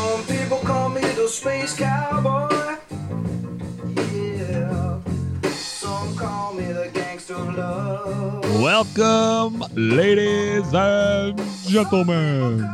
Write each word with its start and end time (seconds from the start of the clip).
Some 0.00 0.24
people 0.24 0.56
call 0.60 0.88
me 0.88 1.02
the 1.02 1.28
space 1.28 1.76
cowboy. 1.76 2.78
Yeah. 4.14 4.98
Some 5.52 6.16
call 6.16 6.54
me 6.54 6.72
the 6.72 6.88
gangster 6.94 7.34
of 7.34 7.54
love. 7.54 8.62
Welcome, 8.62 9.62
ladies 9.74 10.72
and 10.72 11.38
gentlemen. 11.66 12.66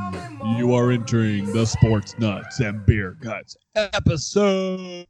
You 0.56 0.72
are 0.74 0.92
entering 0.92 1.52
the 1.52 1.66
Sports 1.66 2.16
Nuts 2.20 2.60
and 2.60 2.86
Beer 2.86 3.16
Guts 3.20 3.56
episode 3.74 5.08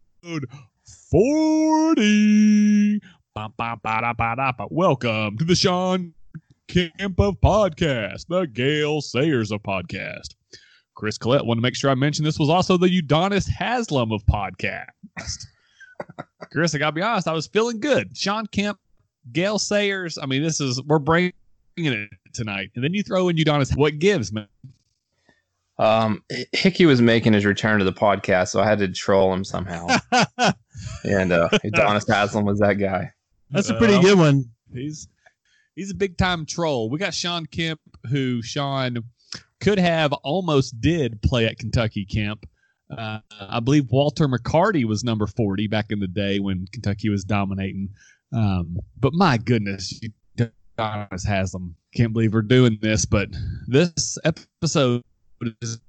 40. 1.10 3.00
Ba, 3.34 3.52
ba, 3.58 3.76
ba, 3.82 4.00
da, 4.00 4.14
ba, 4.14 4.34
da, 4.38 4.52
ba. 4.52 4.66
Welcome 4.70 5.36
to 5.36 5.44
the 5.44 5.54
Sean 5.54 6.14
Kemp 6.66 7.20
of 7.20 7.38
podcast, 7.42 8.28
the 8.28 8.46
Gale 8.46 9.02
Sayers 9.02 9.52
of 9.52 9.62
podcast. 9.62 10.28
Chris 10.96 11.18
Collette 11.18 11.44
wanted 11.44 11.60
to 11.60 11.62
make 11.62 11.76
sure 11.76 11.90
I 11.90 11.94
mentioned 11.94 12.26
this 12.26 12.38
was 12.38 12.48
also 12.48 12.76
the 12.76 12.88
Udonis 12.88 13.48
Haslem 13.48 14.10
of 14.12 14.24
podcast. 14.24 14.86
Chris, 16.50 16.74
I 16.74 16.78
gotta 16.78 16.92
be 16.92 17.02
honest, 17.02 17.28
I 17.28 17.32
was 17.32 17.46
feeling 17.46 17.80
good. 17.80 18.16
Sean 18.16 18.46
Kemp, 18.46 18.78
Gale 19.30 19.58
Sayers. 19.58 20.18
I 20.18 20.26
mean, 20.26 20.42
this 20.42 20.60
is 20.60 20.82
we're 20.82 20.98
bringing 20.98 21.32
it 21.76 22.08
tonight, 22.32 22.70
and 22.74 22.82
then 22.82 22.94
you 22.94 23.02
throw 23.02 23.28
in 23.28 23.36
Udonis. 23.36 23.76
What 23.76 23.98
gives, 23.98 24.32
man? 24.32 24.48
Um, 25.78 26.24
Hickey 26.52 26.86
was 26.86 27.02
making 27.02 27.34
his 27.34 27.44
return 27.44 27.78
to 27.78 27.84
the 27.84 27.92
podcast, 27.92 28.48
so 28.48 28.60
I 28.60 28.66
had 28.66 28.78
to 28.78 28.88
troll 28.88 29.34
him 29.34 29.44
somehow. 29.44 29.86
and 31.04 31.32
uh, 31.32 31.50
Udonis 31.62 32.08
Haslem 32.08 32.46
was 32.46 32.58
that 32.60 32.74
guy. 32.74 33.12
That's 33.50 33.68
a 33.68 33.74
pretty 33.74 34.00
good 34.00 34.18
one. 34.18 34.46
He's 34.72 35.08
he's 35.74 35.90
a 35.90 35.94
big 35.94 36.16
time 36.16 36.46
troll. 36.46 36.88
We 36.88 36.98
got 36.98 37.12
Sean 37.12 37.44
Kemp, 37.44 37.80
who 38.08 38.40
Sean 38.40 39.04
could 39.60 39.78
have 39.78 40.12
almost 40.12 40.80
did 40.80 41.20
play 41.22 41.46
at 41.46 41.58
Kentucky 41.58 42.04
camp. 42.04 42.46
Uh, 42.96 43.18
I 43.40 43.60
believe 43.60 43.90
Walter 43.90 44.28
McCarty 44.28 44.84
was 44.84 45.02
number 45.02 45.26
forty 45.26 45.66
back 45.66 45.86
in 45.90 45.98
the 45.98 46.06
day 46.06 46.38
when 46.38 46.66
Kentucky 46.72 47.08
was 47.08 47.24
dominating. 47.24 47.88
Um, 48.32 48.78
but 49.00 49.12
my 49.12 49.38
goodness, 49.38 49.98
Udonis 50.38 51.26
Haslem. 51.26 51.74
Can't 51.94 52.12
believe 52.12 52.34
we're 52.34 52.42
doing 52.42 52.78
this, 52.80 53.04
but 53.04 53.28
this 53.66 54.18
episode 54.24 55.02
is 55.62 55.80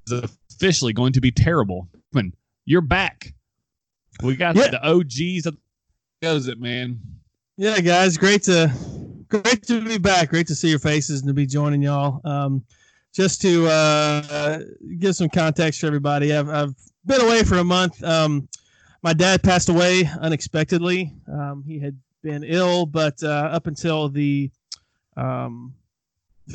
officially 0.49 0.93
going 0.93 1.13
to 1.13 1.21
be 1.21 1.31
terrible. 1.31 1.87
Man, 2.13 2.33
you're 2.65 2.81
back. 2.81 3.33
We 4.23 4.35
got 4.35 4.55
Yeah. 4.55 4.69
the 4.71 4.83
OGs. 4.87 5.45
of 5.45 5.57
Goes 6.21 6.47
it, 6.47 6.59
man? 6.59 6.99
Yeah, 7.57 7.79
guys, 7.79 8.17
great 8.17 8.43
to 8.43 8.71
great 9.29 9.63
to 9.67 9.83
be 9.83 9.97
back. 9.99 10.29
Great 10.29 10.47
to 10.47 10.55
see 10.55 10.69
your 10.69 10.79
faces 10.79 11.21
and 11.21 11.27
to 11.27 11.33
be 11.33 11.45
joining 11.45 11.81
y'all. 11.83 12.21
Um, 12.23 12.63
just 13.17 13.41
to 13.41 13.65
uh, 13.65 14.59
give 14.99 15.15
some 15.15 15.27
context 15.27 15.81
for 15.81 15.87
everybody, 15.87 16.31
I've, 16.31 16.47
I've 16.49 16.75
been 17.03 17.19
away 17.19 17.41
for 17.41 17.57
a 17.57 17.63
month. 17.63 18.03
Um, 18.03 18.47
my 19.01 19.11
dad 19.13 19.41
passed 19.41 19.69
away 19.69 20.07
unexpectedly. 20.21 21.11
Um, 21.27 21.63
he 21.65 21.79
had 21.79 21.97
been 22.21 22.43
ill, 22.43 22.85
but 22.85 23.23
uh, 23.23 23.49
up 23.51 23.65
until 23.65 24.07
the 24.07 24.51
um, 25.15 25.73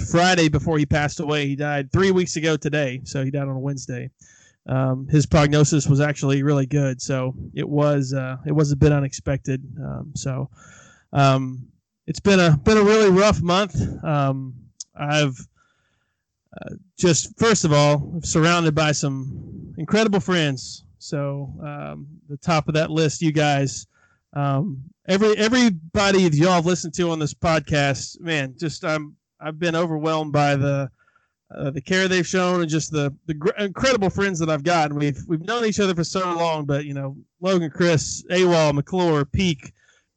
Friday 0.08 0.48
before 0.48 0.78
he 0.78 0.86
passed 0.86 1.18
away, 1.18 1.48
he 1.48 1.56
died 1.56 1.90
three 1.92 2.12
weeks 2.12 2.36
ago 2.36 2.56
today. 2.56 3.00
So 3.02 3.24
he 3.24 3.32
died 3.32 3.48
on 3.48 3.56
a 3.56 3.58
Wednesday. 3.58 4.10
Um, 4.68 5.08
his 5.08 5.26
prognosis 5.26 5.88
was 5.88 6.00
actually 6.00 6.44
really 6.44 6.66
good, 6.66 7.02
so 7.02 7.34
it 7.54 7.68
was 7.68 8.14
uh, 8.14 8.36
it 8.46 8.52
was 8.52 8.70
a 8.70 8.76
bit 8.76 8.92
unexpected. 8.92 9.60
Um, 9.84 10.12
so 10.14 10.48
um, 11.12 11.66
it's 12.06 12.20
been 12.20 12.38
a 12.38 12.56
been 12.56 12.78
a 12.78 12.84
really 12.84 13.10
rough 13.10 13.42
month. 13.42 13.74
Um, 14.04 14.54
I've 14.94 15.36
just 16.98 17.38
first 17.38 17.64
of 17.64 17.72
all 17.72 18.20
surrounded 18.22 18.74
by 18.74 18.92
some 18.92 19.74
incredible 19.78 20.20
friends. 20.20 20.84
So 20.98 21.52
um, 21.62 22.06
the 22.28 22.36
top 22.36 22.68
of 22.68 22.74
that 22.74 22.90
list, 22.90 23.22
you 23.22 23.32
guys, 23.32 23.86
um, 24.34 24.82
every 25.08 25.36
everybody 25.36 26.28
that 26.28 26.36
y'all 26.36 26.52
have 26.52 26.66
listened 26.66 26.94
to 26.94 27.10
on 27.10 27.18
this 27.18 27.34
podcast, 27.34 28.20
man, 28.20 28.54
just 28.58 28.84
I'm 28.84 29.16
I've 29.40 29.58
been 29.58 29.74
overwhelmed 29.74 30.32
by 30.32 30.56
the 30.56 30.90
uh, 31.54 31.70
the 31.70 31.80
care 31.80 32.08
they've 32.08 32.26
shown 32.26 32.60
and 32.60 32.70
just 32.70 32.92
the 32.92 33.14
the 33.26 33.34
gr- 33.34 33.50
incredible 33.58 34.10
friends 34.10 34.38
that 34.38 34.48
I've 34.48 34.62
gotten. 34.62 34.96
We've 34.96 35.18
we've 35.26 35.44
known 35.44 35.64
each 35.64 35.80
other 35.80 35.94
for 35.94 36.04
so 36.04 36.20
long, 36.20 36.66
but 36.66 36.84
you 36.84 36.94
know 36.94 37.16
Logan, 37.40 37.70
Chris, 37.70 38.24
AWOL, 38.30 38.74
McClure, 38.74 39.24
Peak, 39.24 39.72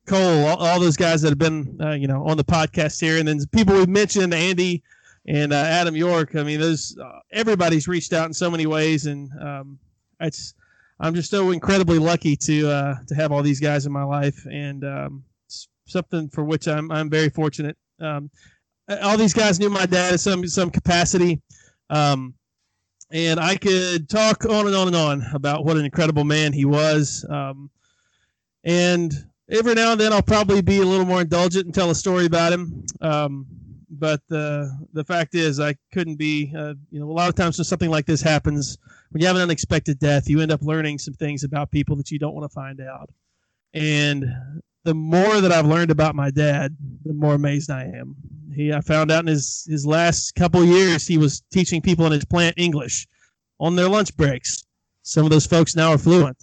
Cole, 0.05 0.45
all, 0.45 0.57
all 0.57 0.79
those 0.79 0.97
guys 0.97 1.21
that 1.23 1.29
have 1.29 1.39
been 1.39 1.77
uh, 1.81 1.91
you 1.91 2.07
know 2.07 2.25
on 2.25 2.37
the 2.37 2.43
podcast 2.43 3.01
here, 3.01 3.17
and 3.17 3.27
then 3.27 3.39
people 3.51 3.75
we've 3.75 3.89
mentioned, 3.89 4.33
Andy 4.33 4.83
and 5.27 5.53
uh, 5.53 5.55
Adam 5.55 5.95
York. 5.95 6.35
I 6.35 6.43
mean, 6.43 6.59
those 6.59 6.97
uh, 6.97 7.19
everybody's 7.31 7.87
reached 7.87 8.13
out 8.13 8.27
in 8.27 8.33
so 8.33 8.49
many 8.49 8.65
ways, 8.65 9.05
and 9.05 9.29
um, 9.41 9.79
it's 10.19 10.53
I'm 10.99 11.15
just 11.15 11.29
so 11.29 11.51
incredibly 11.51 11.99
lucky 11.99 12.35
to 12.37 12.69
uh, 12.69 12.95
to 13.07 13.15
have 13.15 13.31
all 13.31 13.43
these 13.43 13.59
guys 13.59 13.85
in 13.85 13.91
my 13.91 14.03
life, 14.03 14.45
and 14.51 14.83
um, 14.83 15.23
something 15.87 16.29
for 16.29 16.43
which 16.43 16.67
I'm 16.67 16.91
I'm 16.91 17.09
very 17.09 17.29
fortunate. 17.29 17.77
Um, 17.99 18.29
all 19.01 19.17
these 19.17 19.33
guys 19.33 19.59
knew 19.59 19.69
my 19.69 19.85
dad 19.85 20.13
in 20.13 20.17
some 20.17 20.47
some 20.47 20.69
capacity, 20.69 21.41
um, 21.89 22.35
and 23.11 23.39
I 23.39 23.55
could 23.55 24.09
talk 24.09 24.45
on 24.45 24.67
and 24.67 24.75
on 24.75 24.87
and 24.87 24.95
on 24.95 25.25
about 25.33 25.65
what 25.65 25.77
an 25.77 25.85
incredible 25.85 26.23
man 26.23 26.53
he 26.53 26.65
was. 26.65 27.25
Um, 27.29 27.69
and 28.63 29.13
every 29.49 29.75
now 29.75 29.91
and 29.91 30.01
then 30.01 30.11
I'll 30.11 30.21
probably 30.21 30.61
be 30.61 30.79
a 30.79 30.85
little 30.85 31.05
more 31.05 31.21
indulgent 31.21 31.65
and 31.65 31.73
tell 31.73 31.91
a 31.91 31.95
story 31.95 32.25
about 32.25 32.53
him. 32.53 32.83
But 33.89 34.21
the 34.27 34.75
the 34.93 35.03
fact 35.03 35.35
is, 35.35 35.59
I 35.59 35.75
couldn't 35.93 36.15
be. 36.15 36.53
Uh, 36.55 36.73
you 36.91 36.99
know, 36.99 37.09
a 37.09 37.13
lot 37.13 37.29
of 37.29 37.35
times 37.35 37.57
when 37.57 37.65
something 37.65 37.89
like 37.89 38.05
this 38.05 38.21
happens, 38.21 38.77
when 39.11 39.21
you 39.21 39.27
have 39.27 39.35
an 39.35 39.43
unexpected 39.43 39.99
death, 39.99 40.29
you 40.29 40.41
end 40.41 40.51
up 40.51 40.61
learning 40.61 40.99
some 40.99 41.13
things 41.13 41.43
about 41.43 41.71
people 41.71 41.95
that 41.97 42.11
you 42.11 42.19
don't 42.19 42.33
want 42.33 42.49
to 42.49 42.53
find 42.53 42.81
out. 42.81 43.09
And 43.73 44.25
the 44.83 44.93
more 44.93 45.41
that 45.41 45.51
I've 45.51 45.65
learned 45.65 45.91
about 45.91 46.15
my 46.15 46.31
dad, 46.31 46.75
the 47.03 47.13
more 47.13 47.33
amazed 47.33 47.69
I 47.69 47.83
am. 47.83 48.15
He, 48.53 48.71
I 48.71 48.81
found 48.81 49.11
out 49.11 49.23
in 49.23 49.27
his 49.27 49.67
his 49.69 49.85
last 49.85 50.35
couple 50.35 50.63
years, 50.63 51.07
he 51.07 51.17
was 51.17 51.41
teaching 51.51 51.81
people 51.81 52.05
in 52.05 52.11
his 52.11 52.25
plant 52.25 52.55
English 52.57 53.07
on 53.59 53.75
their 53.75 53.89
lunch 53.89 54.15
breaks. 54.15 54.63
Some 55.01 55.25
of 55.25 55.31
those 55.31 55.45
folks 55.45 55.75
now 55.75 55.91
are 55.91 55.97
fluent. 55.97 56.37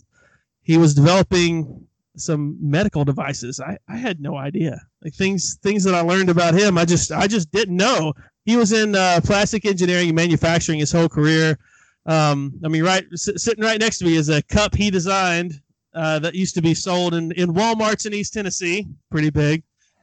He 0.63 0.77
was 0.77 0.95
developing 0.95 1.87
some 2.17 2.57
medical 2.61 3.05
devices. 3.05 3.61
I, 3.61 3.79
I 3.89 3.97
had 3.97 4.21
no 4.21 4.37
idea. 4.37 4.81
Like 5.03 5.15
things 5.15 5.57
things 5.63 5.83
that 5.85 5.95
I 5.95 6.01
learned 6.01 6.31
about 6.31 6.55
him, 6.55 6.79
I 6.79 6.85
just 6.85 7.11
I 7.11 7.27
just 7.27 7.51
didn't 7.51 7.77
know. 7.77 8.13
He 8.45 8.57
was 8.57 8.73
in 8.73 8.95
uh, 8.95 9.21
plastic 9.25 9.65
engineering 9.65 10.09
and 10.09 10.17
manufacturing 10.17 10.79
his 10.79 10.93
whole 10.93 11.09
career. 11.09 11.59
Um, 12.07 12.55
I 12.65 12.69
mean, 12.69 12.85
right 12.85 13.05
s- 13.13 13.31
sitting 13.37 13.65
right 13.65 13.79
next 13.81 13.99
to 13.99 14.05
me 14.05 14.17
is 14.17 14.29
a 14.29 14.43
cup 14.43 14.75
he 14.75 14.91
designed 14.91 15.61
uh, 15.95 16.19
that 16.21 16.35
used 16.35 16.55
to 16.55 16.63
be 16.63 16.75
sold 16.75 17.15
in, 17.15 17.33
in 17.33 17.53
WalMarts 17.53 18.07
in 18.07 18.15
East 18.15 18.33
Tennessee. 18.33 18.87
Pretty 19.11 19.31
big. 19.31 19.63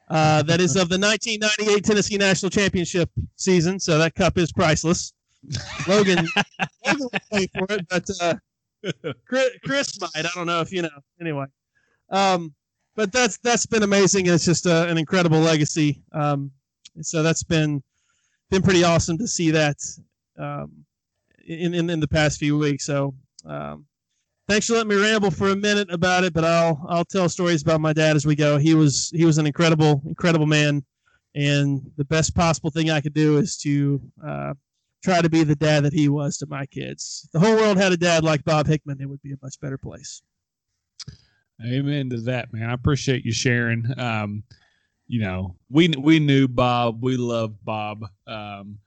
Uh, 0.09 0.43
that 0.43 0.59
is 0.61 0.75
of 0.75 0.89
the 0.89 0.97
1998 0.99 1.83
Tennessee 1.83 2.17
National 2.17 2.49
Championship 2.49 3.09
season. 3.35 3.79
So 3.79 3.97
that 3.97 4.15
cup 4.15 4.37
is 4.37 4.51
priceless. 4.51 5.13
Logan, 5.87 6.27
Logan 6.85 6.99
will 6.99 7.11
pay 7.31 7.47
for 7.47 7.65
it, 7.69 7.87
but 7.89 8.05
uh, 8.21 8.35
Chris, 9.27 9.49
Chris 9.63 10.01
might. 10.01 10.11
I 10.15 10.29
don't 10.35 10.45
know 10.45 10.61
if 10.61 10.71
you 10.71 10.81
know. 10.81 10.89
Anyway, 11.19 11.45
um, 12.09 12.53
but 12.99 13.13
that's 13.13 13.37
that's 13.37 13.65
been 13.65 13.83
amazing. 13.83 14.25
It's 14.25 14.43
just 14.43 14.67
uh, 14.67 14.85
an 14.89 14.97
incredible 14.97 15.39
legacy. 15.39 16.01
Um, 16.11 16.51
so 16.99 17.23
that's 17.23 17.43
been 17.43 17.81
been 18.49 18.61
pretty 18.61 18.83
awesome 18.83 19.17
to 19.19 19.27
see 19.27 19.51
that 19.51 19.77
um, 20.37 20.83
in, 21.47 21.73
in 21.73 21.89
in 21.89 22.01
the 22.01 22.09
past 22.09 22.39
few 22.39 22.57
weeks. 22.57 22.85
So 22.85 23.15
um, 23.45 23.85
thanks 24.49 24.67
for 24.67 24.73
letting 24.73 24.89
me 24.89 24.97
ramble 24.97 25.31
for 25.31 25.47
a 25.47 25.55
minute 25.55 25.89
about 25.89 26.25
it, 26.25 26.33
but 26.33 26.43
I'll 26.43 26.85
I'll 26.89 27.05
tell 27.05 27.29
stories 27.29 27.61
about 27.61 27.79
my 27.79 27.93
dad 27.93 28.17
as 28.17 28.25
we 28.25 28.35
go. 28.35 28.57
He 28.57 28.75
was 28.75 29.09
he 29.15 29.23
was 29.23 29.37
an 29.37 29.47
incredible 29.47 30.01
incredible 30.05 30.45
man, 30.45 30.83
and 31.33 31.81
the 31.95 32.03
best 32.03 32.35
possible 32.35 32.69
thing 32.69 32.89
I 32.89 32.99
could 32.99 33.13
do 33.13 33.37
is 33.37 33.57
to 33.59 34.01
uh, 34.21 34.53
try 35.05 35.21
to 35.21 35.29
be 35.29 35.45
the 35.45 35.55
dad 35.55 35.85
that 35.85 35.93
he 35.93 36.09
was 36.09 36.37
to 36.39 36.47
my 36.47 36.65
kids. 36.65 37.21
If 37.27 37.31
the 37.31 37.39
whole 37.39 37.55
world 37.55 37.77
had 37.77 37.93
a 37.93 37.97
dad 37.97 38.25
like 38.25 38.43
Bob 38.43 38.67
Hickman, 38.67 38.99
it 38.99 39.07
would 39.07 39.21
be 39.21 39.31
a 39.31 39.37
much 39.41 39.57
better 39.61 39.77
place. 39.77 40.21
Amen 41.65 42.09
to 42.11 42.21
that, 42.21 42.53
man. 42.53 42.69
I 42.69 42.73
appreciate 42.73 43.25
you 43.25 43.33
sharing. 43.33 43.85
Um, 43.97 44.43
you 45.07 45.21
know, 45.21 45.55
we 45.69 45.89
we 45.89 46.19
knew 46.19 46.47
Bob. 46.47 47.03
We 47.03 47.17
loved 47.17 47.57
Bob. 47.65 48.05
Um, 48.27 48.79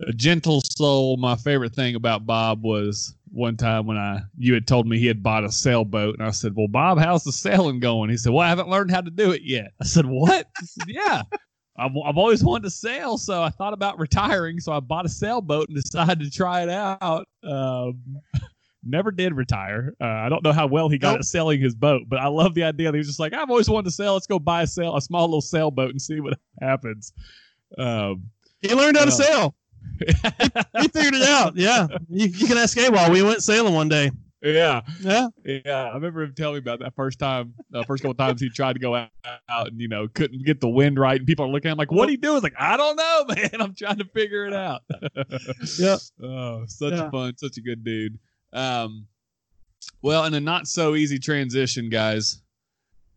a 0.00 0.12
gentle 0.12 0.60
soul. 0.60 1.16
My 1.16 1.36
favorite 1.36 1.74
thing 1.74 1.94
about 1.94 2.26
Bob 2.26 2.62
was 2.62 3.14
one 3.30 3.56
time 3.56 3.86
when 3.86 3.96
I 3.96 4.20
you 4.36 4.52
had 4.52 4.66
told 4.66 4.86
me 4.86 4.98
he 4.98 5.06
had 5.06 5.22
bought 5.22 5.44
a 5.44 5.52
sailboat, 5.52 6.18
and 6.18 6.26
I 6.26 6.30
said, 6.30 6.54
"Well, 6.54 6.68
Bob, 6.68 6.98
how's 6.98 7.24
the 7.24 7.32
sailing 7.32 7.80
going?" 7.80 8.10
He 8.10 8.16
said, 8.16 8.32
"Well, 8.32 8.44
I 8.44 8.48
haven't 8.48 8.68
learned 8.68 8.90
how 8.90 9.00
to 9.00 9.10
do 9.10 9.30
it 9.32 9.42
yet." 9.42 9.72
I 9.80 9.84
said, 9.84 10.06
"What?" 10.06 10.46
He 10.60 10.66
said, 10.66 10.88
"Yeah." 10.88 11.22
I've, 11.76 11.90
I've 12.04 12.18
always 12.18 12.44
wanted 12.44 12.64
to 12.64 12.70
sail, 12.70 13.18
so 13.18 13.42
I 13.42 13.50
thought 13.50 13.72
about 13.72 13.98
retiring. 13.98 14.60
So 14.60 14.72
I 14.72 14.78
bought 14.78 15.06
a 15.06 15.08
sailboat 15.08 15.68
and 15.68 15.76
decided 15.76 16.20
to 16.20 16.30
try 16.30 16.62
it 16.62 16.68
out. 16.68 17.26
Um, 17.42 18.00
never 18.86 19.10
did 19.10 19.34
retire. 19.34 19.94
Uh, 20.00 20.04
I 20.04 20.28
don't 20.28 20.42
know 20.44 20.52
how 20.52 20.66
well 20.66 20.88
he 20.88 20.98
got 20.98 21.12
Nope. 21.12 21.18
at 21.20 21.24
selling 21.26 21.60
his 21.60 21.74
boat, 21.74 22.02
but 22.08 22.18
I 22.18 22.28
love 22.28 22.54
the 22.54 22.64
idea 22.64 22.88
that 22.88 22.94
he 22.94 22.98
was 22.98 23.06
just 23.06 23.20
like, 23.20 23.32
I've 23.32 23.50
always 23.50 23.68
wanted 23.68 23.84
to 23.86 23.90
sail. 23.90 24.14
Let's 24.14 24.26
go 24.26 24.38
buy 24.38 24.62
a 24.62 24.66
sail, 24.66 24.96
a 24.96 25.00
small 25.00 25.26
little 25.26 25.40
sailboat 25.40 25.90
and 25.90 26.00
see 26.00 26.20
what 26.20 26.38
happens. 26.60 27.12
Um, 27.78 28.24
He 28.60 28.74
learned 28.74 28.96
how 28.96 29.04
to 29.04 29.10
Yeah. 29.10 29.16
sail. 29.16 29.54
he 30.80 30.88
figured 30.88 31.14
it 31.14 31.22
out. 31.28 31.56
Yeah, 31.56 31.86
you, 32.08 32.26
you 32.28 32.46
can 32.46 32.56
ask 32.56 32.76
AWOL. 32.76 33.10
We 33.12 33.22
went 33.22 33.42
sailing 33.42 33.74
one 33.74 33.88
day. 33.88 34.10
yeah, 34.42 34.80
Yeah, 35.00 35.28
yeah. 35.44 35.84
I 35.90 35.94
remember 35.94 36.22
him 36.22 36.34
telling 36.34 36.54
me 36.54 36.58
about 36.58 36.78
that 36.80 36.94
first 36.94 37.18
time, 37.18 37.54
uh, 37.74 37.82
first 37.84 38.02
couple 38.02 38.14
times 38.14 38.40
he 38.40 38.48
tried 38.50 38.74
to 38.74 38.78
go 38.78 38.94
out, 38.94 39.10
out 39.48 39.68
and 39.68 39.80
you 39.80 39.88
know 39.88 40.06
couldn't 40.08 40.44
get 40.44 40.60
the 40.60 40.68
wind 40.68 40.98
right, 40.98 41.18
and 41.18 41.26
people 41.26 41.44
are 41.46 41.48
looking 41.48 41.68
at 41.68 41.72
him 41.72 41.78
like, 41.78 41.92
"What 41.92 42.08
are 42.08 42.12
you 42.12 42.18
doing?" 42.18 42.36
It's 42.36 42.42
like, 42.44 42.54
I 42.58 42.76
don't 42.78 42.96
know, 42.96 43.24
man. 43.34 43.50
I'm 43.60 43.74
trying 43.74 43.98
to 43.98 44.04
figure 44.06 44.46
it 44.46 44.52
out. 44.54 44.82
yeah. 45.78 45.96
Oh, 46.22 46.64
such 46.66 46.92
Yeah. 46.94 47.10
fun, 47.10 47.34
such 47.38 47.56
a 47.58 47.60
good 47.60 47.84
dude. 47.84 48.18
Um, 48.54 49.06
well, 50.00 50.24
in 50.24 50.34
a 50.34 50.40
not 50.40 50.66
so 50.66 50.94
easy 50.94 51.18
transition, 51.18 51.90
guys. 51.90 52.40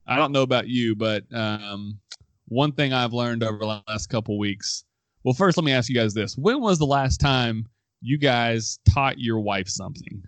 I 0.05 0.15
don't 0.15 0.31
know 0.31 0.41
about 0.41 0.67
you, 0.67 0.95
but 0.95 1.23
um, 1.33 1.99
one 2.47 2.71
thing 2.71 2.93
I've 2.93 3.13
learned 3.13 3.43
over 3.43 3.57
the 3.57 3.81
last 3.87 4.07
couple 4.07 4.37
weeks. 4.37 4.83
Well, 5.23 5.33
first, 5.33 5.57
let 5.57 5.63
me 5.63 5.73
ask 5.73 5.89
you 5.89 5.95
guys 5.95 6.13
this: 6.13 6.37
When 6.37 6.61
was 6.61 6.79
the 6.79 6.85
last 6.85 7.19
time 7.19 7.67
you 8.01 8.17
guys 8.17 8.79
taught 8.89 9.19
your 9.19 9.39
wife 9.39 9.67
something? 9.67 10.23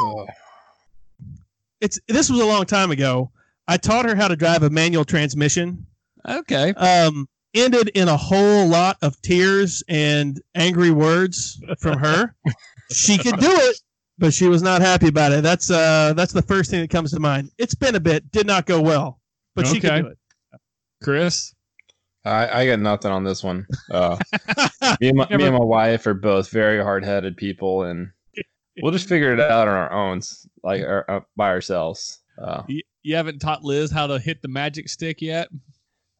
Oh, 0.00 0.26
it's 1.80 1.98
this 2.08 2.30
was 2.30 2.40
a 2.40 2.46
long 2.46 2.64
time 2.64 2.90
ago. 2.90 3.30
I 3.68 3.76
taught 3.76 4.04
her 4.04 4.14
how 4.14 4.28
to 4.28 4.36
drive 4.36 4.62
a 4.62 4.70
manual 4.70 5.04
transmission. 5.04 5.86
Okay. 6.28 6.72
Um, 6.74 7.28
ended 7.54 7.90
in 7.94 8.08
a 8.08 8.16
whole 8.16 8.66
lot 8.66 8.98
of 9.02 9.20
tears 9.22 9.82
and 9.88 10.40
angry 10.54 10.90
words 10.90 11.62
from 11.78 11.98
her. 11.98 12.34
she 12.90 13.16
could 13.16 13.38
do 13.38 13.50
it, 13.50 13.80
but 14.18 14.32
she 14.34 14.46
was 14.48 14.62
not 14.62 14.80
happy 14.80 15.08
about 15.08 15.32
it. 15.32 15.42
That's 15.42 15.70
uh, 15.70 16.12
that's 16.14 16.32
the 16.32 16.42
first 16.42 16.70
thing 16.70 16.80
that 16.80 16.90
comes 16.90 17.12
to 17.12 17.20
mind. 17.20 17.50
It's 17.58 17.74
been 17.74 17.94
a 17.94 18.00
bit, 18.00 18.30
did 18.32 18.46
not 18.46 18.66
go 18.66 18.80
well, 18.80 19.20
but 19.54 19.66
she 19.66 19.78
Okay. 19.78 19.88
could 19.88 20.02
do 20.02 20.08
it. 20.08 20.18
Chris. 21.02 21.54
I, 22.26 22.62
I 22.62 22.66
got 22.66 22.78
nothing 22.80 23.10
on 23.10 23.22
this 23.24 23.44
one. 23.44 23.66
Uh, 23.90 24.16
me, 25.00 25.08
and 25.10 25.18
my, 25.18 25.28
me 25.36 25.44
and 25.44 25.52
my 25.54 25.64
wife 25.64 26.06
are 26.06 26.14
both 26.14 26.48
very 26.50 26.82
hard 26.82 27.04
headed 27.04 27.36
people, 27.36 27.82
and 27.82 28.10
we'll 28.80 28.92
just 28.92 29.08
figure 29.08 29.34
it 29.34 29.40
out 29.40 29.68
on 29.68 29.74
our 29.74 29.92
own, 29.92 30.22
like 30.62 30.80
our, 30.82 31.04
uh, 31.10 31.20
by 31.36 31.48
ourselves. 31.50 32.20
Uh, 32.42 32.62
You, 32.66 32.80
you 33.02 33.14
haven't 33.16 33.40
taught 33.40 33.62
Liz 33.62 33.90
how 33.90 34.06
to 34.06 34.18
hit 34.18 34.40
the 34.40 34.48
magic 34.48 34.88
stick 34.88 35.20
yet? 35.20 35.48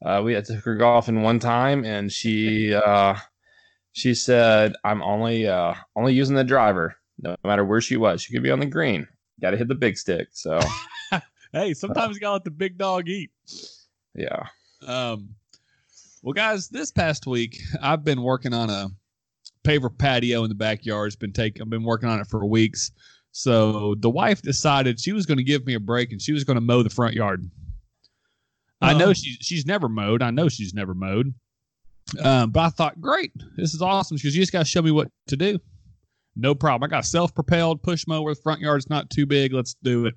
uh, 0.05 0.21
we 0.23 0.33
had 0.33 0.45
took 0.45 0.63
her 0.63 0.75
golfing 0.75 1.23
one 1.23 1.39
time, 1.39 1.83
and 1.83 2.11
she 2.11 2.71
uh, 2.75 3.15
she 3.93 4.13
said, 4.13 4.73
"I'm 4.83 5.01
only 5.01 5.47
uh, 5.47 5.73
only 5.95 6.13
using 6.13 6.35
the 6.35 6.43
driver, 6.43 6.97
no 7.19 7.35
matter 7.43 7.63
where 7.65 7.81
she 7.81 7.97
was. 7.97 8.21
She 8.21 8.33
could 8.33 8.43
be 8.43 8.51
on 8.51 8.59
the 8.59 8.65
green. 8.65 9.07
Got 9.41 9.51
to 9.51 9.57
hit 9.57 9.67
the 9.67 9.75
big 9.75 9.97
stick." 9.97 10.27
So 10.31 10.59
Hey, 11.51 11.73
sometimes 11.73 12.15
you 12.15 12.21
gotta 12.21 12.33
let 12.33 12.43
the 12.43 12.51
big 12.51 12.77
dog 12.77 13.07
eat. 13.07 13.31
yeah, 14.15 14.47
Um, 14.85 15.29
well, 16.23 16.33
guys, 16.33 16.67
this 16.69 16.91
past 16.91 17.25
week 17.27 17.59
I've 17.81 18.03
been 18.03 18.21
working 18.21 18.53
on 18.53 18.69
a 18.69 18.87
paver 19.63 19.95
patio 19.95 20.43
in 20.43 20.49
the 20.49 20.55
backyard. 20.55 21.07
It's 21.07 21.15
been 21.15 21.31
taking. 21.33 21.61
I've 21.61 21.69
been 21.69 21.83
working 21.83 22.09
on 22.09 22.19
it 22.19 22.27
for 22.27 22.45
weeks. 22.45 22.91
So 23.31 23.95
the 23.99 24.09
wife 24.09 24.41
decided 24.41 24.99
she 24.99 25.11
was 25.11 25.25
going 25.25 25.37
to 25.37 25.43
give 25.43 25.65
me 25.65 25.73
a 25.73 25.79
break 25.79 26.11
and 26.11 26.21
she 26.21 26.31
was 26.33 26.43
going 26.45 26.55
to 26.55 26.61
mow 26.61 26.83
the 26.83 26.89
front 26.89 27.15
yard. 27.15 27.49
I 28.81 28.93
know 28.93 29.09
Oh. 29.09 29.13
she 29.13 29.37
she's 29.41 29.65
never 29.65 29.87
mowed. 29.89 30.21
I 30.21 30.31
know 30.31 30.47
she's 30.49 30.73
never 30.73 30.93
mowed. 30.93 31.33
Um, 32.21 32.51
but 32.51 32.59
I 32.61 32.69
thought, 32.69 33.01
great, 33.01 33.31
this 33.57 33.73
is 33.73 33.81
awesome 33.81 34.15
because 34.17 34.35
you 34.35 34.41
just 34.41 34.51
got 34.53 34.59
to 34.59 34.65
show 34.65 34.81
me 34.81 34.91
what 34.91 35.09
to 35.27 35.35
do. 35.37 35.59
No 36.35 36.53
problem. 36.53 36.87
I 36.87 36.91
got 36.91 37.03
a 37.03 37.07
self-propelled 37.07 37.81
push 37.81 38.05
mower. 38.07 38.33
The 38.33 38.41
front 38.41 38.59
yard's 38.59 38.89
not 38.89 39.09
too 39.09 39.25
big. 39.25 39.53
Let's 39.53 39.75
do 39.83 40.05
it. 40.05 40.15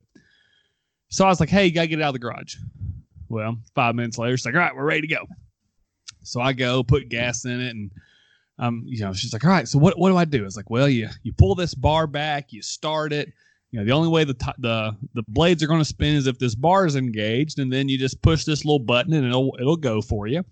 So 1.11 1.25
I 1.25 1.29
was 1.29 1.41
like, 1.41 1.49
hey, 1.49 1.67
you 1.67 1.73
got 1.73 1.83
to 1.83 1.89
get 1.89 2.01
it 2.01 2.03
out 2.03 2.09
of 2.09 2.15
the 2.15 2.19
garage. 2.19 2.57
Well, 3.29 3.59
five 3.75 3.95
minutes 3.95 4.19
later, 4.19 4.37
she's 4.37 4.47
like, 4.47 4.55
all 4.55 4.61
right, 4.61 4.75
we're 4.75 4.85
ready 4.85 5.03
to 5.03 5.15
go. 5.15 5.27
So 6.23 6.41
I 6.41 6.53
go, 6.53 6.83
put 6.83 7.09
gas 7.09 7.45
in 7.45 7.61
it, 7.61 7.71
and 7.71 7.91
um, 8.59 8.83
you 8.87 9.01
know, 9.01 9.13
she's 9.13 9.33
like, 9.33 9.45
all 9.45 9.51
right, 9.51 9.69
so 9.69 9.79
what 9.79 9.99
what 9.99 10.11
do 10.11 10.17
I 10.17 10.25
do? 10.25 10.41
I 10.41 10.45
was 10.45 10.57
like, 10.57 10.69
well, 10.69 10.89
you 10.89 11.09
you 11.23 11.33
pull 11.33 11.55
this 11.55 11.75
bar 11.75 12.07
back, 12.07 12.53
you 12.53 12.61
start 12.61 13.13
it. 13.13 13.33
You 13.71 13.79
know, 13.79 13.87
the 13.87 13.93
only 13.93 14.09
way 14.09 14.25
the 14.25 14.35
t- 14.35 14.53
the 14.59 14.97
the 15.15 15.23
blades 15.29 15.63
are 15.63 15.67
going 15.67 15.81
to 15.81 15.85
spin 15.85 16.17
is 16.17 16.27
if 16.27 16.39
this 16.39 16.55
bar 16.55 16.87
is 16.87 16.97
engaged, 16.97 17.59
and 17.59 17.73
then 17.73 17.89
you 17.89 17.97
just 17.97 18.21
push 18.21 18.45
this 18.45 18.65
little 18.65 18.79
button 18.79 19.13
and 19.13 19.27
it'll 19.27 19.57
it'll 19.61 19.77
go 19.77 20.03
for 20.03 20.27
you. 20.27 20.45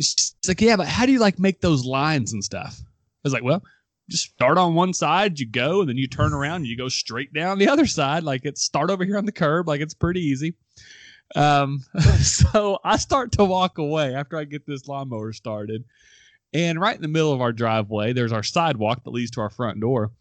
She's 0.00 0.34
like, 0.46 0.60
yeah, 0.60 0.76
but 0.76 0.86
how 0.86 1.06
do 1.06 1.12
you 1.12 1.18
like 1.18 1.38
make 1.38 1.60
those 1.60 1.84
lines 1.84 2.32
and 2.32 2.42
stuff? 2.42 2.80
I 2.80 2.84
was 3.24 3.32
like, 3.32 3.42
well, 3.42 3.62
just 4.08 4.24
start 4.32 4.58
on 4.58 4.74
one 4.74 4.92
side, 4.92 5.38
you 5.38 5.46
go, 5.46 5.80
and 5.80 5.88
then 5.88 5.96
you 5.96 6.06
turn 6.06 6.32
around 6.32 6.56
and 6.56 6.66
you 6.66 6.76
go 6.76 6.88
straight 6.88 7.32
down 7.32 7.58
the 7.58 7.68
other 7.68 7.86
side. 7.86 8.22
Like 8.22 8.44
it's 8.44 8.62
start 8.62 8.90
over 8.90 9.04
here 9.04 9.18
on 9.18 9.26
the 9.26 9.32
curb, 9.32 9.68
like 9.68 9.80
it's 9.80 9.94
pretty 9.94 10.20
easy. 10.20 10.54
Um, 11.36 11.84
so 12.20 12.78
I 12.84 12.96
start 12.96 13.32
to 13.32 13.44
walk 13.44 13.78
away 13.78 14.14
after 14.14 14.36
I 14.36 14.44
get 14.44 14.66
this 14.66 14.88
lawnmower 14.88 15.32
started. 15.32 15.84
And 16.54 16.80
right 16.80 16.96
in 16.96 17.02
the 17.02 17.08
middle 17.08 17.32
of 17.32 17.42
our 17.42 17.52
driveway, 17.52 18.14
there's 18.14 18.32
our 18.32 18.42
sidewalk 18.42 19.04
that 19.04 19.10
leads 19.10 19.30
to 19.32 19.42
our 19.42 19.50
front 19.50 19.80
door. 19.80 20.12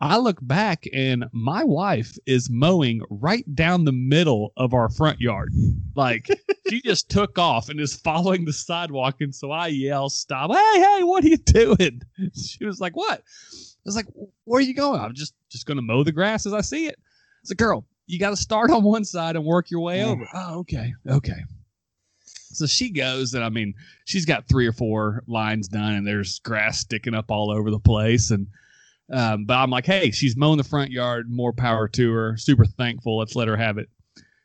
I 0.00 0.18
look 0.18 0.38
back 0.42 0.84
and 0.92 1.24
my 1.32 1.64
wife 1.64 2.18
is 2.26 2.50
mowing 2.50 3.00
right 3.08 3.44
down 3.54 3.84
the 3.84 3.92
middle 3.92 4.52
of 4.56 4.74
our 4.74 4.88
front 4.88 5.20
yard. 5.20 5.52
Like 5.94 6.28
she 6.68 6.82
just 6.82 7.08
took 7.08 7.38
off 7.38 7.68
and 7.68 7.80
is 7.80 7.94
following 7.94 8.44
the 8.44 8.52
sidewalk. 8.52 9.20
And 9.20 9.34
so 9.34 9.50
I 9.50 9.68
yell, 9.68 10.10
Stop. 10.10 10.50
Hey, 10.50 10.80
hey, 10.80 11.02
what 11.04 11.24
are 11.24 11.28
you 11.28 11.36
doing? 11.36 12.02
She 12.34 12.64
was 12.64 12.80
like, 12.80 12.96
What? 12.96 13.20
I 13.20 13.84
was 13.84 13.96
like, 13.96 14.06
Where 14.44 14.58
are 14.58 14.62
you 14.62 14.74
going? 14.74 15.00
I'm 15.00 15.14
just 15.14 15.34
just 15.48 15.66
gonna 15.66 15.82
mow 15.82 16.02
the 16.02 16.12
grass 16.12 16.44
as 16.44 16.52
I 16.52 16.60
see 16.60 16.86
it. 16.86 16.98
It's 17.42 17.50
a 17.50 17.54
girl, 17.54 17.86
you 18.06 18.18
gotta 18.18 18.36
start 18.36 18.70
on 18.70 18.82
one 18.82 19.04
side 19.04 19.36
and 19.36 19.44
work 19.44 19.70
your 19.70 19.80
way 19.80 20.02
over. 20.04 20.26
Oh, 20.34 20.58
okay, 20.60 20.92
okay. 21.08 21.44
So 22.26 22.66
she 22.66 22.90
goes, 22.90 23.34
and 23.34 23.44
I 23.44 23.48
mean, 23.48 23.74
she's 24.04 24.24
got 24.24 24.46
three 24.48 24.66
or 24.66 24.72
four 24.72 25.24
lines 25.26 25.68
done, 25.68 25.94
and 25.94 26.06
there's 26.06 26.38
grass 26.40 26.78
sticking 26.78 27.14
up 27.14 27.30
all 27.30 27.50
over 27.50 27.70
the 27.70 27.80
place. 27.80 28.30
And 28.30 28.46
um, 29.12 29.44
but 29.44 29.54
I'm 29.54 29.70
like, 29.70 29.86
hey, 29.86 30.10
she's 30.10 30.36
mowing 30.36 30.58
the 30.58 30.64
front 30.64 30.90
yard. 30.90 31.30
More 31.30 31.52
power 31.52 31.88
to 31.88 32.12
her. 32.12 32.36
Super 32.36 32.64
thankful. 32.64 33.18
Let's 33.18 33.36
let 33.36 33.48
her 33.48 33.56
have 33.56 33.78
it. 33.78 33.88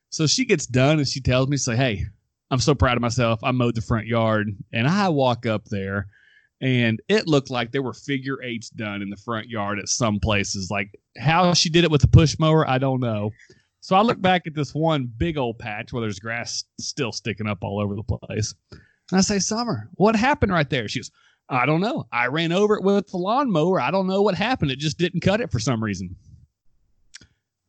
So 0.09 0.27
she 0.27 0.45
gets 0.45 0.65
done, 0.65 0.97
and 0.97 1.07
she 1.07 1.21
tells 1.21 1.47
me, 1.47 1.57
say, 1.57 1.75
hey, 1.75 2.05
I'm 2.51 2.59
so 2.59 2.73
proud 2.73 2.97
of 2.97 3.01
myself. 3.01 3.39
I 3.43 3.51
mowed 3.51 3.75
the 3.75 3.81
front 3.81 4.07
yard, 4.07 4.49
and 4.73 4.87
I 4.87 5.09
walk 5.09 5.45
up 5.45 5.65
there, 5.65 6.07
and 6.61 6.99
it 7.07 7.27
looked 7.27 7.49
like 7.49 7.71
there 7.71 7.83
were 7.83 7.93
figure 7.93 8.41
eights 8.43 8.69
done 8.69 9.01
in 9.01 9.09
the 9.09 9.17
front 9.17 9.47
yard 9.47 9.79
at 9.79 9.87
some 9.87 10.19
places. 10.19 10.69
Like 10.71 10.89
how 11.17 11.53
she 11.53 11.69
did 11.69 11.83
it 11.83 11.91
with 11.91 12.01
the 12.01 12.07
push 12.07 12.37
mower, 12.39 12.67
I 12.67 12.79
don't 12.79 12.99
know. 12.99 13.31
So 13.81 13.95
I 13.95 14.01
look 14.01 14.21
back 14.21 14.45
at 14.45 14.55
this 14.55 14.73
one 14.73 15.11
big 15.17 15.37
old 15.37 15.57
patch 15.57 15.93
where 15.93 16.01
there's 16.01 16.19
grass 16.19 16.65
still 16.79 17.11
sticking 17.11 17.47
up 17.47 17.59
all 17.61 17.79
over 17.79 17.95
the 17.95 18.03
place. 18.03 18.53
And 18.71 19.17
I 19.17 19.21
say, 19.21 19.39
Summer, 19.39 19.89
what 19.93 20.15
happened 20.15 20.51
right 20.51 20.69
there? 20.69 20.87
She 20.87 20.99
goes, 20.99 21.11
I 21.49 21.65
don't 21.65 21.81
know. 21.81 22.05
I 22.11 22.27
ran 22.27 22.51
over 22.51 22.75
it 22.75 22.83
with 22.83 23.07
the 23.07 23.17
lawnmower. 23.17 23.81
I 23.81 23.89
don't 23.91 24.07
know 24.07 24.21
what 24.21 24.35
happened. 24.35 24.71
It 24.71 24.79
just 24.79 24.99
didn't 24.99 25.21
cut 25.21 25.41
it 25.41 25.51
for 25.51 25.59
some 25.59 25.83
reason. 25.83 26.15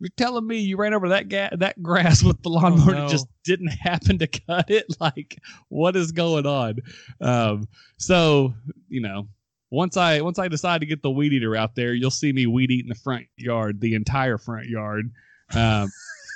You're 0.00 0.10
telling 0.16 0.46
me 0.46 0.58
you 0.58 0.76
ran 0.76 0.94
over 0.94 1.10
that 1.10 1.28
ga- 1.28 1.56
that 1.58 1.82
grass 1.82 2.22
with 2.22 2.42
the 2.42 2.48
lawnmower 2.48 2.90
and 2.90 2.98
no. 3.00 3.06
it 3.06 3.10
just 3.10 3.26
didn't 3.44 3.68
happen 3.68 4.18
to 4.18 4.26
cut 4.26 4.70
it? 4.70 4.86
Like, 5.00 5.38
what 5.68 5.96
is 5.96 6.12
going 6.12 6.46
on? 6.46 6.78
Um, 7.20 7.68
so 7.96 8.54
you 8.88 9.00
know, 9.00 9.28
once 9.70 9.96
I 9.96 10.20
once 10.20 10.38
I 10.38 10.48
decide 10.48 10.80
to 10.80 10.86
get 10.86 11.02
the 11.02 11.10
weed 11.10 11.32
eater 11.32 11.56
out 11.56 11.74
there, 11.74 11.94
you'll 11.94 12.10
see 12.10 12.32
me 12.32 12.46
weed 12.46 12.70
eating 12.70 12.88
the 12.88 12.94
front 12.94 13.26
yard, 13.36 13.80
the 13.80 13.94
entire 13.94 14.36
front 14.36 14.66
yard, 14.66 15.10
um, 15.54 15.90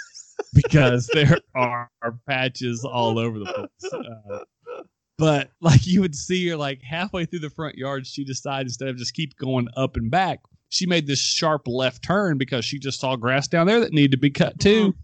because 0.55 1.09
there 1.13 1.39
are, 1.55 1.91
patches 2.27 2.85
all 2.85 3.19
over 3.19 3.39
the 3.39 3.47
place. 3.47 3.93
Uh, 3.93 4.45
but 5.19 5.51
like 5.61 5.87
you 5.87 6.01
would 6.01 6.15
see 6.15 6.49
her 6.49 6.57
like 6.57 6.83
halfway 6.83 7.25
through 7.25 7.41
the 7.41 7.51
front 7.51 7.77
yard, 7.77 8.07
she 8.07 8.25
decided 8.25 8.69
instead 8.69 8.89
of 8.89 8.97
just 8.97 9.15
keep 9.15 9.37
going 9.37 9.69
up 9.77 9.97
and 9.97 10.11
back, 10.11 10.41
she 10.69 10.87
made 10.87 11.07
this 11.07 11.21
sharp 11.21 11.63
left 11.67 12.03
turn 12.03 12.39
because 12.39 12.65
she 12.65 12.79
just 12.79 13.01
saw 13.01 13.17
grass 13.17 13.47
down 13.47 13.67
there 13.67 13.81
that 13.81 13.93
needed 13.93 14.13
to 14.13 14.17
be 14.17 14.31
cut 14.31 14.59
too. 14.59 14.95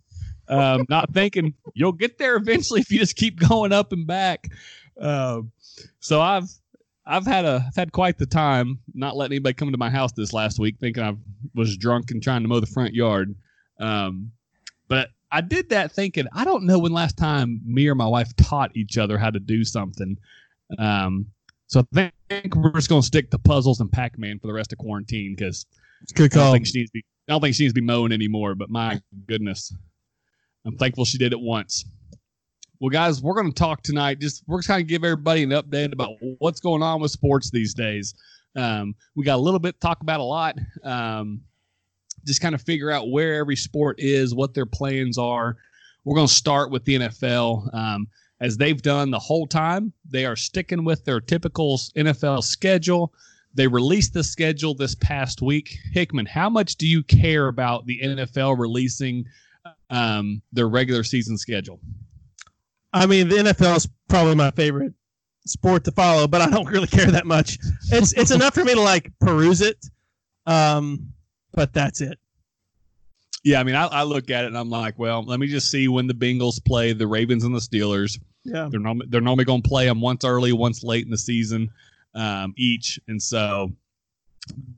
Um, 0.48 0.84
not 0.88 1.14
thinking 1.14 1.54
you'll 1.74 1.92
get 1.92 2.18
there 2.18 2.34
eventually 2.34 2.80
if 2.80 2.90
you 2.90 2.98
just 2.98 3.16
keep 3.16 3.38
going 3.38 3.72
up 3.72 3.92
and 3.92 4.06
back. 4.06 4.48
Um, 5.00 5.52
so 6.00 6.20
I've 6.20 6.50
I've 7.06 7.26
had 7.26 7.44
a 7.44 7.64
I've 7.68 7.76
had 7.76 7.92
quite 7.92 8.18
the 8.18 8.26
time 8.26 8.80
not 8.94 9.16
letting 9.16 9.36
anybody 9.36 9.54
come 9.54 9.72
to 9.72 9.78
my 9.78 9.90
house 9.90 10.12
this 10.12 10.32
last 10.32 10.58
week, 10.58 10.76
thinking 10.80 11.02
I 11.02 11.14
was 11.54 11.76
drunk 11.76 12.10
and 12.10 12.22
trying 12.22 12.42
to 12.42 12.48
mow 12.48 12.60
the 12.60 12.66
front 12.66 12.94
yard. 12.94 13.34
Um, 13.78 14.32
but 14.88 15.10
I 15.32 15.40
did 15.40 15.70
that 15.70 15.92
thinking 15.92 16.26
I 16.32 16.44
don't 16.44 16.64
know 16.64 16.78
when 16.78 16.92
last 16.92 17.16
time 17.16 17.60
me 17.64 17.88
or 17.88 17.94
my 17.94 18.06
wife 18.06 18.34
taught 18.36 18.76
each 18.76 18.98
other 18.98 19.18
how 19.18 19.30
to 19.30 19.40
do 19.40 19.64
something. 19.64 20.16
Um, 20.78 21.26
so 21.66 21.86
I 21.94 22.10
think 22.28 22.56
we're 22.56 22.72
just 22.72 22.88
gonna 22.88 23.02
stick 23.02 23.30
to 23.30 23.38
puzzles 23.38 23.80
and 23.80 23.90
Pac 23.90 24.18
Man 24.18 24.38
for 24.38 24.46
the 24.46 24.52
rest 24.52 24.72
of 24.72 24.78
quarantine 24.78 25.34
because 25.36 25.66
It's 26.02 26.12
a 26.12 26.14
good 26.14 26.32
I 26.34 26.36
don't 26.36 26.52
think 26.52 26.66
she 26.66 26.78
needs 26.78 26.90
to 26.90 26.94
be. 26.94 27.04
I 27.28 27.32
don't 27.32 27.40
think 27.40 27.54
she 27.54 27.62
needs 27.62 27.74
to 27.74 27.80
be 27.80 27.86
mowing 27.86 28.12
anymore. 28.12 28.54
But 28.54 28.70
my 28.70 29.00
goodness, 29.26 29.72
I'm 30.66 30.76
thankful 30.76 31.04
she 31.04 31.18
did 31.18 31.32
it 31.32 31.40
once. 31.40 31.84
Well, 32.80 32.90
guys, 32.90 33.22
we're 33.22 33.34
going 33.34 33.52
to 33.52 33.54
talk 33.54 33.82
tonight. 33.82 34.20
Just 34.20 34.42
we're 34.46 34.58
just 34.58 34.68
going 34.68 34.80
to 34.80 34.84
give 34.84 35.04
everybody 35.04 35.42
an 35.42 35.50
update 35.50 35.92
about 35.92 36.14
what's 36.38 36.60
going 36.60 36.82
on 36.82 37.00
with 37.00 37.10
sports 37.10 37.50
these 37.50 37.74
days. 37.74 38.14
Um, 38.56 38.94
we 39.14 39.24
got 39.24 39.36
a 39.36 39.42
little 39.42 39.60
bit 39.60 39.74
to 39.74 39.80
talk 39.80 40.00
about 40.00 40.18
a 40.18 40.24
lot. 40.24 40.58
Um, 40.82 41.42
just 42.24 42.40
kind 42.40 42.54
of 42.54 42.62
figure 42.62 42.90
out 42.90 43.10
where 43.10 43.36
every 43.36 43.56
sport 43.56 43.96
is, 43.98 44.34
what 44.34 44.54
their 44.54 44.66
plans 44.66 45.18
are. 45.18 45.56
We're 46.04 46.14
going 46.16 46.28
to 46.28 46.32
start 46.32 46.70
with 46.70 46.84
the 46.84 46.96
NFL. 46.96 47.74
Um, 47.74 48.08
as 48.40 48.56
they've 48.56 48.80
done 48.80 49.10
the 49.10 49.18
whole 49.18 49.46
time, 49.46 49.92
they 50.08 50.24
are 50.24 50.36
sticking 50.36 50.84
with 50.84 51.04
their 51.04 51.20
typical 51.20 51.76
NFL 51.96 52.42
schedule. 52.42 53.12
they 53.52 53.66
released 53.66 54.14
the 54.14 54.24
schedule 54.24 54.74
this 54.74 54.94
past 54.94 55.42
week. 55.42 55.76
Hickman, 55.92 56.26
how 56.26 56.48
much 56.48 56.76
do 56.76 56.86
you 56.86 57.02
care 57.02 57.48
about 57.48 57.84
the 57.84 58.00
NFL 58.00 58.58
releasing 58.58 59.24
um, 59.90 60.40
their 60.52 60.68
regular 60.68 61.02
season 61.02 61.36
schedule? 61.36 61.80
I 62.92 63.06
mean, 63.06 63.28
the 63.28 63.36
NFL 63.36 63.76
is 63.76 63.88
probably 64.08 64.34
my 64.34 64.50
favorite 64.52 64.94
sport 65.46 65.84
to 65.84 65.92
follow, 65.92 66.26
but 66.26 66.40
I 66.40 66.48
don't 66.48 66.66
really 66.66 66.86
care 66.86 67.10
that 67.10 67.26
much. 67.26 67.58
It's 67.92 68.12
it's 68.12 68.30
enough 68.36 68.54
for 68.54 68.64
me 68.64 68.74
to 68.74 68.80
like 68.80 69.12
peruse 69.20 69.60
it, 69.60 69.84
um, 70.46 71.12
but 71.52 71.72
that's 71.72 72.00
it. 72.00 72.18
Yeah, 73.42 73.58
I 73.60 73.62
mean, 73.64 73.74
I, 73.74 73.86
I 73.86 74.02
look 74.02 74.30
at 74.30 74.44
it 74.44 74.48
and 74.48 74.58
I'm 74.58 74.68
like, 74.68 74.98
well, 74.98 75.24
let 75.24 75.40
me 75.40 75.46
just 75.46 75.70
see 75.70 75.88
when 75.88 76.06
the 76.06 76.14
Bengals 76.14 76.62
play 76.62 76.92
the 76.92 77.06
Ravens 77.06 77.42
and 77.44 77.54
the 77.54 77.60
Steelers. 77.60 78.18
Yeah, 78.44 78.68
They're 78.70 78.80
normally 78.80 79.06
they're 79.10 79.20
normally 79.20 79.44
going 79.44 79.62
to 79.62 79.68
play 79.68 79.86
them 79.86 80.00
once 80.00 80.24
early, 80.24 80.52
once 80.52 80.82
late 80.82 81.04
in 81.04 81.10
the 81.10 81.18
season, 81.18 81.70
um, 82.14 82.54
each, 82.56 82.98
and 83.08 83.22
so. 83.22 83.70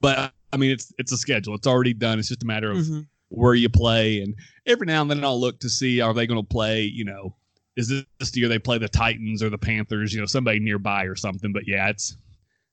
But 0.00 0.33
I 0.52 0.57
mean, 0.57 0.71
it's 0.73 0.93
it's 0.99 1.12
a 1.12 1.17
schedule. 1.17 1.55
It's 1.55 1.67
already 1.67 1.95
done. 1.95 2.19
It's 2.19 2.29
just 2.29 2.43
a 2.43 2.47
matter 2.47 2.71
of 2.73 2.79
Mhm. 2.79 3.07
where 3.29 3.55
you 3.55 3.69
play, 3.69 4.21
and 4.21 4.35
every 4.67 4.87
now 4.87 5.02
and 5.02 5.11
then 5.11 5.25
I'll 5.25 5.41
look 5.41 5.61
to 5.61 5.69
see 5.69 6.00
are 6.00 6.12
they 6.12 6.26
going 6.26 6.41
to 6.41 6.47
play. 6.47 6.83
You 6.83 7.05
know, 7.05 7.37
is 7.76 7.88
this 7.88 8.31
the 8.33 8.41
year 8.41 8.49
they 8.49 8.59
play 8.59 8.79
the 8.79 8.88
Titans 8.88 9.43
or 9.45 9.49
the 9.50 9.59
Panthers? 9.59 10.12
You 10.12 10.21
know, 10.21 10.26
somebody 10.26 10.59
nearby 10.59 11.05
or 11.05 11.14
something. 11.14 11.52
But 11.52 11.69
yeah, 11.69 11.88
it's 11.88 12.17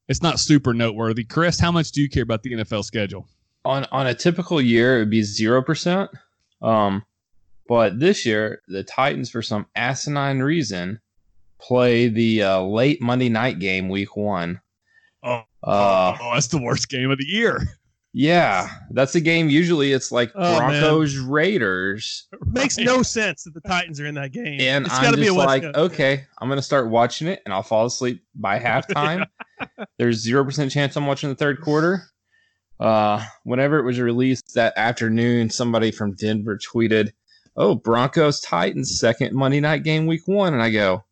it's 0.07 0.23
not 0.23 0.39
super 0.39 0.73
noteworthy. 0.73 1.23
Chris, 1.23 1.59
how 1.59 1.71
much 1.71 1.91
do 1.91 2.01
you 2.01 2.09
care 2.09 2.23
about 2.23 2.41
the 2.41 2.51
NFL 2.53 2.83
schedule? 2.83 3.27
On 3.65 3.85
on 3.91 4.07
a 4.07 4.13
typical 4.13 4.61
year 4.61 4.97
it 4.97 4.99
would 4.99 5.09
be 5.09 5.21
zero 5.23 5.61
percent. 5.61 6.09
Um, 6.61 7.03
but 7.67 7.99
this 7.99 8.25
year 8.25 8.61
the 8.67 8.83
Titans, 8.83 9.29
for 9.29 9.41
some 9.41 9.65
asinine 9.75 10.39
reason, 10.39 10.99
play 11.61 12.07
the 12.07 12.43
uh, 12.43 12.61
late 12.61 13.01
Monday 13.01 13.29
night 13.29 13.59
game, 13.59 13.89
week 13.89 14.15
one. 14.15 14.59
Oh, 15.23 15.43
Uh, 15.63 16.17
oh, 16.21 16.31
that's 16.33 16.47
the 16.47 16.61
worst 16.61 16.89
game 16.89 17.11
of 17.11 17.17
the 17.17 17.25
year. 17.25 17.61
yeah, 18.13 18.69
that's 18.91 19.13
a 19.15 19.21
game. 19.21 19.49
Usually 19.49 19.91
it's 19.91 20.11
like 20.11 20.31
Oh, 20.33 20.59
man. 20.59 20.81
Broncos 20.81 21.17
Raiders, 21.17 22.27
makes 22.45 22.77
no 22.77 23.03
sense 23.03 23.43
that 23.43 23.53
the 23.53 23.61
Titans 23.61 23.99
are 23.99 24.05
in 24.07 24.15
that 24.15 24.31
game. 24.31 24.59
and 24.61 24.85
it's 24.85 24.95
I'm 24.95 25.03
gotta 25.03 25.17
just 25.17 25.21
be 25.21 25.27
a 25.27 25.33
like, 25.33 25.63
okay, 25.63 26.25
I'm 26.39 26.47
gonna 26.49 26.61
start 26.61 26.89
watching 26.89 27.27
it, 27.27 27.41
and 27.45 27.53
I'll 27.53 27.61
fall 27.63 27.85
asleep 27.85 28.23
by 28.35 28.57
halftime. 28.61 29.27
There's 29.97 30.17
zero 30.17 30.43
percent 30.45 30.71
chance 30.71 30.95
I'm 30.95 31.05
watching 31.05 31.29
the 31.29 31.35
third 31.35 31.61
quarter. 31.61 32.03
Uh, 32.79 33.23
whenever 33.43 33.77
it 33.77 33.83
was 33.83 33.99
released 33.99 34.53
that 34.55 34.73
afternoon, 34.77 35.49
somebody 35.49 35.91
from 35.91 36.15
Denver 36.15 36.57
tweeted, 36.57 37.11
"Oh, 37.55 37.75
Broncos 37.75 38.39
Titans 38.39 38.99
second 38.99 39.33
Monday 39.33 39.59
night 39.59 39.83
game, 39.83 40.05
week 40.05 40.27
one," 40.27 40.53
and 40.53 40.63
I 40.63 40.69
go, 40.71 41.03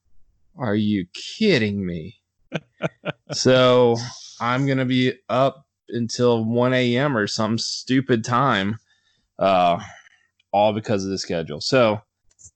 "Are 0.57 0.75
you 0.75 1.07
kidding 1.13 1.85
me?" 1.85 2.21
so 3.33 3.97
I'm 4.39 4.65
gonna 4.65 4.85
be 4.85 5.13
up 5.27 5.65
until 5.89 6.45
1 6.45 6.73
a.m. 6.73 7.17
or 7.17 7.27
some 7.27 7.57
stupid 7.57 8.23
time, 8.23 8.77
uh, 9.39 9.79
all 10.51 10.73
because 10.73 11.03
of 11.03 11.11
the 11.11 11.17
schedule. 11.17 11.61
So 11.61 12.01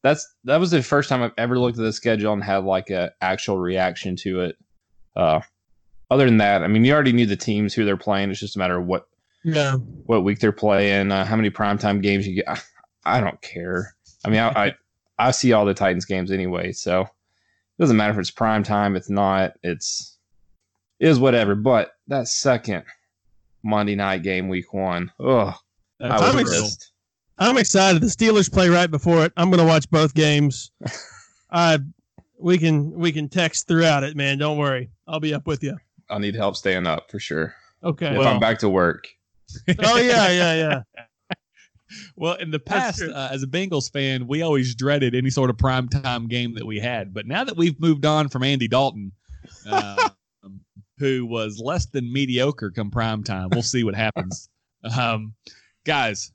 that's 0.04 0.28
that 0.46 0.60
was 0.60 0.72
the 0.72 0.82
first 0.82 1.10
time 1.10 1.22
I've 1.22 1.34
ever 1.38 1.60
looked 1.60 1.78
at 1.78 1.84
the 1.84 1.94
schedule 1.94 2.34
and 2.34 2.44
had 2.44 2.64
like 2.64 2.90
a 2.90 3.12
actual 3.22 3.58
reaction 3.58 4.16
to 4.18 4.42
it. 4.42 4.58
Uh, 5.16 5.42
other 6.12 6.26
than 6.26 6.38
that, 6.38 6.62
I 6.62 6.68
mean, 6.68 6.84
you 6.84 6.94
already 6.94 7.14
knew 7.14 7.26
the 7.26 7.38
teams 7.38 7.74
who 7.74 7.86
they're 7.86 7.96
playing. 7.96 8.30
It's 8.30 8.40
just 8.42 8.58
a 8.58 8.60
matter 8.60 8.78
of 8.78 8.86
what 8.86 9.08
Yeah, 9.44 9.78
what 9.78 10.26
week 10.26 10.40
they're 10.40 10.52
playing, 10.52 11.10
uh, 11.10 11.24
how 11.24 11.38
many 11.38 11.50
primetime 11.50 12.02
games 12.02 12.28
you 12.28 12.36
get. 12.36 12.50
I, 12.50 12.60
I 13.06 13.22
don't 13.22 13.42
care. 13.42 13.96
I 14.26 14.30
mean, 14.30 14.42
I, 14.42 14.66
I 14.66 14.76
I 15.18 15.32
see 15.32 15.54
all 15.54 15.66
the 15.66 15.74
Titans 15.74 16.04
games 16.04 16.30
anyway, 16.30 16.74
so 16.74 17.04
it 17.04 17.08
doesn't 17.80 17.96
matter 17.96 18.12
if 18.12 18.20
it's 18.20 18.30
prime 18.30 18.62
time. 18.62 18.98
It's 18.98 19.10
not. 19.10 19.54
It's 19.64 20.18
it 21.00 21.08
is 21.08 21.18
whatever. 21.18 21.56
But 21.56 21.94
that 22.08 22.28
second 22.28 22.84
Monday 23.64 23.96
night 23.96 24.22
game, 24.22 24.50
week 24.50 24.74
one, 24.74 25.14
ugh, 25.18 25.56
I 26.02 26.08
That's 26.10 26.22
was 26.22 26.36
I'm 26.36 26.44
pissed. 26.44 26.92
I'm 27.38 27.58
excited. 27.58 28.02
The 28.02 28.08
Steelers 28.08 28.52
play 28.52 28.68
right 28.68 28.92
before 28.92 29.24
it. 29.24 29.32
I'm 29.38 29.50
going 29.50 29.62
to 29.62 29.66
watch 29.66 29.90
both 29.90 30.14
games. 30.14 30.72
I 31.52 31.80
we 32.38 32.58
can 32.58 32.92
we 32.92 33.14
can 33.14 33.30
text 33.30 33.70
throughout 33.70 34.04
it, 34.04 34.18
man. 34.18 34.38
Don't 34.40 34.58
worry. 34.58 34.92
I'll 35.08 35.22
be 35.22 35.34
up 35.34 35.48
with 35.48 35.64
you. 35.64 35.78
I'll 36.12 36.20
need 36.20 36.36
help 36.36 36.56
staying 36.56 36.86
up 36.86 37.10
for 37.10 37.20
sure. 37.20 37.56
Okay. 37.84 38.12
if 38.12 38.18
Well- 38.18 38.28
I'm 38.28 38.40
back 38.40 38.60
to 38.60 38.70
work, 38.70 39.08
oh 39.80 39.98
yeah, 39.98 40.30
yeah, 40.30 40.54
yeah. 40.56 40.82
Well, 42.16 42.36
in 42.36 42.52
the 42.52 42.60
past, 42.60 43.02
uh, 43.02 43.30
as 43.32 43.44
a 43.44 43.48
Bengals 43.48 43.92
fan, 43.92 44.26
we 44.26 44.42
always 44.44 44.76
dreaded 44.76 45.14
any 45.14 45.30
sort 45.30 45.50
of 45.50 45.58
prime 45.58 45.90
time 45.90 46.30
game 46.30 46.54
that 46.56 46.66
we 46.66 46.80
had. 46.80 47.14
But 47.14 47.28
now 47.28 47.44
that 47.44 47.58
we've 47.58 47.78
moved 47.82 48.06
on 48.06 48.30
from 48.30 48.44
Andy 48.44 48.70
Dalton, 48.70 49.12
uh, 49.70 50.10
who 50.98 51.26
was 51.26 51.60
less 51.62 51.88
than 51.88 52.12
mediocre 52.14 52.72
come 52.72 52.92
prime 52.92 53.26
time, 53.26 53.50
we'll 53.52 53.62
see 53.62 53.84
what 53.84 53.96
happens. 53.96 54.48
Um, 54.98 55.34
guys, 55.86 56.32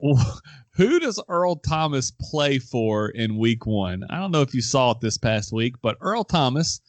who 0.00 0.98
does 1.00 1.22
Earl 1.28 1.56
Thomas 1.56 2.10
play 2.10 2.58
for 2.58 3.10
in 3.10 3.36
week 3.36 3.66
one? 3.66 4.04
I 4.08 4.18
don't 4.18 4.30
know 4.30 4.42
if 4.42 4.54
you 4.54 4.62
saw 4.62 4.92
it 4.92 5.00
this 5.00 5.18
past 5.18 5.52
week, 5.52 5.74
but 5.82 5.96
Earl 6.00 6.24
Thomas 6.24 6.80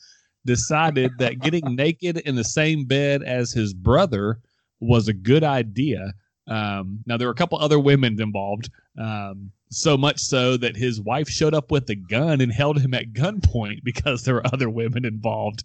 decided 0.46 1.12
that 1.20 1.40
getting 1.40 1.76
naked 1.76 2.18
in 2.18 2.36
the 2.36 2.44
same 2.44 2.86
bed 2.86 3.24
as 3.24 3.52
his 3.52 3.74
brother 3.74 4.40
was 4.80 5.08
a 5.08 5.14
good 5.14 5.44
idea. 5.44 6.14
Um, 6.48 7.00
now 7.06 7.18
there 7.18 7.28
were 7.28 7.34
a 7.34 7.36
couple 7.36 7.58
other 7.60 7.80
women 7.80 8.20
involved, 8.22 8.70
um, 8.98 9.52
so 9.70 9.96
much 9.96 10.20
so 10.20 10.58
that 10.58 10.76
his 10.76 11.00
wife 11.00 11.30
showed 11.30 11.54
up 11.54 11.72
with 11.72 11.90
a 11.90 11.96
gun 11.96 12.42
and 12.42 12.52
held 12.52 12.80
him 12.80 12.94
at 12.94 13.14
gunpoint 13.14 13.84
because 13.84 14.24
there 14.24 14.36
were 14.36 14.48
other 14.48 14.70
women 14.70 15.06
involved. 15.06 15.64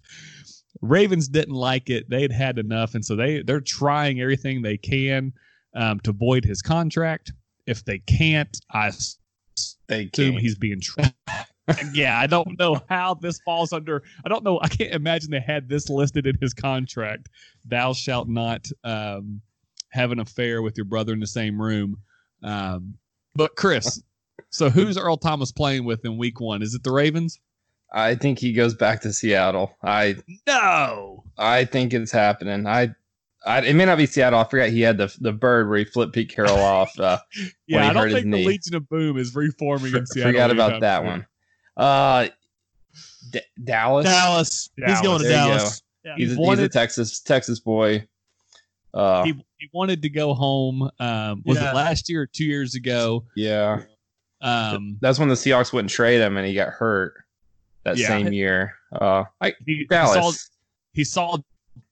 Ravens 0.83 1.28
didn't 1.28 1.54
like 1.54 1.88
it; 1.88 2.09
they'd 2.11 2.30
had 2.30 2.59
enough, 2.59 2.95
and 2.95 3.04
so 3.04 3.16
they 3.16 3.42
they're 3.42 3.61
trying 3.61 4.21
everything 4.21 4.61
they 4.61 4.76
can 4.76 5.33
um, 5.75 5.99
to 6.00 6.12
void 6.12 6.45
his 6.45 6.61
contract. 6.61 7.33
If 7.66 7.85
they 7.85 7.99
can't, 8.00 8.56
I 8.71 8.92
they 9.88 10.11
assume 10.12 10.33
can't. 10.33 10.40
he's 10.40 10.54
being 10.56 10.80
trapped. 10.80 11.16
Yeah, 11.92 12.18
I 12.18 12.26
don't 12.26 12.58
know 12.58 12.80
how 12.88 13.14
this 13.14 13.40
falls 13.44 13.73
under. 13.73 14.02
I 14.25 14.28
don't 14.28 14.44
know. 14.44 14.61
I 14.62 14.68
can't 14.68 14.92
imagine 14.92 15.30
they 15.30 15.40
had 15.40 15.68
this 15.68 15.88
listed 15.88 16.26
in 16.26 16.37
his 16.40 16.54
contract. 16.54 17.28
Thou 17.64 17.92
shalt 17.92 18.28
not 18.28 18.66
um, 18.85 19.40
have 19.90 20.12
an 20.12 20.20
affair 20.20 20.62
with 20.62 20.76
your 20.76 20.85
brother 20.85 21.12
in 21.12 21.20
the 21.20 21.26
same 21.26 21.61
room. 21.61 21.96
Um, 22.42 22.94
but 23.35 23.56
Chris, 23.56 24.02
so 24.50 24.70
who's 24.70 24.96
Earl 24.96 25.16
Thomas 25.16 25.52
playing 25.52 25.85
with 25.85 26.04
in 26.04 26.16
Week 26.16 26.40
One? 26.40 26.62
Is 26.62 26.75
it 26.75 26.82
the 26.82 26.92
Ravens? 26.92 27.40
I 27.92 28.14
think 28.14 28.38
he 28.38 28.52
goes 28.52 28.75
back 28.75 29.00
to 29.02 29.12
Seattle. 29.12 29.75
I 29.82 30.16
No. 30.46 31.25
I 31.38 31.64
think 31.64 31.92
it's 31.94 32.12
happening. 32.12 32.66
I, 32.66 32.94
I 33.46 33.61
it 33.61 33.75
may 33.75 33.85
not 33.85 33.99
be 33.99 34.06
Seattle. 34.06 34.40
I 34.40 34.44
forgot 34.44 34.70
he 34.70 34.80
had 34.80 34.99
the 34.99 35.14
the 35.20 35.32
bird 35.32 35.68
where 35.68 35.78
he 35.78 35.85
flipped 35.85 36.12
Pete 36.12 36.28
Carroll 36.35 36.58
off. 36.58 36.99
Uh, 36.99 37.18
When 37.37 37.50
Yeah, 37.66 37.82
he 37.85 37.90
I 37.90 37.92
don't 37.92 38.11
think 38.11 38.30
the. 38.30 38.44
Legion 38.46 38.75
of 38.75 38.88
Boom 38.88 39.16
is 39.18 39.35
reforming 39.35 39.94
in 39.94 40.06
Seattle. 40.06 40.32
forgot 40.32 40.50
about 40.50 40.80
that 40.80 41.04
one. 41.04 41.26
Uh, 41.76 42.28
D- 43.30 43.40
Dallas. 43.62 44.04
Dallas. 44.04 44.71
He's 44.87 45.00
going 45.00 45.18
to 45.21 45.25
There 45.28 45.33
you 45.45 45.49
Dallas. 45.54 45.83
Yeah. 46.04 46.14
He's, 46.16 46.38
a, 46.38 46.40
he's 46.40 46.59
a 46.61 46.68
Texas 46.68 47.21
Texas 47.21 47.59
boy. 47.61 48.06
Uh, 48.95 49.25
He, 49.25 49.33
he 49.59 49.68
wanted 49.73 50.00
to 50.02 50.09
go 50.09 50.33
home. 50.35 50.88
Um, 51.00 51.42
was 51.45 51.59
Yeah. 51.59 51.73
it 51.73 51.75
last 51.75 52.09
year 52.09 52.23
or 52.23 52.26
two 52.26 52.45
years 52.45 52.75
ago? 52.75 53.25
yeah, 53.35 53.83
Um, 54.40 54.97
that's 55.00 55.18
when 55.18 55.28
the 55.28 55.35
Seahawks 55.35 55.73
wouldn't 55.73 55.90
trade 55.90 56.21
him, 56.21 56.37
and 56.37 56.47
he 56.47 56.54
got 56.54 56.68
hurt 56.68 57.14
that 57.85 57.97
Yeah. 57.99 58.09
same 58.09 58.33
year. 58.33 58.75
Uh, 58.92 59.25
I 59.40 59.52
he, 59.66 59.76
he 59.78 59.85
Dallas. 59.85 60.14
saw 60.40 60.47
he 60.95 61.04
saw 61.04 61.37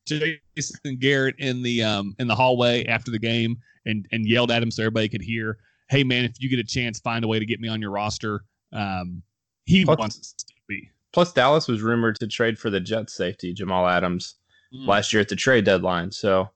Jason 0.07 0.97
Garrett 0.99 1.35
in 1.39 1.63
the 1.63 1.83
um 1.83 2.15
in 2.19 2.27
the 2.29 2.35
hallway 2.35 2.85
after 2.87 3.11
the 3.11 3.19
game 3.19 3.57
and 3.87 4.07
and 4.13 4.27
yelled 4.27 4.51
at 4.51 4.63
him 4.63 4.71
so 4.71 4.83
everybody 4.83 5.09
could 5.09 5.23
hear. 5.23 5.59
Hey 5.89 6.05
man, 6.05 6.25
if 6.25 6.33
you 6.41 6.49
get 6.49 6.59
a 6.59 6.65
chance, 6.65 7.01
find 7.01 7.25
a 7.25 7.29
way 7.29 7.39
to 7.39 7.45
get 7.47 7.61
me 7.61 7.69
on 7.69 7.81
your 7.83 7.91
roster. 7.91 8.45
Um, 8.73 9.23
he 9.65 9.85
Plus- 9.85 9.99
wants 9.99 10.33
to 10.35 10.55
be. 10.69 10.91
Plus, 11.13 11.33
Dallas 11.33 11.69
was 11.69 11.81
rumored 11.83 12.17
to 12.21 12.27
trade 12.27 12.59
for 12.59 12.71
the 12.71 12.81
Jets 12.81 13.15
safety 13.15 13.53
Jamal 13.53 13.87
Adams 13.89 14.35
Mm. 14.75 14.89
last 14.89 15.13
year 15.13 15.21
at 15.21 15.29
the 15.29 15.37
trade 15.37 15.65
deadline, 15.65 16.11
so 16.11 16.51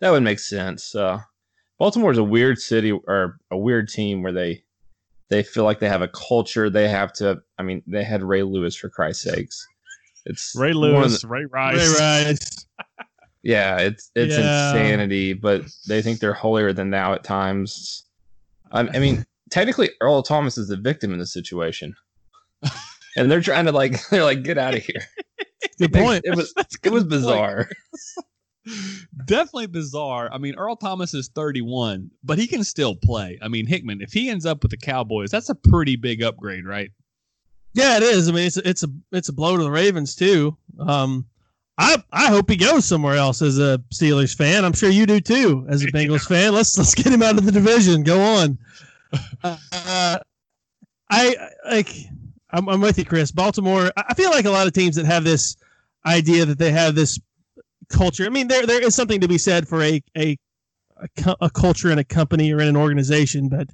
that 0.00 0.10
would 0.10 0.22
make 0.22 0.38
sense. 0.38 0.94
Uh, 0.94 1.18
Baltimore's 1.78 2.18
a 2.18 2.22
weird 2.24 2.58
city 2.60 2.92
or 2.92 3.40
a 3.50 3.56
weird 3.58 3.88
team 3.88 4.22
where 4.22 4.32
they 4.32 4.62
they 5.30 5.42
feel 5.42 5.64
like 5.64 5.78
they 5.80 5.88
have 5.88 6.00
a 6.02 6.08
culture. 6.08 6.70
They 6.70 6.88
have 6.88 7.12
to. 7.14 7.42
I 7.58 7.62
mean, 7.62 7.82
they 7.86 8.02
had 8.04 8.22
Ray 8.22 8.42
Lewis 8.44 8.74
for 8.76 8.88
Christ's 8.88 9.24
sakes. 9.24 9.66
It's 10.24 10.54
Ray 10.56 10.72
Lewis, 10.72 11.22
the- 11.22 11.28
Ray 11.28 11.44
Rice. 11.46 11.76
Ray 12.00 12.24
Rice. 12.30 12.66
yeah, 13.42 13.78
it's 13.78 14.10
it's 14.14 14.36
Yeah. 14.36 14.70
insanity, 14.70 15.32
but 15.34 15.62
they 15.86 16.00
think 16.02 16.20
they're 16.20 16.32
holier 16.34 16.72
than 16.72 16.90
thou 16.90 17.12
at 17.14 17.24
times. 17.24 18.06
I, 18.72 18.80
I 18.80 18.98
mean, 18.98 19.26
technically, 19.50 19.90
Earl 20.00 20.22
Thomas 20.22 20.56
is 20.58 20.68
the 20.68 20.76
victim 20.76 21.12
in 21.12 21.18
this 21.18 21.32
situation, 21.32 21.94
and 23.16 23.30
they're 23.30 23.40
trying 23.40 23.66
to 23.66 23.72
like 23.72 24.08
they're 24.10 24.24
like 24.24 24.42
get 24.42 24.58
out 24.58 24.74
of 24.74 24.82
here. 24.82 25.02
Good 25.78 25.92
point. 25.92 26.24
It 26.24 26.36
was 26.36 26.52
That's 26.54 26.76
it 26.82 26.92
was 26.92 27.04
bizarre. 27.04 27.68
Definitely 29.24 29.68
bizarre. 29.68 30.28
I 30.32 30.38
mean, 30.38 30.54
Earl 30.56 30.76
Thomas 30.76 31.14
is 31.14 31.28
31, 31.28 32.10
but 32.22 32.38
he 32.38 32.46
can 32.46 32.62
still 32.62 32.94
play. 32.94 33.38
I 33.40 33.48
mean, 33.48 33.66
Hickman, 33.66 34.02
if 34.02 34.12
he 34.12 34.28
ends 34.28 34.44
up 34.44 34.62
with 34.62 34.70
the 34.70 34.76
Cowboys, 34.76 35.30
that's 35.30 35.48
a 35.48 35.54
pretty 35.54 35.96
big 35.96 36.22
upgrade, 36.22 36.66
right? 36.66 36.90
Yeah, 37.72 37.96
it 37.96 38.02
is. 38.02 38.28
I 38.28 38.32
mean, 38.32 38.46
it's 38.46 38.56
a, 38.56 38.68
it's 38.68 38.82
a 38.82 38.88
it's 39.12 39.28
a 39.28 39.32
blow 39.32 39.56
to 39.56 39.62
the 39.62 39.70
Ravens 39.70 40.14
too. 40.14 40.56
Um, 40.78 41.26
I 41.78 42.02
I 42.12 42.26
hope 42.26 42.50
he 42.50 42.56
goes 42.56 42.84
somewhere 42.84 43.16
else 43.16 43.40
as 43.40 43.58
a 43.58 43.78
Steelers 43.94 44.36
fan. 44.36 44.64
I'm 44.64 44.72
sure 44.72 44.90
you 44.90 45.06
do 45.06 45.20
too, 45.20 45.64
as 45.68 45.82
a 45.82 45.86
Bengals 45.92 46.26
fan. 46.26 46.52
Let's 46.52 46.76
let's 46.76 46.94
get 46.94 47.12
him 47.12 47.22
out 47.22 47.38
of 47.38 47.46
the 47.46 47.52
division. 47.52 48.02
Go 48.02 48.20
on. 48.20 48.58
Uh, 49.44 50.18
I 51.10 51.36
like. 51.70 51.94
I'm, 52.50 52.68
I'm 52.68 52.80
with 52.80 52.98
you, 52.98 53.04
Chris. 53.04 53.30
Baltimore. 53.30 53.90
I 53.96 54.14
feel 54.14 54.30
like 54.30 54.44
a 54.44 54.50
lot 54.50 54.66
of 54.66 54.72
teams 54.72 54.96
that 54.96 55.06
have 55.06 55.24
this 55.24 55.56
idea 56.06 56.44
that 56.46 56.58
they 56.58 56.70
have 56.70 56.94
this 56.94 57.18
culture. 57.88 58.24
I 58.24 58.30
mean, 58.30 58.48
there 58.48 58.66
there 58.66 58.82
is 58.82 58.94
something 58.94 59.20
to 59.20 59.28
be 59.28 59.38
said 59.38 59.68
for 59.68 59.82
a 59.82 60.02
a 60.16 60.38
a, 60.96 61.36
a 61.42 61.50
culture 61.50 61.90
in 61.90 61.98
a 61.98 62.04
company 62.04 62.52
or 62.52 62.60
in 62.60 62.68
an 62.68 62.76
organization, 62.76 63.48
but 63.48 63.68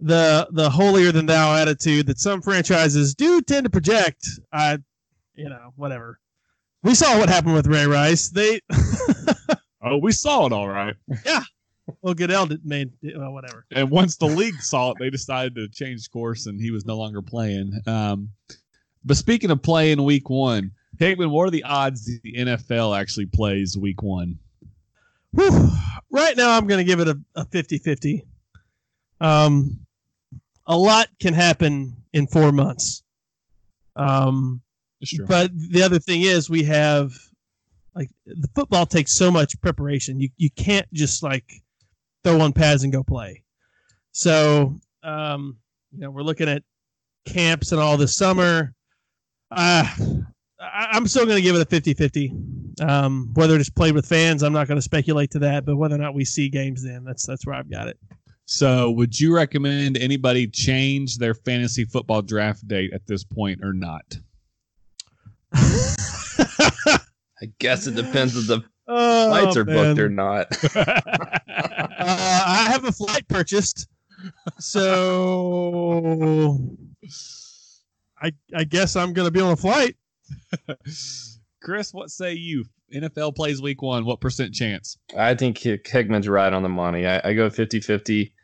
the 0.00 0.48
the 0.50 0.68
holier 0.70 1.12
than 1.12 1.26
thou 1.26 1.54
attitude 1.54 2.06
that 2.06 2.18
some 2.18 2.42
franchises 2.42 3.14
do 3.14 3.40
tend 3.40 3.64
to 3.64 3.70
project. 3.70 4.26
I, 4.52 4.78
you 5.34 5.48
know, 5.48 5.72
whatever. 5.76 6.18
We 6.82 6.94
saw 6.94 7.18
what 7.18 7.28
happened 7.28 7.54
with 7.54 7.68
Ray 7.68 7.86
Rice. 7.86 8.28
They, 8.28 8.60
Oh, 9.82 9.96
we 9.96 10.12
saw 10.12 10.46
it 10.46 10.52
all 10.52 10.68
right. 10.68 10.94
Well, 12.02 12.14
Goodell 12.14 12.46
did 12.46 12.64
made 12.64 12.90
well, 13.16 13.32
whatever. 13.32 13.66
And 13.72 13.90
once 13.90 14.16
the 14.16 14.26
league 14.26 14.60
saw 14.60 14.92
it, 14.92 14.98
they 14.98 15.10
decided 15.10 15.54
to 15.56 15.68
change 15.68 16.10
course, 16.10 16.46
and 16.46 16.60
he 16.60 16.70
was 16.70 16.84
no 16.84 16.96
longer 16.96 17.22
playing. 17.22 17.72
Um, 17.86 18.30
but 19.04 19.16
speaking 19.16 19.50
of 19.50 19.62
playing 19.62 20.02
week 20.02 20.30
one, 20.30 20.70
Hickman, 20.98 21.30
what 21.30 21.48
are 21.48 21.50
the 21.50 21.64
odds 21.64 22.06
the 22.22 22.34
NFL 22.34 22.98
actually 22.98 23.26
plays 23.26 23.76
week 23.76 24.02
one? 24.02 24.38
Whew. 25.32 25.70
Right 26.10 26.36
now, 26.36 26.56
I'm 26.56 26.66
going 26.66 26.78
to 26.78 26.84
give 26.84 27.00
it 27.00 27.08
a, 27.08 27.18
a 27.34 27.44
50-50. 27.46 28.22
Um, 29.20 29.80
a 30.66 30.76
lot 30.76 31.08
can 31.20 31.34
happen 31.34 31.96
in 32.12 32.26
four 32.26 32.52
months. 32.52 33.02
Um. 33.96 34.62
But 35.26 35.50
the 35.52 35.82
other 35.82 35.98
thing 35.98 36.22
is, 36.22 36.48
we 36.48 36.62
have 36.62 37.12
like 37.94 38.10
the 38.24 38.48
football 38.54 38.86
takes 38.86 39.12
so 39.12 39.30
much 39.30 39.60
preparation. 39.60 40.20
You 40.20 40.28
you 40.36 40.50
can't 40.50 40.90
just 40.92 41.22
like 41.22 41.44
throw 42.24 42.40
on 42.40 42.52
pads 42.52 42.84
and 42.84 42.92
go 42.92 43.02
play. 43.02 43.42
So 44.12 44.76
um, 45.02 45.56
you 45.92 46.00
know, 46.00 46.10
we're 46.10 46.22
looking 46.22 46.48
at 46.48 46.62
camps 47.26 47.72
and 47.72 47.80
all 47.80 47.96
this 47.96 48.16
summer. 48.16 48.74
Uh, 49.50 49.84
I, 50.60 50.88
I'm 50.92 51.06
still 51.06 51.24
going 51.24 51.36
to 51.36 51.42
give 51.42 51.56
it 51.56 51.62
a 51.62 51.66
50-50. 51.66 52.80
Um, 52.80 53.30
whether 53.34 53.56
it's 53.56 53.68
played 53.68 53.94
with 53.94 54.06
fans, 54.06 54.42
I'm 54.42 54.52
not 54.52 54.66
going 54.66 54.78
to 54.78 54.82
speculate 54.82 55.30
to 55.32 55.38
that. 55.40 55.66
But 55.66 55.76
whether 55.76 55.94
or 55.94 55.98
not 55.98 56.14
we 56.14 56.24
see 56.24 56.48
games, 56.48 56.82
then 56.82 57.04
that's 57.04 57.26
that's 57.26 57.46
where 57.46 57.54
I've 57.54 57.70
got 57.70 57.88
it. 57.88 57.98
So, 58.46 58.90
would 58.90 59.18
you 59.18 59.34
recommend 59.34 59.96
anybody 59.96 60.46
change 60.46 61.18
their 61.18 61.34
fantasy 61.34 61.84
football 61.84 62.22
draft 62.22 62.66
date 62.66 62.92
at 62.92 63.06
this 63.06 63.24
point 63.24 63.60
or 63.62 63.72
not? 63.72 64.18
I 67.42 67.50
guess 67.58 67.86
it 67.86 67.94
depends 67.94 68.36
if 68.36 68.46
the 68.46 68.62
oh, 68.88 69.28
flights 69.28 69.56
are 69.56 69.64
booked 69.64 70.00
or 70.00 70.08
not. 70.08 70.48
I 72.82 72.86
have 72.86 72.94
a 72.94 72.96
flight 72.96 73.28
purchased, 73.28 73.86
so 74.58 76.58
I 78.20 78.32
I 78.56 78.64
guess 78.64 78.96
I'm 78.96 79.12
going 79.12 79.26
to 79.26 79.30
be 79.30 79.40
on 79.40 79.52
a 79.52 79.56
flight. 79.56 79.94
Chris, 81.62 81.94
what 81.94 82.10
say 82.10 82.32
you? 82.32 82.64
NFL 82.92 83.36
plays 83.36 83.62
week 83.62 83.82
one. 83.82 84.04
What 84.04 84.20
percent 84.20 84.52
chance? 84.52 84.98
I 85.16 85.36
think 85.36 85.58
Hick- 85.58 85.86
Hickman's 85.86 86.28
right 86.28 86.52
on 86.52 86.64
the 86.64 86.68
money. 86.68 87.06
I, 87.06 87.30
I 87.30 87.34
go 87.34 87.48
50 87.48 87.80
50. 87.80 88.34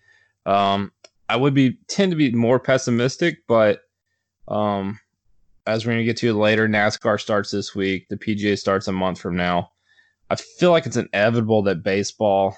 Um, 0.46 0.92
I 1.28 1.34
would 1.34 1.54
be 1.54 1.76
tend 1.88 2.12
to 2.12 2.16
be 2.16 2.30
more 2.30 2.60
pessimistic, 2.60 3.38
but 3.48 3.80
um, 4.46 5.00
as 5.66 5.84
we're 5.84 5.94
going 5.94 5.98
to 5.98 6.04
get 6.04 6.16
to 6.18 6.32
later, 6.32 6.68
NASCAR 6.68 7.20
starts 7.20 7.50
this 7.50 7.74
week. 7.74 8.06
The 8.08 8.16
PGA 8.16 8.56
starts 8.56 8.86
a 8.86 8.92
month 8.92 9.20
from 9.20 9.36
now. 9.36 9.72
I 10.30 10.36
feel 10.36 10.70
like 10.70 10.86
it's 10.86 10.96
inevitable 10.96 11.62
that 11.62 11.82
baseball 11.82 12.56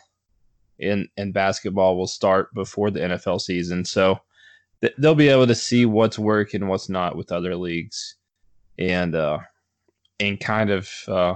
and, 0.80 1.08
and 1.16 1.32
basketball 1.34 1.96
will 1.96 2.06
start 2.06 2.52
before 2.54 2.90
the 2.90 3.00
NFL 3.00 3.40
season. 3.40 3.84
So 3.84 4.18
th- 4.80 4.94
they'll 4.98 5.14
be 5.14 5.28
able 5.28 5.46
to 5.46 5.54
see 5.54 5.86
what's 5.86 6.18
working, 6.18 6.68
what's 6.68 6.88
not 6.88 7.16
with 7.16 7.32
other 7.32 7.56
leagues, 7.56 8.16
and 8.78 9.14
uh, 9.14 9.38
and 10.18 10.40
kind 10.40 10.70
of 10.70 10.88
uh, 11.08 11.34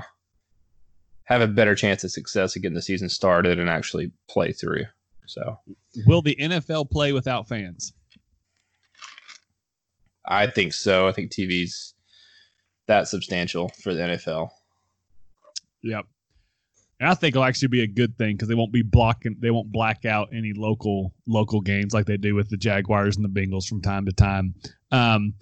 have 1.25 1.41
a 1.41 1.49
better 1.49 1.75
chance 1.75 2.05
of 2.05 2.11
success 2.11 2.57
of 2.57 2.63
getting 2.63 2.75
the 2.75 2.83
season 2.83 3.09
started 3.09 3.59
and 3.59 3.71
actually 3.71 4.11
play 4.29 4.53
through. 4.53 4.85
So 5.27 5.59
Will 6.07 6.23
the 6.23 6.37
NFL 6.37 6.91
play 6.91 7.13
without 7.13 7.49
fans? 7.49 7.93
I 10.27 10.47
think 10.47 10.73
so. 10.73 11.07
I 11.07 11.13
think 11.13 11.31
TV's 11.31 11.95
that 12.87 13.09
substantial 13.09 13.71
for 13.83 13.95
the 13.95 14.01
NFL. 14.01 14.51
Yep. 15.83 16.07
And 17.05 17.11
I 17.11 17.15
think 17.15 17.35
it'll 17.35 17.45
actually 17.45 17.69
be 17.69 17.83
a 17.83 17.87
good 17.87 18.17
thing 18.17 18.35
because 18.35 18.49
they 18.49 18.55
won't 18.55 18.73
be 18.73 18.81
blocking, 18.81 19.37
they 19.39 19.51
won't 19.51 19.71
black 19.71 20.07
out 20.07 20.31
any 20.33 20.55
local 20.55 21.13
local 21.27 21.61
games 21.61 21.93
like 21.93 22.07
they 22.07 22.17
do 22.17 22.35
with 22.35 22.49
the 22.49 22.57
Jaguars 22.57 23.17
and 23.17 23.25
the 23.27 23.29
Bengals 23.29 23.69
from 23.69 23.83
time 23.83 24.07
to 24.07 24.13
time. 24.13 24.55
Um, 24.91 25.35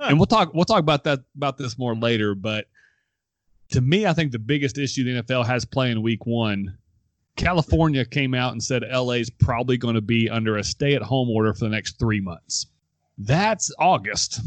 And 0.00 0.18
we'll 0.18 0.26
talk 0.26 0.52
we'll 0.52 0.66
talk 0.66 0.80
about 0.80 1.04
that 1.04 1.20
about 1.34 1.56
this 1.56 1.78
more 1.78 1.96
later. 1.96 2.34
But 2.34 2.66
to 3.70 3.80
me, 3.80 4.04
I 4.04 4.12
think 4.12 4.32
the 4.32 4.38
biggest 4.38 4.76
issue 4.76 5.02
the 5.02 5.22
NFL 5.22 5.46
has 5.46 5.64
playing 5.64 6.02
Week 6.02 6.26
One. 6.26 6.76
California 7.36 8.04
came 8.04 8.34
out 8.34 8.52
and 8.52 8.62
said 8.62 8.82
LA 8.86 9.12
is 9.12 9.30
probably 9.30 9.78
going 9.78 9.94
to 9.94 10.02
be 10.02 10.28
under 10.28 10.58
a 10.58 10.62
stay 10.62 10.94
at 10.94 11.00
home 11.00 11.30
order 11.30 11.54
for 11.54 11.60
the 11.60 11.70
next 11.70 11.98
three 11.98 12.20
months. 12.20 12.66
That's 13.16 13.72
August. 13.78 14.40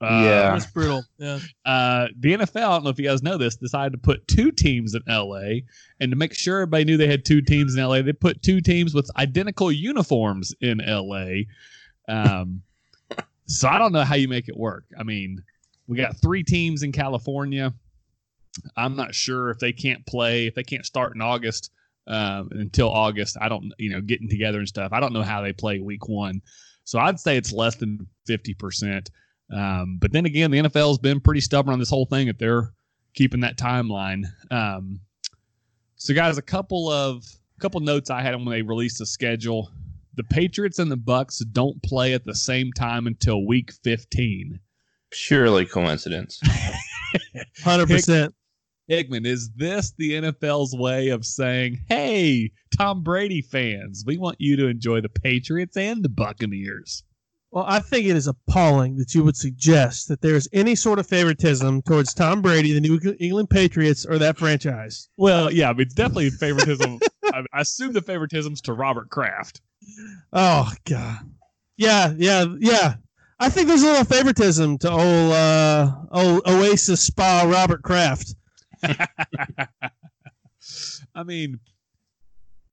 Uh, 0.00 0.22
Yeah. 0.24 0.50
That's 0.52 0.66
brutal. 0.66 1.04
Yeah. 1.18 1.38
uh, 1.64 2.08
the 2.18 2.34
NFL, 2.34 2.56
I 2.56 2.70
don't 2.74 2.84
know 2.84 2.90
if 2.90 2.98
you 2.98 3.08
guys 3.08 3.22
know 3.22 3.38
this, 3.38 3.56
decided 3.56 3.92
to 3.92 3.98
put 3.98 4.26
two 4.28 4.50
teams 4.50 4.94
in 4.94 5.02
LA. 5.08 5.60
And 6.00 6.10
to 6.10 6.16
make 6.16 6.34
sure 6.34 6.60
everybody 6.60 6.84
knew 6.84 6.96
they 6.96 7.06
had 7.06 7.24
two 7.24 7.40
teams 7.40 7.74
in 7.74 7.82
LA, 7.82 8.02
they 8.02 8.12
put 8.12 8.42
two 8.42 8.60
teams 8.60 8.94
with 8.94 9.10
identical 9.16 9.70
uniforms 9.70 10.54
in 10.60 10.80
LA. 10.86 11.44
Um, 12.08 12.62
so 13.46 13.68
I 13.68 13.78
don't 13.78 13.92
know 13.92 14.04
how 14.04 14.16
you 14.16 14.28
make 14.28 14.48
it 14.48 14.56
work. 14.56 14.84
I 14.98 15.02
mean, 15.02 15.42
we 15.86 15.96
got 15.96 16.16
three 16.20 16.42
teams 16.42 16.82
in 16.82 16.92
California. 16.92 17.72
I'm 18.76 18.96
not 18.96 19.14
sure 19.14 19.50
if 19.50 19.58
they 19.58 19.72
can't 19.72 20.04
play, 20.06 20.46
if 20.46 20.54
they 20.54 20.62
can't 20.62 20.86
start 20.86 21.14
in 21.14 21.20
August 21.20 21.70
um, 22.06 22.48
until 22.52 22.90
August. 22.90 23.36
I 23.40 23.48
don't, 23.48 23.72
you 23.78 23.90
know, 23.90 24.00
getting 24.00 24.28
together 24.28 24.58
and 24.58 24.68
stuff. 24.68 24.92
I 24.92 25.00
don't 25.00 25.12
know 25.12 25.22
how 25.22 25.42
they 25.42 25.52
play 25.52 25.80
week 25.80 26.08
one. 26.08 26.40
So 26.84 26.98
I'd 26.98 27.18
say 27.18 27.36
it's 27.36 27.52
less 27.52 27.76
than 27.76 28.06
50%. 28.28 29.08
Um, 29.52 29.98
but 30.00 30.12
then 30.12 30.26
again, 30.26 30.50
the 30.50 30.58
NFL 30.58 30.88
has 30.88 30.98
been 30.98 31.20
pretty 31.20 31.40
stubborn 31.40 31.72
on 31.72 31.78
this 31.78 31.90
whole 31.90 32.06
thing 32.06 32.28
if 32.28 32.38
they're 32.38 32.72
keeping 33.14 33.40
that 33.40 33.56
timeline. 33.56 34.24
Um, 34.50 35.00
so, 35.96 36.14
guys, 36.14 36.38
a 36.38 36.42
couple 36.42 36.90
of 36.90 37.24
couple 37.60 37.80
notes 37.80 38.10
I 38.10 38.20
had 38.20 38.34
when 38.34 38.46
they 38.46 38.62
released 38.62 38.98
the 38.98 39.06
schedule. 39.06 39.70
The 40.16 40.24
Patriots 40.24 40.78
and 40.78 40.90
the 40.90 40.96
Bucks 40.96 41.38
don't 41.38 41.82
play 41.82 42.14
at 42.14 42.24
the 42.24 42.34
same 42.34 42.72
time 42.72 43.06
until 43.06 43.46
Week 43.46 43.72
15. 43.82 44.60
Purely 45.10 45.64
coincidence. 45.64 46.40
Hundred 47.64 47.88
percent. 47.88 48.34
Hickman, 48.86 49.24
is 49.24 49.50
this 49.56 49.94
the 49.96 50.12
NFL's 50.12 50.76
way 50.76 51.08
of 51.08 51.24
saying, 51.24 51.78
"Hey, 51.88 52.52
Tom 52.76 53.02
Brady 53.02 53.40
fans, 53.40 54.04
we 54.06 54.18
want 54.18 54.36
you 54.40 54.56
to 54.56 54.66
enjoy 54.66 55.00
the 55.00 55.08
Patriots 55.08 55.76
and 55.76 56.04
the 56.04 56.08
Buccaneers"? 56.08 57.02
Well, 57.54 57.64
I 57.68 57.78
think 57.78 58.06
it 58.08 58.16
is 58.16 58.26
appalling 58.26 58.96
that 58.96 59.14
you 59.14 59.22
would 59.22 59.36
suggest 59.36 60.08
that 60.08 60.20
there 60.20 60.34
is 60.34 60.48
any 60.52 60.74
sort 60.74 60.98
of 60.98 61.06
favoritism 61.06 61.82
towards 61.82 62.12
Tom 62.12 62.42
Brady, 62.42 62.72
the 62.72 62.80
New 62.80 62.98
England 63.20 63.48
Patriots, 63.48 64.04
or 64.04 64.18
that 64.18 64.36
franchise. 64.36 65.08
Well, 65.16 65.52
yeah, 65.52 65.70
I 65.70 65.72
mean, 65.72 65.82
it's 65.82 65.94
definitely 65.94 66.30
favoritism. 66.30 66.98
I, 67.32 67.44
I 67.52 67.60
assume 67.60 67.92
the 67.92 68.02
favoritism's 68.02 68.60
to 68.62 68.72
Robert 68.72 69.08
Kraft. 69.08 69.60
Oh 70.32 70.72
God. 70.84 71.18
Yeah, 71.76 72.12
yeah, 72.16 72.46
yeah. 72.58 72.96
I 73.38 73.50
think 73.50 73.68
there's 73.68 73.84
a 73.84 73.86
little 73.86 74.04
favoritism 74.04 74.78
to 74.78 74.90
old 74.90 75.32
uh 75.32 75.92
old 76.10 76.42
Oasis 76.48 77.02
Spa 77.02 77.44
Robert 77.46 77.84
Kraft. 77.84 78.34
I 81.14 81.22
mean, 81.24 81.60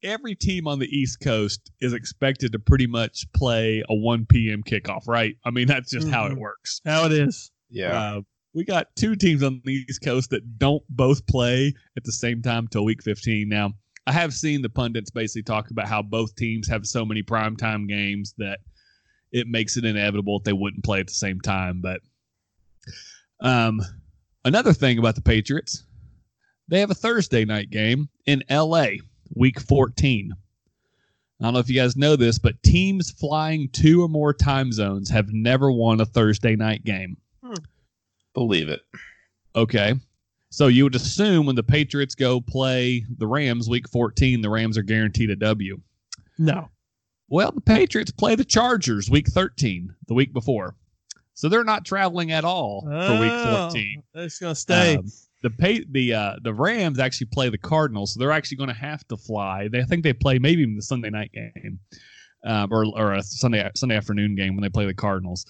every 0.04 0.36
team 0.36 0.68
on 0.68 0.80
the 0.80 0.88
East 0.88 1.20
Coast 1.22 1.72
is 1.82 1.94
expected 1.94 2.52
to 2.54 2.60
pretty 2.60 2.88
much 2.88 3.26
play 3.34 3.84
a 3.90 3.96
1 3.96 4.26
p.m. 4.28 4.64
kickoff, 4.64 5.08
right? 5.08 5.36
I 5.46 5.52
mean, 5.52 5.68
that's 5.68 5.92
just 5.92 6.08
how 6.10 6.26
it 6.26 6.34
Mhm. 6.34 6.38
works. 6.40 6.82
How 6.86 7.06
it 7.06 7.12
is. 7.12 7.52
Yeah. 7.70 8.00
Uh, 8.18 8.22
we 8.54 8.66
got 8.66 8.94
two 8.96 9.16
teams 9.16 9.44
on 9.44 9.62
the 9.64 9.72
East 9.88 10.02
Coast 10.02 10.30
that 10.32 10.58
don't 10.60 10.84
both 10.90 11.26
play 11.28 11.74
at 11.96 12.04
the 12.04 12.12
same 12.12 12.42
time 12.42 12.68
till 12.68 12.84
week 12.84 13.02
15. 13.04 13.48
Now, 13.48 13.74
I 14.08 14.12
have 14.12 14.34
seen 14.34 14.62
the 14.62 14.70
pundits 14.70 15.10
basically 15.12 15.44
talk 15.44 15.70
about 15.72 15.88
how 15.88 16.02
both 16.02 16.36
teams 16.36 16.68
have 16.68 16.86
so 16.86 17.06
many 17.06 17.24
primetime 17.24 17.88
games 17.88 18.34
that 18.40 18.60
it 19.32 19.48
makes 19.48 19.78
it 19.78 19.86
inevitable 19.86 20.38
if 20.38 20.44
they 20.44 20.52
wouldn't 20.54 20.84
play 20.84 21.00
at 21.00 21.08
the 21.08 21.14
same 21.14 21.40
time. 21.40 21.80
But 21.82 22.02
um, 23.40 23.82
another 24.44 24.74
thing 24.74 24.98
about 24.98 25.16
the 25.16 25.22
Patriots, 25.22 25.84
they 26.68 26.80
have 26.80 26.92
a 26.92 26.96
Thursday 26.96 27.46
night 27.46 27.70
game 27.70 28.10
in 28.26 28.44
LA, 28.50 28.88
week 29.36 29.60
14. 29.60 30.32
I 31.40 31.44
don't 31.44 31.54
know 31.54 31.60
if 31.60 31.70
you 31.70 31.76
guys 31.76 31.96
know 31.98 32.16
this, 32.16 32.38
but 32.38 32.62
teams 32.62 33.10
flying 33.12 33.70
two 33.70 34.04
or 34.04 34.08
more 34.10 34.34
time 34.34 34.72
zones 34.72 35.10
have 35.10 35.30
never 35.32 35.72
won 35.72 36.00
a 36.00 36.06
Thursday 36.06 36.56
night 36.56 36.84
game. 36.84 37.18
Believe 38.34 38.70
it. 38.70 38.82
Okay. 39.56 39.96
So 40.50 40.68
you 40.68 40.84
would 40.84 40.96
assume 40.96 41.46
when 41.46 41.56
the 41.56 41.64
Patriots 41.64 42.14
go 42.16 42.42
play 42.42 43.06
the 43.18 43.28
Rams 43.28 43.70
week 43.70 43.90
14, 43.90 44.42
the 44.42 44.50
Rams 44.50 44.78
are 44.78 44.84
guaranteed 44.84 45.30
a 45.30 45.36
W. 45.36 45.80
No. 46.38 46.70
Well, 47.30 47.52
the 47.52 47.62
Patriots 47.62 48.12
play 48.12 48.36
the 48.36 48.44
Chargers 48.46 49.10
week 49.10 49.28
13, 49.30 49.96
the 50.08 50.14
week 50.14 50.34
before. 50.34 50.76
So 51.34 51.48
they're 51.50 51.64
not 51.64 51.86
traveling 51.86 52.32
at 52.32 52.44
all 52.44 52.82
for 52.82 53.20
week 53.20 53.32
Oh, 53.32 53.70
14. 53.72 54.04
It's 54.16 54.40
gonna 54.40 54.54
stay. 54.56 54.98
Um, 54.98 55.06
the 55.42 55.50
pay, 55.50 55.84
the 55.90 56.14
uh, 56.14 56.36
the 56.44 56.54
Rams 56.54 57.00
actually 57.00 57.28
play 57.28 57.50
the 57.50 57.58
Cardinals, 57.58 58.14
so 58.14 58.20
they're 58.20 58.32
actually 58.32 58.58
going 58.58 58.70
to 58.70 58.76
have 58.76 59.08
to 59.08 59.18
fly. 59.18 59.68
They 59.68 59.80
I 59.80 59.84
think 59.84 60.04
they 60.04 60.14
play 60.14 60.40
maybe 60.40 60.62
even 60.62 60.76
the 60.76 60.82
Sunday 60.82 61.10
night 61.10 61.32
game, 61.32 61.80
um, 62.46 62.72
or 62.72 62.86
or 62.96 63.14
a 63.14 63.24
Sunday 63.24 63.70
Sunday 63.76 63.96
afternoon 63.96 64.36
game 64.36 64.56
when 64.56 64.62
they 64.62 64.70
play 64.70 64.86
the 64.86 64.94
Cardinals. 64.94 65.46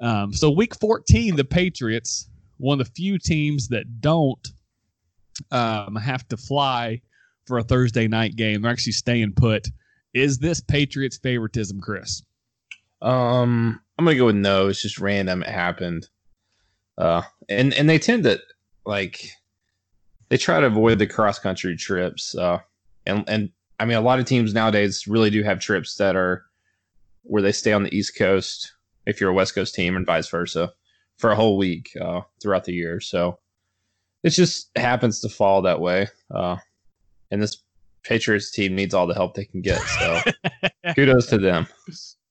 Um, 0.00 0.32
so 0.32 0.50
week 0.50 0.74
14, 0.74 1.36
the 1.36 1.44
Patriots, 1.44 2.28
one 2.58 2.80
of 2.80 2.86
the 2.86 2.92
few 2.92 3.18
teams 3.18 3.68
that 3.68 4.00
don't 4.00 4.48
um, 5.50 5.96
have 5.96 6.26
to 6.28 6.36
fly 6.36 7.00
for 7.46 7.58
a 7.58 7.62
Thursday 7.62 8.08
night 8.08 8.36
game. 8.36 8.62
They're 8.62 8.72
actually 8.72 8.92
staying 8.92 9.34
put. 9.34 9.68
Is 10.12 10.38
this 10.38 10.60
Patriots 10.60 11.18
favoritism, 11.18 11.80
Chris? 11.80 12.22
Um, 13.02 13.80
I'm 13.98 14.04
gonna 14.04 14.16
go 14.16 14.26
with 14.26 14.36
no. 14.36 14.68
It's 14.68 14.82
just 14.82 14.98
random. 14.98 15.42
It 15.42 15.48
happened. 15.48 16.08
Uh, 16.96 17.22
and 17.48 17.74
and 17.74 17.88
they 17.88 17.98
tend 17.98 18.24
to 18.24 18.40
like 18.86 19.30
they 20.28 20.36
try 20.36 20.60
to 20.60 20.66
avoid 20.66 20.98
the 20.98 21.06
cross 21.06 21.38
country 21.38 21.76
trips. 21.76 22.34
Uh, 22.34 22.58
and 23.06 23.24
and 23.28 23.50
I 23.78 23.84
mean 23.84 23.96
a 23.96 24.02
lot 24.02 24.18
of 24.18 24.26
teams 24.26 24.54
nowadays 24.54 25.06
really 25.06 25.30
do 25.30 25.42
have 25.42 25.60
trips 25.60 25.96
that 25.96 26.16
are 26.16 26.44
where 27.22 27.42
they 27.42 27.52
stay 27.52 27.72
on 27.72 27.82
the 27.82 27.94
East 27.94 28.16
Coast 28.16 28.72
if 29.06 29.20
you're 29.20 29.30
a 29.30 29.34
West 29.34 29.54
Coast 29.54 29.74
team 29.74 29.96
and 29.96 30.06
vice 30.06 30.28
versa 30.28 30.72
for 31.16 31.30
a 31.30 31.36
whole 31.36 31.56
week 31.56 31.90
uh, 32.00 32.20
throughout 32.42 32.64
the 32.64 32.72
year. 32.72 33.00
So 33.00 33.38
it 34.22 34.30
just 34.30 34.70
happens 34.76 35.20
to 35.20 35.28
fall 35.28 35.62
that 35.62 35.80
way. 35.80 36.08
Uh, 36.34 36.56
and 37.30 37.42
this 37.42 37.62
Patriots 38.02 38.50
team 38.50 38.74
needs 38.74 38.92
all 38.92 39.06
the 39.06 39.14
help 39.14 39.34
they 39.34 39.44
can 39.44 39.62
get. 39.62 39.80
So 39.80 40.20
kudos 40.94 41.26
to 41.28 41.38
them. 41.38 41.66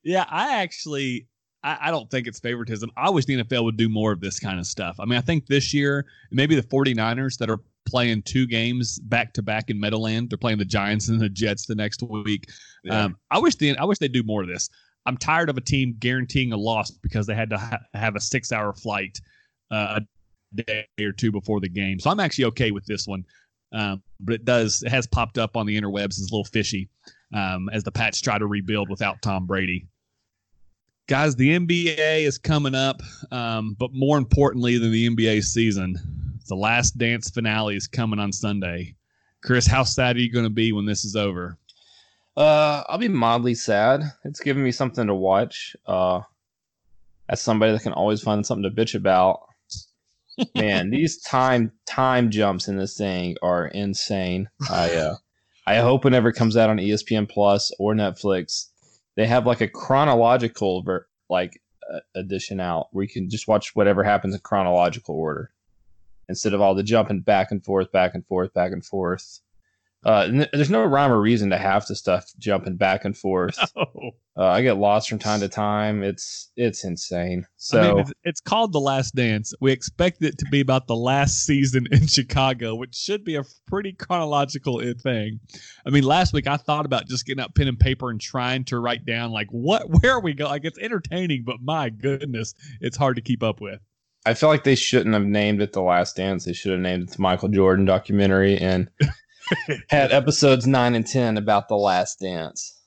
Yeah, 0.03 0.25
I 0.29 0.61
actually 0.61 1.27
I, 1.63 1.77
I 1.83 1.91
don't 1.91 2.09
think 2.09 2.27
it's 2.27 2.39
favoritism. 2.39 2.91
I 2.97 3.09
wish 3.09 3.25
the 3.25 3.41
NFL 3.41 3.63
would 3.63 3.77
do 3.77 3.89
more 3.89 4.11
of 4.11 4.19
this 4.19 4.39
kind 4.39 4.59
of 4.59 4.65
stuff. 4.65 4.97
I 4.99 5.05
mean, 5.05 5.17
I 5.17 5.21
think 5.21 5.47
this 5.47 5.73
year, 5.73 6.05
maybe 6.31 6.55
the 6.55 6.63
49ers 6.63 7.37
that 7.37 7.49
are 7.49 7.59
playing 7.85 8.21
two 8.23 8.47
games 8.47 8.99
back 8.99 9.33
to 9.33 9.41
back 9.41 9.69
in 9.69 9.79
Meadowland, 9.79 10.29
they're 10.29 10.37
playing 10.37 10.57
the 10.57 10.65
Giants 10.65 11.09
and 11.09 11.19
the 11.19 11.29
Jets 11.29 11.65
the 11.65 11.75
next 11.75 12.01
week. 12.03 12.49
Yeah. 12.83 13.05
Um, 13.05 13.17
I 13.31 13.39
wish 13.39 13.55
the 13.55 13.77
I 13.77 13.85
wish 13.85 13.99
they'd 13.99 14.11
do 14.11 14.23
more 14.23 14.41
of 14.41 14.47
this. 14.47 14.69
I'm 15.05 15.17
tired 15.17 15.49
of 15.49 15.57
a 15.57 15.61
team 15.61 15.95
guaranteeing 15.99 16.53
a 16.53 16.57
loss 16.57 16.91
because 16.91 17.27
they 17.27 17.35
had 17.35 17.49
to 17.49 17.57
ha- 17.57 17.79
have 17.93 18.15
a 18.15 18.21
six 18.21 18.51
hour 18.51 18.73
flight 18.73 19.19
uh, 19.71 19.99
a 19.99 20.63
day 20.63 20.85
or 21.01 21.11
two 21.11 21.31
before 21.31 21.59
the 21.59 21.69
game. 21.69 21.99
So 21.99 22.09
I'm 22.09 22.19
actually 22.19 22.45
okay 22.45 22.71
with 22.71 22.85
this 22.85 23.07
one. 23.07 23.25
Um, 23.73 24.03
but 24.19 24.35
it 24.35 24.45
does 24.45 24.83
it 24.83 24.89
has 24.89 25.07
popped 25.07 25.37
up 25.37 25.57
on 25.57 25.65
the 25.65 25.79
interwebs 25.79 26.19
as 26.19 26.29
a 26.29 26.33
little 26.33 26.45
fishy 26.45 26.89
um, 27.33 27.69
as 27.73 27.83
the 27.83 27.91
Pats 27.91 28.21
try 28.21 28.37
to 28.37 28.45
rebuild 28.45 28.89
without 28.89 29.21
Tom 29.21 29.47
Brady. 29.47 29.87
Guys, 31.07 31.35
the 31.35 31.49
NBA 31.49 32.23
is 32.23 32.37
coming 32.37 32.75
up, 32.75 33.01
um, 33.29 33.75
but 33.77 33.93
more 33.93 34.17
importantly 34.17 34.77
than 34.77 34.91
the 34.91 35.09
NBA 35.09 35.43
season, 35.43 35.97
the 36.47 36.55
Last 36.55 36.97
Dance 36.97 37.29
finale 37.29 37.75
is 37.75 37.87
coming 37.87 38.19
on 38.19 38.31
Sunday. 38.31 38.95
Chris, 39.43 39.67
how 39.67 39.83
sad 39.83 40.15
are 40.15 40.21
you 40.21 40.31
going 40.31 40.45
to 40.45 40.49
be 40.49 40.71
when 40.71 40.85
this 40.85 41.03
is 41.03 41.17
over? 41.17 41.57
Uh, 42.37 42.83
I'll 42.87 42.97
be 42.97 43.09
mildly 43.09 43.53
sad. 43.53 44.01
It's 44.23 44.39
giving 44.39 44.63
me 44.63 44.71
something 44.71 45.05
to 45.07 45.13
watch. 45.13 45.75
Uh, 45.85 46.21
as 47.27 47.41
somebody 47.41 47.73
that 47.73 47.83
can 47.83 47.93
always 47.93 48.21
find 48.21 48.45
something 48.45 48.63
to 48.63 48.69
bitch 48.69 48.95
about, 48.95 49.41
man, 50.55 50.89
these 50.89 51.21
time 51.21 51.73
time 51.85 52.31
jumps 52.31 52.69
in 52.69 52.77
this 52.77 52.97
thing 52.97 53.35
are 53.41 53.67
insane. 53.67 54.49
I 54.69 54.95
uh, 54.95 55.15
I 55.67 55.75
hope 55.77 56.05
whenever 56.05 56.29
it 56.29 56.35
comes 56.35 56.55
out 56.55 56.69
on 56.69 56.77
ESPN 56.77 57.29
Plus 57.29 57.73
or 57.77 57.93
Netflix, 57.93 58.69
they 59.15 59.27
have 59.27 59.45
like 59.45 59.61
a 59.61 59.67
chronological 59.67 60.81
ver- 60.83 61.07
like 61.29 61.61
uh, 61.91 61.99
edition 62.15 62.59
out 62.59 62.87
where 62.91 63.03
you 63.03 63.09
can 63.09 63.29
just 63.29 63.47
watch 63.47 63.75
whatever 63.75 64.03
happens 64.03 64.33
in 64.33 64.39
chronological 64.41 65.15
order 65.15 65.51
instead 66.29 66.53
of 66.53 66.61
all 66.61 66.75
the 66.75 66.83
jumping 66.83 67.21
back 67.21 67.51
and 67.51 67.63
forth, 67.63 67.91
back 67.91 68.13
and 68.13 68.25
forth, 68.25 68.53
back 68.53 68.71
and 68.71 68.85
forth. 68.85 69.41
Uh, 70.05 70.27
th- 70.27 70.49
there's 70.51 70.69
no 70.69 70.83
rhyme 70.83 71.11
or 71.11 71.21
reason 71.21 71.49
to 71.49 71.57
have 71.57 71.85
the 71.85 71.95
stuff 71.95 72.25
jumping 72.37 72.75
back 72.75 73.05
and 73.05 73.17
forth. 73.17 73.57
Oh, 73.75 74.11
Uh, 74.35 74.47
I 74.47 74.61
get 74.63 74.77
lost 74.77 75.09
from 75.09 75.19
time 75.19 75.39
to 75.41 75.47
time. 75.47 76.01
It's 76.03 76.51
it's 76.55 76.83
insane. 76.83 77.45
So 77.57 77.79
I 77.79 77.87
mean, 77.87 77.99
it's, 77.99 78.13
it's 78.23 78.41
called 78.41 78.73
The 78.73 78.79
Last 78.79 79.13
Dance. 79.15 79.53
We 79.61 79.71
expect 79.71 80.23
it 80.23 80.37
to 80.39 80.45
be 80.51 80.59
about 80.59 80.87
the 80.87 80.95
last 80.95 81.45
season 81.45 81.85
in 81.91 82.07
Chicago, 82.07 82.73
which 82.75 82.95
should 82.95 83.23
be 83.23 83.35
a 83.35 83.43
pretty 83.67 83.93
chronological 83.93 84.81
thing. 85.01 85.39
I 85.85 85.89
mean, 85.91 86.03
last 86.03 86.33
week 86.33 86.47
I 86.47 86.57
thought 86.57 86.85
about 86.85 87.07
just 87.07 87.25
getting 87.25 87.43
out 87.43 87.53
pen 87.55 87.67
and 87.67 87.79
paper 87.79 88.09
and 88.09 88.19
trying 88.19 88.63
to 88.65 88.79
write 88.79 89.05
down 89.05 89.31
like 89.31 89.47
what 89.51 89.83
where 90.01 90.19
we 90.19 90.33
go. 90.33 90.45
Like 90.45 90.65
it's 90.65 90.79
entertaining, 90.79 91.43
but 91.45 91.57
my 91.61 91.89
goodness, 91.89 92.53
it's 92.81 92.97
hard 92.97 93.15
to 93.17 93.21
keep 93.21 93.43
up 93.43 93.61
with. 93.61 93.79
I 94.25 94.33
feel 94.33 94.49
like 94.49 94.63
they 94.63 94.75
shouldn't 94.75 95.13
have 95.13 95.25
named 95.25 95.61
it 95.61 95.73
The 95.73 95.81
Last 95.81 96.15
Dance. 96.15 96.45
They 96.45 96.53
should 96.53 96.71
have 96.71 96.79
named 96.81 97.03
it 97.03 97.09
the 97.11 97.21
Michael 97.21 97.49
Jordan 97.49 97.85
documentary 97.85 98.57
and 98.57 98.89
had 99.89 100.11
episodes 100.11 100.67
nine 100.67 100.95
and 100.95 101.05
ten 101.05 101.37
about 101.37 101.67
The 101.67 101.75
Last 101.75 102.19
Dance. 102.19 102.79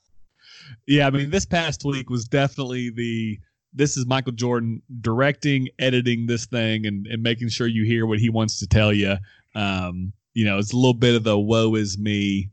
Yeah, 0.87 1.07
I 1.07 1.11
mean, 1.11 1.31
this 1.31 1.47
past 1.47 1.85
week 1.85 2.11
was 2.11 2.27
definitely 2.27 2.91
the 2.91 3.39
this 3.73 3.97
is 3.97 4.07
Michael 4.07 4.33
Jordan 4.33 4.81
directing, 5.01 5.69
editing 5.79 6.27
this 6.27 6.47
thing, 6.47 6.87
and, 6.87 7.07
and 7.07 7.23
making 7.23 7.51
sure 7.51 7.67
you 7.67 7.85
hear 7.85 8.07
what 8.07 8.19
he 8.19 8.31
wants 8.31 8.59
to 8.61 8.67
tell 8.67 8.93
you. 8.93 9.17
Um, 9.55 10.13
you 10.33 10.45
know, 10.45 10.59
it's 10.59 10.73
a 10.73 10.77
little 10.77 10.95
bit 10.95 11.15
of 11.15 11.25
the 11.25 11.39
woe 11.39 11.75
is 11.75 11.99
me, 11.99 12.51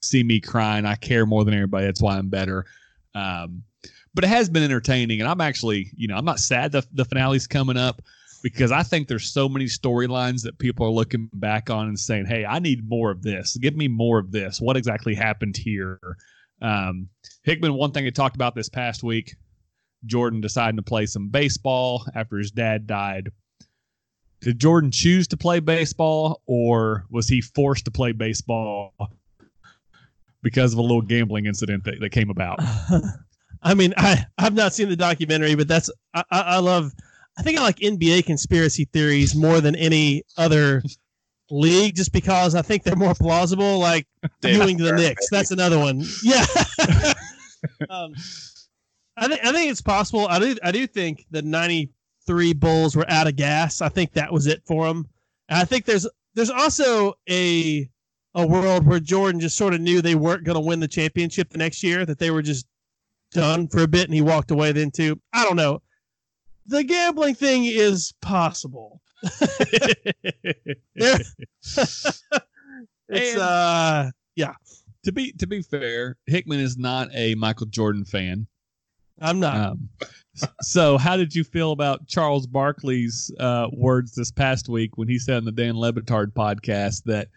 see 0.00 0.22
me 0.22 0.40
crying. 0.40 0.86
I 0.86 0.94
care 0.94 1.26
more 1.26 1.44
than 1.44 1.54
everybody. 1.54 1.86
That's 1.86 2.00
why 2.00 2.16
I'm 2.16 2.28
better. 2.28 2.66
Um, 3.14 3.64
but 4.14 4.24
it 4.24 4.28
has 4.28 4.48
been 4.48 4.62
entertaining, 4.62 5.20
and 5.20 5.28
I'm 5.28 5.40
actually, 5.40 5.90
you 5.96 6.08
know, 6.08 6.16
I'm 6.16 6.24
not 6.24 6.40
sad 6.40 6.72
the 6.72 6.86
the 6.92 7.04
finale's 7.04 7.46
coming 7.46 7.76
up 7.76 8.02
because 8.42 8.72
I 8.72 8.82
think 8.82 9.08
there's 9.08 9.32
so 9.32 9.48
many 9.48 9.66
storylines 9.66 10.42
that 10.42 10.58
people 10.58 10.86
are 10.86 10.90
looking 10.90 11.28
back 11.32 11.70
on 11.70 11.88
and 11.88 11.98
saying, 11.98 12.26
"Hey, 12.26 12.44
I 12.44 12.58
need 12.58 12.88
more 12.88 13.10
of 13.10 13.22
this. 13.22 13.56
Give 13.56 13.76
me 13.76 13.88
more 13.88 14.18
of 14.18 14.32
this. 14.32 14.60
What 14.60 14.76
exactly 14.76 15.14
happened 15.14 15.56
here?" 15.56 15.98
Um, 16.62 17.08
Hickman, 17.42 17.74
one 17.74 17.92
thing 17.92 18.04
he 18.04 18.10
talked 18.10 18.36
about 18.36 18.54
this 18.54 18.68
past 18.68 19.02
week, 19.02 19.36
Jordan 20.04 20.40
deciding 20.40 20.76
to 20.76 20.82
play 20.82 21.06
some 21.06 21.28
baseball 21.28 22.04
after 22.14 22.38
his 22.38 22.50
dad 22.50 22.86
died. 22.86 23.30
Did 24.40 24.58
Jordan 24.58 24.90
choose 24.90 25.28
to 25.28 25.36
play 25.36 25.60
baseball 25.60 26.40
or 26.46 27.04
was 27.10 27.28
he 27.28 27.42
forced 27.42 27.84
to 27.84 27.90
play 27.90 28.12
baseball 28.12 28.94
because 30.42 30.72
of 30.72 30.78
a 30.78 30.82
little 30.82 31.02
gambling 31.02 31.44
incident 31.44 31.84
that, 31.84 32.00
that 32.00 32.10
came 32.10 32.30
about? 32.30 32.58
I 33.62 33.74
mean, 33.74 33.92
I 33.96 34.24
I've 34.38 34.54
not 34.54 34.72
seen 34.72 34.88
the 34.88 34.96
documentary, 34.96 35.54
but 35.54 35.68
that's 35.68 35.90
I, 36.14 36.24
I 36.30 36.40
I 36.40 36.58
love. 36.58 36.92
I 37.40 37.42
think 37.42 37.58
I 37.58 37.62
like 37.62 37.78
NBA 37.78 38.26
conspiracy 38.26 38.84
theories 38.84 39.34
more 39.34 39.62
than 39.62 39.74
any 39.74 40.24
other 40.36 40.82
league, 41.50 41.96
just 41.96 42.12
because 42.12 42.54
I 42.54 42.60
think 42.60 42.82
they're 42.82 42.94
more 42.94 43.14
plausible. 43.14 43.78
Like 43.78 44.06
viewing 44.42 44.76
the 44.76 44.92
Knicks, 44.92 45.30
that's 45.30 45.50
another 45.50 45.78
one. 45.78 46.04
Yeah. 46.22 46.44
um, 47.88 48.12
I 49.16 49.26
think 49.26 49.40
I 49.42 49.52
think 49.52 49.70
it's 49.70 49.80
possible. 49.80 50.28
I 50.28 50.38
do 50.38 50.54
I 50.62 50.70
do 50.70 50.86
think 50.86 51.24
the 51.30 51.40
'93 51.40 52.52
Bulls 52.52 52.94
were 52.94 53.10
out 53.10 53.26
of 53.26 53.36
gas. 53.36 53.80
I 53.80 53.88
think 53.88 54.12
that 54.12 54.30
was 54.30 54.46
it 54.46 54.62
for 54.66 54.86
them. 54.86 55.08
And 55.48 55.58
I 55.58 55.64
think 55.64 55.86
there's 55.86 56.06
there's 56.34 56.50
also 56.50 57.14
a 57.30 57.88
a 58.34 58.46
world 58.46 58.86
where 58.86 59.00
Jordan 59.00 59.40
just 59.40 59.56
sort 59.56 59.72
of 59.72 59.80
knew 59.80 60.02
they 60.02 60.14
weren't 60.14 60.44
going 60.44 60.56
to 60.56 60.68
win 60.68 60.80
the 60.80 60.88
championship 60.88 61.48
the 61.48 61.56
next 61.58 61.82
year. 61.82 62.04
That 62.04 62.18
they 62.18 62.30
were 62.30 62.42
just 62.42 62.66
done 63.32 63.66
for 63.66 63.82
a 63.82 63.88
bit 63.88 64.04
and 64.04 64.12
he 64.12 64.20
walked 64.20 64.50
away 64.50 64.72
then 64.72 64.90
too. 64.90 65.18
I 65.32 65.44
don't 65.44 65.56
know. 65.56 65.80
The 66.66 66.84
gambling 66.84 67.34
thing 67.34 67.64
is 67.64 68.12
possible. 68.20 69.00
It's 73.12 73.32
And- 73.32 73.40
uh 73.40 74.10
yeah. 74.36 74.54
to 75.04 75.12
be 75.12 75.32
to 75.32 75.46
be 75.46 75.62
fair, 75.62 76.16
Hickman 76.26 76.60
is 76.60 76.76
not 76.78 77.08
a 77.12 77.34
Michael 77.34 77.66
Jordan 77.66 78.04
fan. 78.04 78.46
I'm 79.20 79.40
not. 79.40 79.56
Um, 79.56 79.88
so, 80.62 80.96
how 80.96 81.16
did 81.16 81.34
you 81.34 81.42
feel 81.44 81.72
about 81.72 82.06
Charles 82.06 82.46
Barkley's 82.46 83.30
uh, 83.38 83.66
words 83.72 84.14
this 84.14 84.30
past 84.30 84.68
week 84.68 84.96
when 84.96 85.08
he 85.08 85.18
said 85.18 85.36
on 85.38 85.44
the 85.44 85.52
Dan 85.52 85.76
Le 85.76 85.92
Batard 85.92 86.32
podcast 86.32 87.02
that 87.04 87.28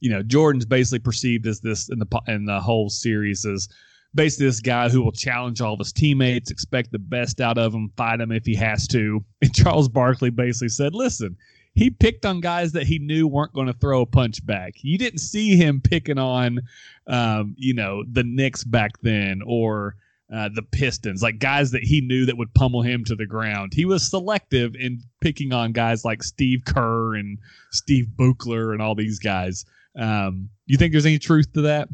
you 0.00 0.10
know 0.10 0.22
Jordan's 0.22 0.66
basically 0.66 0.98
perceived 1.00 1.46
as 1.46 1.60
this 1.60 1.88
in 1.88 1.98
the 1.98 2.20
in 2.28 2.44
the 2.44 2.60
whole 2.60 2.90
series 2.90 3.44
as 3.46 3.68
basically 4.14 4.46
this 4.46 4.60
guy 4.60 4.88
who 4.88 5.02
will 5.02 5.12
challenge 5.12 5.60
all 5.60 5.74
of 5.74 5.78
his 5.78 5.92
teammates, 5.92 6.50
expect 6.50 6.92
the 6.92 6.98
best 6.98 7.40
out 7.40 7.58
of 7.58 7.74
him, 7.74 7.90
fight 7.96 8.20
him 8.20 8.32
if 8.32 8.44
he 8.44 8.54
has 8.56 8.86
to. 8.88 9.24
And 9.42 9.54
Charles 9.54 9.88
Barkley 9.88 10.30
basically 10.30 10.68
said, 10.68 10.94
"Listen." 10.94 11.36
He 11.74 11.88
picked 11.88 12.26
on 12.26 12.42
guys 12.42 12.72
that 12.72 12.86
he 12.86 12.98
knew 12.98 13.26
weren't 13.26 13.54
going 13.54 13.66
to 13.66 13.72
throw 13.72 14.02
a 14.02 14.06
punch 14.06 14.44
back. 14.44 14.74
You 14.82 14.98
didn't 14.98 15.20
see 15.20 15.56
him 15.56 15.80
picking 15.80 16.18
on, 16.18 16.60
um, 17.06 17.54
you 17.56 17.72
know, 17.72 18.04
the 18.06 18.24
Knicks 18.24 18.62
back 18.62 19.00
then, 19.00 19.40
or 19.46 19.96
uh, 20.32 20.48
the 20.54 20.62
Pistons, 20.62 21.22
like 21.22 21.38
guys 21.38 21.70
that 21.72 21.82
he 21.82 22.00
knew 22.00 22.26
that 22.26 22.38
would 22.38 22.54
pummel 22.54 22.82
him 22.82 23.04
to 23.04 23.14
the 23.14 23.26
ground. 23.26 23.72
He 23.74 23.84
was 23.84 24.08
selective 24.08 24.74
in 24.74 25.02
picking 25.20 25.52
on 25.52 25.72
guys 25.72 26.04
like 26.04 26.22
Steve 26.22 26.62
Kerr 26.64 27.14
and 27.14 27.38
Steve 27.70 28.08
Buechler 28.16 28.72
and 28.72 28.80
all 28.80 28.94
these 28.94 29.18
guys. 29.18 29.64
Um, 29.98 30.48
you 30.66 30.78
think 30.78 30.92
there's 30.92 31.06
any 31.06 31.18
truth 31.18 31.52
to 31.52 31.62
that? 31.62 31.88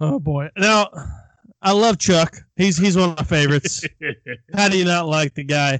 Oh 0.00 0.18
boy. 0.18 0.48
Now, 0.56 0.90
I 1.62 1.72
love 1.72 1.98
Chuck. 1.98 2.36
He's 2.56 2.76
he's 2.76 2.96
one 2.96 3.10
of 3.10 3.18
my 3.18 3.24
favorites. 3.24 3.84
How 4.54 4.68
do 4.68 4.76
you 4.76 4.84
not 4.84 5.06
like 5.06 5.34
the 5.34 5.44
guy? 5.44 5.78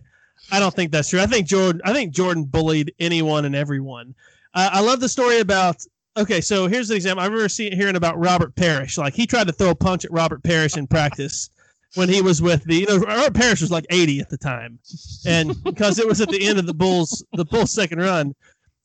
I 0.50 0.60
don't 0.60 0.74
think 0.74 0.92
that's 0.92 1.10
true. 1.10 1.20
I 1.20 1.26
think 1.26 1.46
Jordan. 1.46 1.80
I 1.84 1.92
think 1.92 2.12
Jordan 2.12 2.44
bullied 2.44 2.94
anyone 2.98 3.44
and 3.44 3.54
everyone. 3.54 4.14
Uh, 4.54 4.70
I 4.72 4.80
love 4.80 5.00
the 5.00 5.08
story 5.08 5.40
about. 5.40 5.76
Okay, 6.16 6.40
so 6.40 6.66
here's 6.66 6.90
an 6.90 6.96
example. 6.96 7.22
I 7.22 7.26
remember 7.26 7.48
seeing 7.48 7.74
hearing 7.74 7.96
about 7.96 8.18
Robert 8.18 8.54
Parrish. 8.54 8.96
Like 8.96 9.14
he 9.14 9.26
tried 9.26 9.46
to 9.48 9.52
throw 9.52 9.70
a 9.70 9.74
punch 9.74 10.04
at 10.04 10.12
Robert 10.12 10.42
Parrish 10.42 10.76
in 10.76 10.86
practice 10.86 11.50
when 11.94 12.08
he 12.08 12.22
was 12.22 12.40
with 12.40 12.62
the. 12.64 12.76
You 12.76 12.86
know, 12.86 12.98
Robert 12.98 13.34
Parrish 13.34 13.60
was 13.60 13.70
like 13.70 13.86
80 13.90 14.20
at 14.20 14.28
the 14.28 14.36
time, 14.36 14.78
and 15.26 15.62
because 15.64 15.98
it 15.98 16.06
was 16.06 16.20
at 16.20 16.28
the 16.28 16.46
end 16.46 16.58
of 16.58 16.66
the 16.66 16.74
Bulls 16.74 17.24
the 17.32 17.44
Bulls 17.44 17.72
second 17.72 17.98
run, 17.98 18.34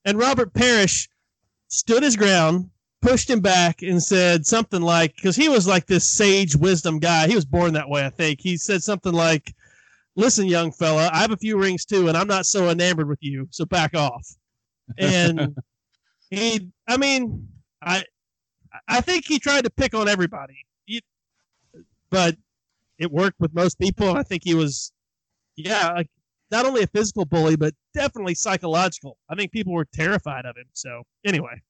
and 0.05 0.17
Robert 0.17 0.53
Parrish 0.53 1.09
stood 1.67 2.01
his 2.01 2.15
ground, 2.15 2.69
pushed 3.01 3.29
him 3.29 3.39
back, 3.39 3.81
and 3.81 4.01
said 4.01 4.45
something 4.45 4.81
like, 4.81 5.15
because 5.15 5.35
he 5.35 5.49
was 5.49 5.67
like 5.67 5.85
this 5.85 6.09
sage 6.09 6.55
wisdom 6.55 6.99
guy. 6.99 7.27
He 7.27 7.35
was 7.35 7.45
born 7.45 7.73
that 7.73 7.89
way, 7.89 8.05
I 8.05 8.09
think. 8.09 8.39
He 8.41 8.57
said 8.57 8.83
something 8.83 9.13
like 9.13 9.53
listen, 10.17 10.47
young 10.47 10.71
fella, 10.71 11.09
I 11.13 11.19
have 11.19 11.31
a 11.31 11.37
few 11.37 11.57
rings 11.57 11.85
too, 11.85 12.09
and 12.09 12.17
I'm 12.17 12.27
not 12.27 12.45
so 12.45 12.69
enamored 12.69 13.07
with 13.07 13.19
you, 13.21 13.47
so 13.51 13.63
back 13.65 13.95
off. 13.95 14.27
And 14.97 15.55
he, 16.29 16.69
I 16.87 16.97
mean, 16.97 17.47
I, 17.81 18.03
I 18.87 18.99
think 18.99 19.25
he 19.25 19.39
tried 19.39 19.63
to 19.63 19.69
pick 19.69 19.93
on 19.93 20.09
everybody, 20.09 20.65
he, 20.85 21.01
but 22.09 22.35
it 22.97 23.11
worked 23.11 23.39
with 23.39 23.53
most 23.53 23.79
people. 23.79 24.09
I 24.17 24.23
think 24.23 24.43
he 24.43 24.55
was, 24.55 24.91
yeah, 25.55 25.93
like 25.93 26.09
not 26.51 26.65
only 26.65 26.83
a 26.83 26.87
physical 26.87 27.25
bully, 27.25 27.55
but 27.55 27.73
definitely 27.93 28.35
psychological. 28.35 29.17
I 29.29 29.35
think 29.35 29.51
people 29.51 29.73
were 29.73 29.87
terrified 29.93 30.45
of 30.45 30.57
him. 30.57 30.65
So 30.73 31.03
anyway. 31.25 31.61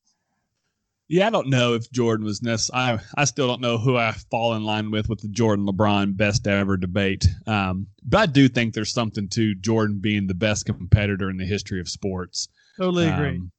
Yeah, 1.09 1.27
I 1.27 1.29
don't 1.29 1.49
know 1.49 1.73
if 1.73 1.89
Jordan 1.91 2.25
was 2.25 2.41
necessary. 2.41 2.81
I, 2.81 2.99
I 3.21 3.25
still 3.25 3.47
don't 3.47 3.61
know 3.61 3.77
who 3.77 3.95
I 3.95 4.11
fall 4.29 4.55
in 4.55 4.63
line 4.63 4.91
with 4.91 5.07
with 5.07 5.21
the 5.21 5.29
Jordan 5.29 5.65
LeBron 5.65 6.17
best 6.17 6.45
ever 6.47 6.75
debate. 6.75 7.25
Um, 7.45 7.87
but 8.03 8.17
I 8.17 8.25
do 8.25 8.49
think 8.49 8.73
there's 8.73 8.91
something 8.91 9.29
to 9.29 9.55
Jordan 9.55 9.99
being 10.01 10.27
the 10.27 10.33
best 10.33 10.65
competitor 10.65 11.29
in 11.29 11.37
the 11.37 11.45
history 11.45 11.79
of 11.79 11.87
sports. 11.87 12.49
Totally 12.77 13.07
agree. 13.07 13.37
Um, 13.37 13.51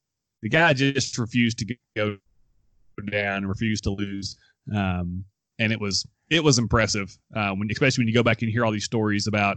the 0.42 0.50
guy 0.50 0.72
just 0.74 1.16
refused 1.16 1.58
to 1.58 1.76
go 1.96 2.18
down, 3.10 3.46
refused 3.46 3.84
to 3.84 3.90
lose, 3.90 4.36
um, 4.74 5.24
and 5.58 5.72
it 5.72 5.80
was 5.80 6.06
it 6.30 6.44
was 6.44 6.58
impressive. 6.58 7.16
Uh, 7.34 7.52
when 7.52 7.70
especially 7.70 8.02
when 8.02 8.08
you 8.08 8.14
go 8.14 8.22
back 8.22 8.42
and 8.42 8.50
hear 8.50 8.64
all 8.64 8.72
these 8.72 8.84
stories 8.84 9.26
about 9.26 9.56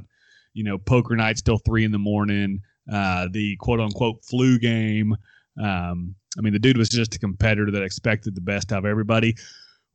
you 0.54 0.64
know 0.64 0.78
poker 0.78 1.16
nights 1.18 1.42
till 1.42 1.58
three 1.58 1.84
in 1.84 1.92
the 1.92 2.00
morning, 2.00 2.62
uh, 2.92 3.28
the 3.32 3.58
quote 3.58 3.82
unquote 3.82 4.24
flu 4.24 4.58
game. 4.58 5.16
Um, 5.62 6.16
I 6.38 6.42
mean, 6.42 6.54
the 6.54 6.60
dude 6.60 6.78
was 6.78 6.90
just 6.90 7.16
a 7.16 7.20
competitor 7.20 7.72
that 7.72 7.84
expected 7.84 8.36
the 8.36 8.42
best 8.42 8.72
out 8.72 8.80
of 8.80 8.86
everybody, 8.86 9.36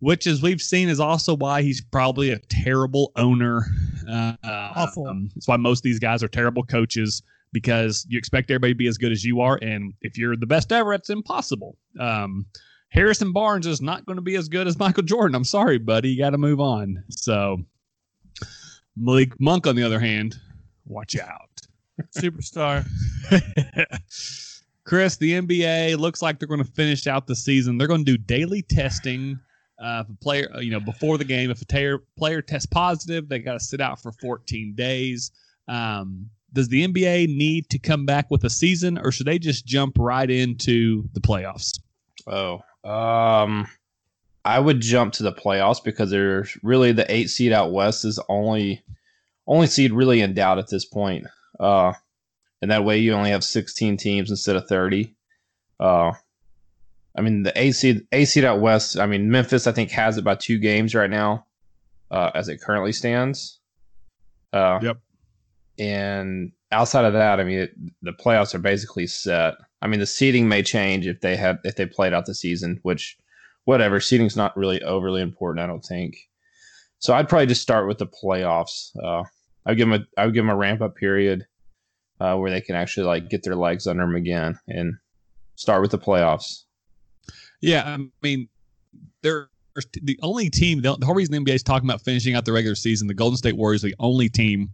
which, 0.00 0.26
as 0.26 0.42
we've 0.42 0.60
seen, 0.60 0.88
is 0.88 1.00
also 1.00 1.34
why 1.34 1.62
he's 1.62 1.80
probably 1.80 2.30
a 2.30 2.38
terrible 2.38 3.12
owner. 3.16 3.64
Uh, 4.08 4.34
Awful. 4.44 5.08
Um, 5.08 5.30
it's 5.34 5.48
why 5.48 5.56
most 5.56 5.80
of 5.80 5.82
these 5.84 5.98
guys 5.98 6.22
are 6.22 6.28
terrible 6.28 6.62
coaches 6.62 7.22
because 7.52 8.06
you 8.08 8.18
expect 8.18 8.50
everybody 8.50 8.74
to 8.74 8.76
be 8.76 8.86
as 8.86 8.98
good 8.98 9.12
as 9.12 9.24
you 9.24 9.40
are, 9.40 9.58
and 9.62 9.94
if 10.02 10.18
you're 10.18 10.36
the 10.36 10.46
best 10.46 10.72
ever, 10.72 10.92
it's 10.92 11.08
impossible. 11.08 11.76
Um, 11.98 12.44
Harrison 12.90 13.32
Barnes 13.32 13.66
is 13.66 13.80
not 13.80 14.04
going 14.06 14.16
to 14.16 14.22
be 14.22 14.36
as 14.36 14.48
good 14.48 14.66
as 14.66 14.78
Michael 14.78 15.02
Jordan. 15.02 15.34
I'm 15.34 15.44
sorry, 15.44 15.78
buddy. 15.78 16.10
You 16.10 16.18
got 16.18 16.30
to 16.30 16.38
move 16.38 16.60
on. 16.60 17.02
So, 17.08 17.58
Malik 18.96 19.40
Monk, 19.40 19.66
on 19.66 19.74
the 19.74 19.82
other 19.82 20.00
hand, 20.00 20.36
watch 20.84 21.16
out. 21.18 21.60
Superstar. 22.16 22.86
Chris, 24.86 25.16
the 25.16 25.32
NBA 25.32 25.98
looks 25.98 26.22
like 26.22 26.38
they're 26.38 26.48
going 26.48 26.62
to 26.62 26.72
finish 26.72 27.08
out 27.08 27.26
the 27.26 27.34
season. 27.34 27.76
They're 27.76 27.88
going 27.88 28.04
to 28.04 28.16
do 28.16 28.16
daily 28.16 28.62
testing. 28.62 29.38
Uh, 29.78 30.04
if 30.06 30.08
a 30.08 30.16
player, 30.18 30.48
you 30.60 30.70
know, 30.70 30.80
before 30.80 31.18
the 31.18 31.24
game, 31.24 31.50
if 31.50 31.60
a 31.60 31.66
player 31.66 31.98
player 32.16 32.40
tests 32.40 32.66
positive, 32.66 33.28
they 33.28 33.40
got 33.40 33.54
to 33.54 33.60
sit 33.60 33.80
out 33.80 34.00
for 34.00 34.12
14 34.12 34.74
days. 34.74 35.32
Um, 35.68 36.30
does 36.52 36.68
the 36.68 36.86
NBA 36.86 37.36
need 37.36 37.68
to 37.70 37.78
come 37.78 38.06
back 38.06 38.30
with 38.30 38.44
a 38.44 38.50
season, 38.50 38.96
or 38.96 39.10
should 39.10 39.26
they 39.26 39.38
just 39.38 39.66
jump 39.66 39.96
right 39.98 40.30
into 40.30 41.04
the 41.12 41.20
playoffs? 41.20 41.78
Oh, 42.26 42.62
um, 42.88 43.66
I 44.44 44.60
would 44.60 44.80
jump 44.80 45.12
to 45.14 45.24
the 45.24 45.32
playoffs 45.32 45.82
because 45.82 46.10
there's 46.10 46.56
really 46.62 46.92
the 46.92 47.12
eight 47.12 47.28
seed 47.28 47.52
out 47.52 47.72
west 47.72 48.04
is 48.04 48.20
only 48.28 48.82
only 49.48 49.66
seed 49.66 49.92
really 49.92 50.20
in 50.20 50.32
doubt 50.32 50.58
at 50.58 50.68
this 50.68 50.84
point. 50.84 51.26
Uh, 51.58 51.92
and 52.62 52.70
that 52.70 52.84
way 52.84 52.98
you 52.98 53.12
only 53.12 53.30
have 53.30 53.44
16 53.44 53.96
teams 53.96 54.30
instead 54.30 54.56
of 54.56 54.66
30. 54.68 55.14
Uh, 55.78 56.12
I 57.16 57.22
mean 57.22 57.42
the 57.42 57.58
AC 57.58 58.02
AC 58.12 58.44
out 58.44 58.60
west. 58.60 58.98
I 58.98 59.06
mean 59.06 59.30
Memphis 59.30 59.66
I 59.66 59.72
think 59.72 59.90
has 59.90 60.18
it 60.18 60.24
by 60.24 60.34
two 60.34 60.58
games 60.58 60.94
right 60.94 61.10
now, 61.10 61.46
uh, 62.10 62.30
as 62.34 62.48
it 62.48 62.60
currently 62.60 62.92
stands. 62.92 63.60
Uh, 64.52 64.78
Yep. 64.82 64.98
And 65.78 66.52
outside 66.72 67.04
of 67.04 67.12
that, 67.12 67.40
I 67.40 67.44
mean 67.44 67.58
it, 67.58 67.74
the 68.02 68.12
playoffs 68.12 68.54
are 68.54 68.58
basically 68.58 69.06
set. 69.06 69.54
I 69.82 69.86
mean 69.86 70.00
the 70.00 70.06
seeding 70.06 70.48
may 70.48 70.62
change 70.62 71.06
if 71.06 71.20
they 71.20 71.36
had 71.36 71.58
if 71.64 71.76
they 71.76 71.86
played 71.86 72.14
out 72.14 72.26
the 72.26 72.34
season, 72.34 72.80
which 72.82 73.18
whatever 73.64 74.00
seeding's 74.00 74.36
not 74.36 74.56
really 74.56 74.82
overly 74.82 75.20
important. 75.20 75.62
I 75.62 75.66
don't 75.66 75.84
think. 75.84 76.16
So 76.98 77.14
I'd 77.14 77.28
probably 77.28 77.46
just 77.46 77.62
start 77.62 77.86
with 77.86 77.98
the 77.98 78.06
playoffs. 78.06 78.96
Uh, 78.96 79.22
I 79.66 79.70
would 79.70 79.76
give 79.78 79.88
them 79.88 80.00
a 80.00 80.20
I 80.20 80.24
would 80.24 80.34
give 80.34 80.44
them 80.44 80.50
a 80.50 80.56
ramp 80.56 80.80
up 80.80 80.96
period 80.96 81.46
uh, 82.20 82.36
where 82.36 82.50
they 82.50 82.60
can 82.60 82.74
actually 82.74 83.06
like 83.06 83.28
get 83.28 83.42
their 83.42 83.56
legs 83.56 83.86
under 83.86 84.04
them 84.04 84.14
again 84.14 84.58
and 84.68 84.94
start 85.56 85.82
with 85.82 85.90
the 85.90 85.98
playoffs. 85.98 86.64
Yeah, 87.60 87.84
I 87.86 87.98
mean, 88.22 88.48
they're 89.22 89.48
the 90.02 90.18
only 90.22 90.48
team. 90.50 90.80
The 90.80 90.96
whole 91.02 91.14
reason 91.14 91.32
the 91.32 91.52
NBA 91.52 91.56
is 91.56 91.62
talking 91.62 91.88
about 91.88 92.02
finishing 92.02 92.34
out 92.34 92.44
the 92.44 92.52
regular 92.52 92.74
season, 92.74 93.08
the 93.08 93.14
Golden 93.14 93.36
State 93.36 93.56
Warriors, 93.56 93.84
are 93.84 93.88
the 93.88 93.96
only 93.98 94.28
team 94.28 94.70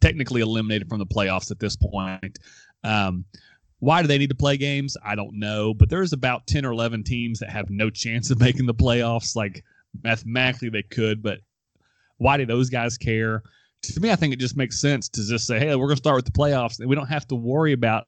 technically 0.00 0.40
eliminated 0.40 0.88
from 0.88 0.98
the 0.98 1.06
playoffs 1.06 1.50
at 1.50 1.58
this 1.58 1.76
point. 1.76 2.38
Um, 2.84 3.24
why 3.80 4.02
do 4.02 4.08
they 4.08 4.18
need 4.18 4.30
to 4.30 4.36
play 4.36 4.56
games? 4.56 4.96
I 5.04 5.14
don't 5.14 5.38
know, 5.38 5.74
but 5.74 5.88
there's 5.88 6.12
about 6.12 6.46
ten 6.46 6.64
or 6.64 6.72
eleven 6.72 7.02
teams 7.02 7.38
that 7.40 7.50
have 7.50 7.70
no 7.70 7.90
chance 7.90 8.30
of 8.30 8.40
making 8.40 8.66
the 8.66 8.74
playoffs. 8.74 9.34
Like 9.34 9.64
mathematically, 10.02 10.68
they 10.68 10.82
could, 10.82 11.22
but 11.22 11.40
why 12.18 12.36
do 12.36 12.46
those 12.46 12.70
guys 12.70 12.98
care? 12.98 13.42
To 13.82 14.00
me, 14.00 14.10
I 14.10 14.16
think 14.16 14.32
it 14.32 14.38
just 14.38 14.56
makes 14.56 14.80
sense 14.80 15.08
to 15.10 15.26
just 15.26 15.46
say, 15.46 15.58
"Hey, 15.58 15.74
we're 15.74 15.86
going 15.86 15.96
to 15.96 16.02
start 16.02 16.16
with 16.16 16.26
the 16.26 16.32
playoffs, 16.32 16.80
and 16.80 16.88
we 16.88 16.96
don't 16.96 17.06
have 17.06 17.26
to 17.28 17.34
worry 17.34 17.72
about 17.72 18.06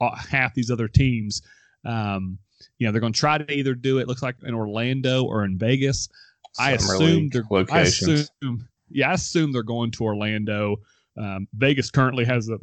uh, 0.00 0.14
half 0.14 0.54
these 0.54 0.70
other 0.70 0.88
teams." 0.88 1.42
Um, 1.84 2.38
you 2.78 2.86
know, 2.86 2.92
they're 2.92 3.00
going 3.00 3.12
to 3.12 3.18
try 3.18 3.38
to 3.38 3.52
either 3.52 3.74
do 3.74 3.98
it. 3.98 4.08
Looks 4.08 4.22
like 4.22 4.36
in 4.44 4.54
Orlando 4.54 5.24
or 5.24 5.44
in 5.44 5.58
Vegas. 5.58 6.08
I 6.58 6.72
assume 6.72 7.28
they're. 7.28 7.44
I 7.50 7.54
locations. 7.54 8.30
assume, 8.42 8.68
yeah, 8.90 9.10
I 9.10 9.14
assume 9.14 9.52
they're 9.52 9.62
going 9.62 9.90
to 9.92 10.04
Orlando. 10.04 10.76
Um, 11.16 11.48
Vegas 11.54 11.90
currently 11.90 12.24
has 12.24 12.48
a, 12.48 12.58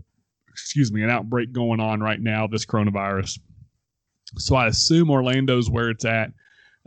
excuse 0.49 0.91
me, 0.91 1.03
an 1.03 1.09
outbreak 1.09 1.51
going 1.51 1.79
on 1.79 1.99
right 2.01 2.19
now. 2.19 2.47
This 2.47 2.65
coronavirus. 2.65 3.39
So 4.37 4.55
I 4.55 4.67
assume 4.67 5.09
Orlando's 5.09 5.69
where 5.69 5.89
it's 5.89 6.05
at, 6.05 6.31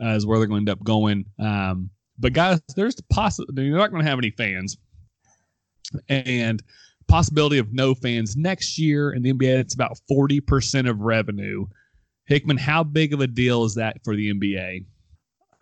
uh, 0.03 0.09
is 0.09 0.25
where 0.25 0.39
they're 0.39 0.47
going 0.47 0.65
to 0.65 0.71
end 0.71 0.79
up 0.79 0.83
going. 0.83 1.25
Um, 1.39 1.89
but 2.17 2.33
guys, 2.33 2.61
there's 2.75 2.95
the 2.95 3.03
possibility 3.03 3.69
they're 3.69 3.79
not 3.79 3.91
going 3.91 4.03
to 4.03 4.09
have 4.09 4.19
any 4.19 4.31
fans, 4.31 4.77
and 6.07 6.61
possibility 7.07 7.57
of 7.57 7.73
no 7.73 7.95
fans 7.95 8.37
next 8.37 8.77
year 8.77 9.11
in 9.11 9.21
the 9.21 9.33
NBA. 9.33 9.59
It's 9.59 9.73
about 9.73 9.99
forty 10.07 10.39
percent 10.39 10.87
of 10.87 11.01
revenue. 11.01 11.65
Hickman, 12.25 12.57
how 12.57 12.83
big 12.83 13.13
of 13.13 13.21
a 13.21 13.27
deal 13.27 13.63
is 13.63 13.75
that 13.75 14.03
for 14.03 14.15
the 14.15 14.31
NBA? 14.31 14.85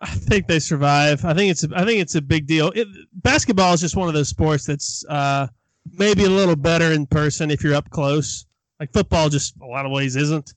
I 0.00 0.06
think 0.06 0.46
they 0.46 0.60
survive. 0.60 1.24
I 1.24 1.34
think 1.34 1.50
it's 1.50 1.64
I 1.74 1.84
think 1.84 2.00
it's 2.00 2.14
a 2.14 2.22
big 2.22 2.46
deal. 2.46 2.70
It, 2.74 2.86
basketball 3.14 3.72
is 3.74 3.80
just 3.80 3.96
one 3.96 4.08
of 4.08 4.14
those 4.14 4.28
sports 4.28 4.66
that's 4.66 5.04
uh, 5.08 5.48
maybe 5.92 6.24
a 6.24 6.30
little 6.30 6.56
better 6.56 6.92
in 6.92 7.06
person 7.06 7.50
if 7.50 7.64
you're 7.64 7.74
up 7.74 7.90
close. 7.90 8.46
Like 8.78 8.92
football, 8.92 9.28
just 9.28 9.54
a 9.60 9.66
lot 9.66 9.86
of 9.86 9.92
ways 9.92 10.14
isn't. 10.14 10.54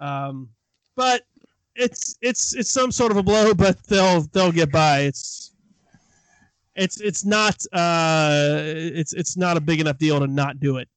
Um, 0.00 0.48
but 0.96 1.22
it's 1.76 2.16
it's 2.20 2.54
it's 2.54 2.70
some 2.70 2.90
sort 2.90 3.12
of 3.12 3.18
a 3.18 3.22
blow, 3.22 3.54
but 3.54 3.82
they'll 3.86 4.22
they'll 4.32 4.52
get 4.52 4.72
by. 4.72 5.00
It's 5.00 5.51
it's 6.74 7.00
it's 7.00 7.24
not 7.24 7.64
uh, 7.72 8.62
it's 8.64 9.12
it's 9.12 9.36
not 9.36 9.56
a 9.56 9.60
big 9.60 9.80
enough 9.80 9.98
deal 9.98 10.18
to 10.20 10.26
not 10.26 10.60
do 10.60 10.78
it. 10.78 10.88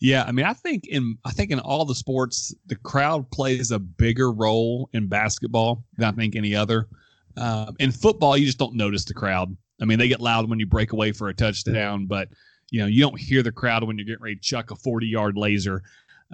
Yeah, 0.00 0.24
I 0.24 0.32
mean, 0.32 0.46
I 0.46 0.52
think 0.52 0.86
in 0.86 1.18
I 1.24 1.32
think 1.32 1.50
in 1.50 1.58
all 1.58 1.84
the 1.84 1.94
sports, 1.94 2.54
the 2.66 2.76
crowd 2.76 3.28
plays 3.30 3.70
a 3.72 3.78
bigger 3.78 4.30
role 4.30 4.88
in 4.92 5.08
basketball 5.08 5.82
than 5.96 6.08
I 6.08 6.12
think 6.12 6.36
any 6.36 6.54
other. 6.54 6.88
Uh, 7.36 7.72
in 7.78 7.90
football, 7.90 8.36
you 8.36 8.46
just 8.46 8.58
don't 8.58 8.74
notice 8.74 9.04
the 9.04 9.14
crowd. 9.14 9.56
I 9.80 9.84
mean, 9.84 9.98
they 9.98 10.08
get 10.08 10.20
loud 10.20 10.48
when 10.48 10.58
you 10.58 10.66
break 10.66 10.92
away 10.92 11.12
for 11.12 11.28
a 11.28 11.34
touchdown, 11.34 12.06
but 12.06 12.28
you 12.70 12.80
know 12.80 12.86
you 12.86 13.00
don't 13.00 13.18
hear 13.18 13.42
the 13.42 13.52
crowd 13.52 13.82
when 13.84 13.98
you're 13.98 14.04
getting 14.04 14.22
ready 14.22 14.36
to 14.36 14.40
chuck 14.40 14.70
a 14.70 14.76
40 14.76 15.06
yard 15.06 15.36
laser, 15.36 15.82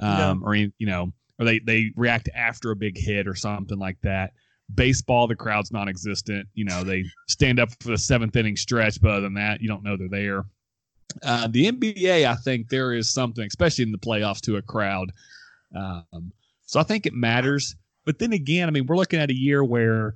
um, 0.01 0.43
or 0.45 0.55
you 0.55 0.73
know, 0.81 1.13
or 1.39 1.47
they 1.47 1.59
they 1.59 1.91
react 1.97 2.29
after 2.35 2.71
a 2.71 2.77
big 2.77 2.99
hit 2.99 3.27
or 3.27 3.35
something 3.35 3.79
like 3.79 3.99
that. 4.03 4.33
Baseball, 4.75 5.27
the 5.27 5.37
crowd's 5.37 5.73
non-existent. 5.73 6.49
You 6.55 6.65
know, 6.65 6.85
they 6.85 7.05
stand 7.29 7.61
up 7.61 7.71
for 7.81 7.89
the 7.89 7.99
seventh 7.99 8.37
inning 8.37 8.57
stretch, 8.57 9.01
but 9.01 9.11
other 9.11 9.21
than 9.23 9.35
that, 9.35 9.61
you 9.61 9.69
don't 9.69 9.83
know 9.83 9.97
they're 9.97 10.09
there. 10.09 10.45
Uh, 11.23 11.49
the 11.49 11.71
NBA, 11.71 12.27
I 12.27 12.35
think 12.35 12.69
there 12.69 12.93
is 12.93 13.13
something, 13.13 13.47
especially 13.47 13.85
in 13.85 13.93
the 13.93 13.99
playoffs, 13.99 14.41
to 14.43 14.57
a 14.57 14.63
crowd. 14.63 15.13
Um, 15.77 16.33
so 16.67 16.81
I 16.81 16.83
think 16.83 17.07
it 17.07 17.13
matters. 17.13 17.77
But 18.05 18.19
then 18.19 18.33
again, 18.33 18.69
I 18.69 18.71
mean, 18.71 18.87
we're 18.87 18.97
looking 18.97 19.21
at 19.21 19.31
a 19.31 19.37
year 19.37 19.65
where, 19.65 20.15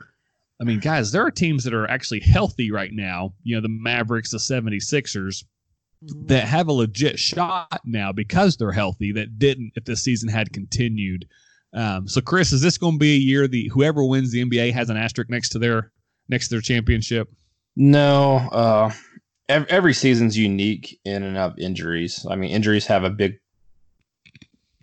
I 0.61 0.65
mean, 0.65 0.81
guys, 0.81 1.13
there 1.13 1.25
are 1.25 1.31
teams 1.31 1.65
that 1.65 1.75
are 1.75 1.89
actually 1.89 2.21
healthy 2.21 2.71
right 2.71 2.93
now. 2.93 3.35
You 3.43 3.57
know, 3.57 3.63
the 3.63 3.69
Mavericks, 3.69 4.31
the 4.31 4.39
76ers, 4.39 5.45
that 6.27 6.45
have 6.47 6.69
a 6.69 6.73
legit 6.73 7.19
shot 7.19 7.81
now 7.85 8.13
because 8.13 8.57
they're 8.57 8.73
healthy 8.73 9.13
that 9.13 9.39
didn't 9.39 9.73
if 9.75 9.85
the 9.85 9.97
season 9.97 10.29
had 10.29 10.53
continued. 10.53 11.27
Um, 11.75 12.09
so, 12.09 12.21
Chris, 12.21 12.53
is 12.53 12.63
this 12.63 12.79
going 12.79 12.95
to 12.95 12.99
be 12.99 13.15
a 13.15 13.19
year 13.19 13.47
the 13.47 13.69
whoever 13.69 14.05
wins 14.05 14.33
the 14.33 14.45
NBA 14.45 14.73
has 14.73 14.91
an 14.91 14.97
asterisk 14.97 15.31
next 15.31 15.51
to 15.51 15.59
their 15.59 15.93
next 16.29 16.49
to 16.49 16.55
their 16.55 16.61
championship? 16.61 17.29
No, 17.77 18.37
uh, 18.53 18.91
every, 19.49 19.71
every 19.71 19.95
season's 19.95 20.37
unique 20.37 20.99
in 21.05 21.23
and 21.23 21.37
of 21.37 21.59
injuries. 21.59 22.27
I 22.29 22.37
mean, 22.37 22.51
injuries 22.51 22.87
have 22.87 23.05
a 23.05 23.11
big, 23.11 23.39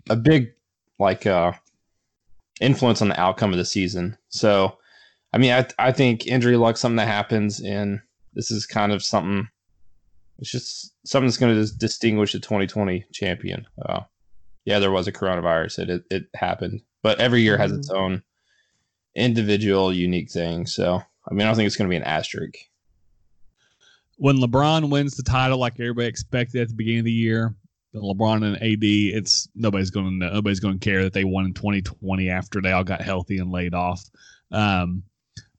a 0.08 0.16
big 0.16 0.52
like 0.98 1.26
uh, 1.26 1.52
influence 2.60 3.02
on 3.02 3.08
the 3.08 3.20
outcome 3.20 3.52
of 3.52 3.58
the 3.58 3.64
season. 3.64 4.16
So, 4.28 4.78
I 5.32 5.38
mean, 5.38 5.52
I 5.52 5.66
I 5.78 5.92
think 5.92 6.26
injury 6.26 6.56
luck 6.56 6.76
something 6.76 6.96
that 6.96 7.08
happens, 7.08 7.60
and 7.60 8.00
this 8.34 8.50
is 8.50 8.66
kind 8.66 8.92
of 8.92 9.02
something. 9.02 9.48
It's 10.38 10.50
just 10.50 10.92
something 11.04 11.26
that's 11.26 11.38
going 11.38 11.54
to 11.54 11.76
distinguish 11.78 12.32
the 12.32 12.38
2020 12.38 13.06
champion. 13.12 13.66
Uh, 13.84 14.02
yeah, 14.66 14.80
there 14.80 14.90
was 14.90 15.06
a 15.06 15.12
coronavirus. 15.12 15.78
It, 15.78 15.90
it 15.90 16.04
it 16.10 16.24
happened, 16.34 16.82
but 17.02 17.20
every 17.20 17.40
year 17.40 17.56
has 17.56 17.72
its 17.72 17.88
own 17.88 18.22
individual 19.14 19.92
unique 19.92 20.30
thing. 20.30 20.66
So, 20.66 21.00
I 21.28 21.32
mean, 21.32 21.42
I 21.42 21.44
don't 21.46 21.56
think 21.56 21.68
it's 21.68 21.76
going 21.76 21.88
to 21.88 21.92
be 21.92 21.96
an 21.96 22.02
asterisk. 22.02 22.56
When 24.18 24.36
LeBron 24.36 24.90
wins 24.90 25.16
the 25.16 25.22
title, 25.22 25.58
like 25.58 25.74
everybody 25.78 26.08
expected 26.08 26.62
at 26.62 26.68
the 26.68 26.74
beginning 26.74 27.00
of 27.00 27.04
the 27.04 27.12
year, 27.12 27.54
the 27.92 28.00
LeBron 28.00 28.44
and 28.44 28.56
AD, 28.56 28.82
it's 28.82 29.48
nobody's 29.54 29.90
going 29.90 30.20
to 30.20 30.26
nobody's 30.26 30.60
going 30.60 30.78
to 30.78 30.84
care 30.84 31.04
that 31.04 31.12
they 31.12 31.24
won 31.24 31.46
in 31.46 31.54
2020 31.54 32.28
after 32.28 32.60
they 32.60 32.72
all 32.72 32.84
got 32.84 33.00
healthy 33.00 33.38
and 33.38 33.52
laid 33.52 33.72
off. 33.72 34.02
Um, 34.50 35.04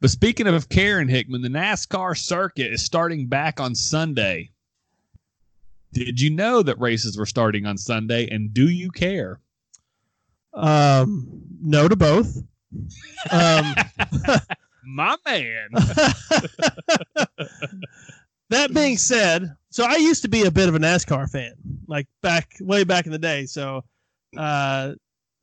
but 0.02 0.10
speaking 0.10 0.48
of 0.48 0.68
Karen 0.68 1.08
Hickman, 1.08 1.42
the 1.42 1.48
NASCAR 1.48 2.18
circuit 2.18 2.74
is 2.74 2.84
starting 2.84 3.28
back 3.28 3.60
on 3.62 3.74
Sunday. 3.74 4.52
Did 6.06 6.22
you 6.22 6.30
know 6.30 6.62
that 6.62 6.80
races 6.80 7.18
were 7.18 7.26
starting 7.26 7.66
on 7.66 7.76
Sunday, 7.76 8.28
and 8.30 8.54
do 8.54 8.70
you 8.70 8.92
care? 8.92 9.40
Um, 10.54 11.42
no 11.60 11.88
to 11.88 11.96
both. 11.96 12.38
Um, 13.32 13.74
My 14.86 15.18
man. 15.26 15.70
that 18.50 18.74
being 18.74 18.98
said, 18.98 19.56
so 19.72 19.86
I 19.86 19.96
used 19.96 20.22
to 20.22 20.30
be 20.30 20.44
a 20.44 20.52
bit 20.52 20.70
of 20.70 20.76
a 20.76 20.80
NASCAR 20.80 21.28
fan, 21.30 21.56
like 21.88 22.06
back 22.22 22.52
way 22.62 22.84
back 22.84 23.08
in 23.08 23.12
the 23.12 23.18
day. 23.18 23.48
So, 23.48 23.84
uh, 24.38 24.94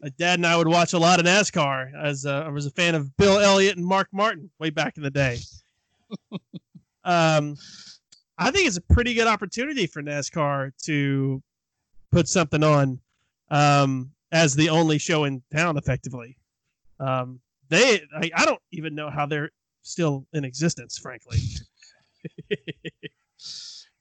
my 0.00 0.08
dad 0.18 0.38
and 0.38 0.46
I 0.46 0.56
would 0.56 0.68
watch 0.68 0.92
a 0.92 0.98
lot 0.98 1.18
of 1.18 1.26
NASCAR 1.26 1.92
as 2.00 2.26
uh, 2.26 2.44
I 2.46 2.48
was 2.50 2.66
a 2.66 2.70
fan 2.70 2.94
of 2.94 3.16
Bill 3.16 3.40
Elliott 3.40 3.76
and 3.76 3.84
Mark 3.84 4.08
Martin 4.12 4.50
way 4.60 4.70
back 4.70 4.96
in 4.96 5.02
the 5.02 5.10
day. 5.10 5.38
um, 7.04 7.56
I 8.38 8.50
think 8.50 8.66
it's 8.66 8.76
a 8.76 8.94
pretty 8.94 9.14
good 9.14 9.26
opportunity 9.26 9.86
for 9.86 10.02
NASCAR 10.02 10.72
to 10.84 11.42
put 12.10 12.28
something 12.28 12.62
on 12.62 13.00
um, 13.50 14.10
as 14.32 14.54
the 14.54 14.68
only 14.70 14.98
show 14.98 15.24
in 15.24 15.42
town, 15.54 15.76
effectively. 15.76 16.36
Um, 16.98 17.40
they, 17.68 18.00
I, 18.14 18.30
I 18.34 18.44
don't 18.44 18.60
even 18.72 18.94
know 18.94 19.10
how 19.10 19.26
they're 19.26 19.50
still 19.82 20.26
in 20.32 20.44
existence, 20.44 20.98
frankly. 20.98 21.38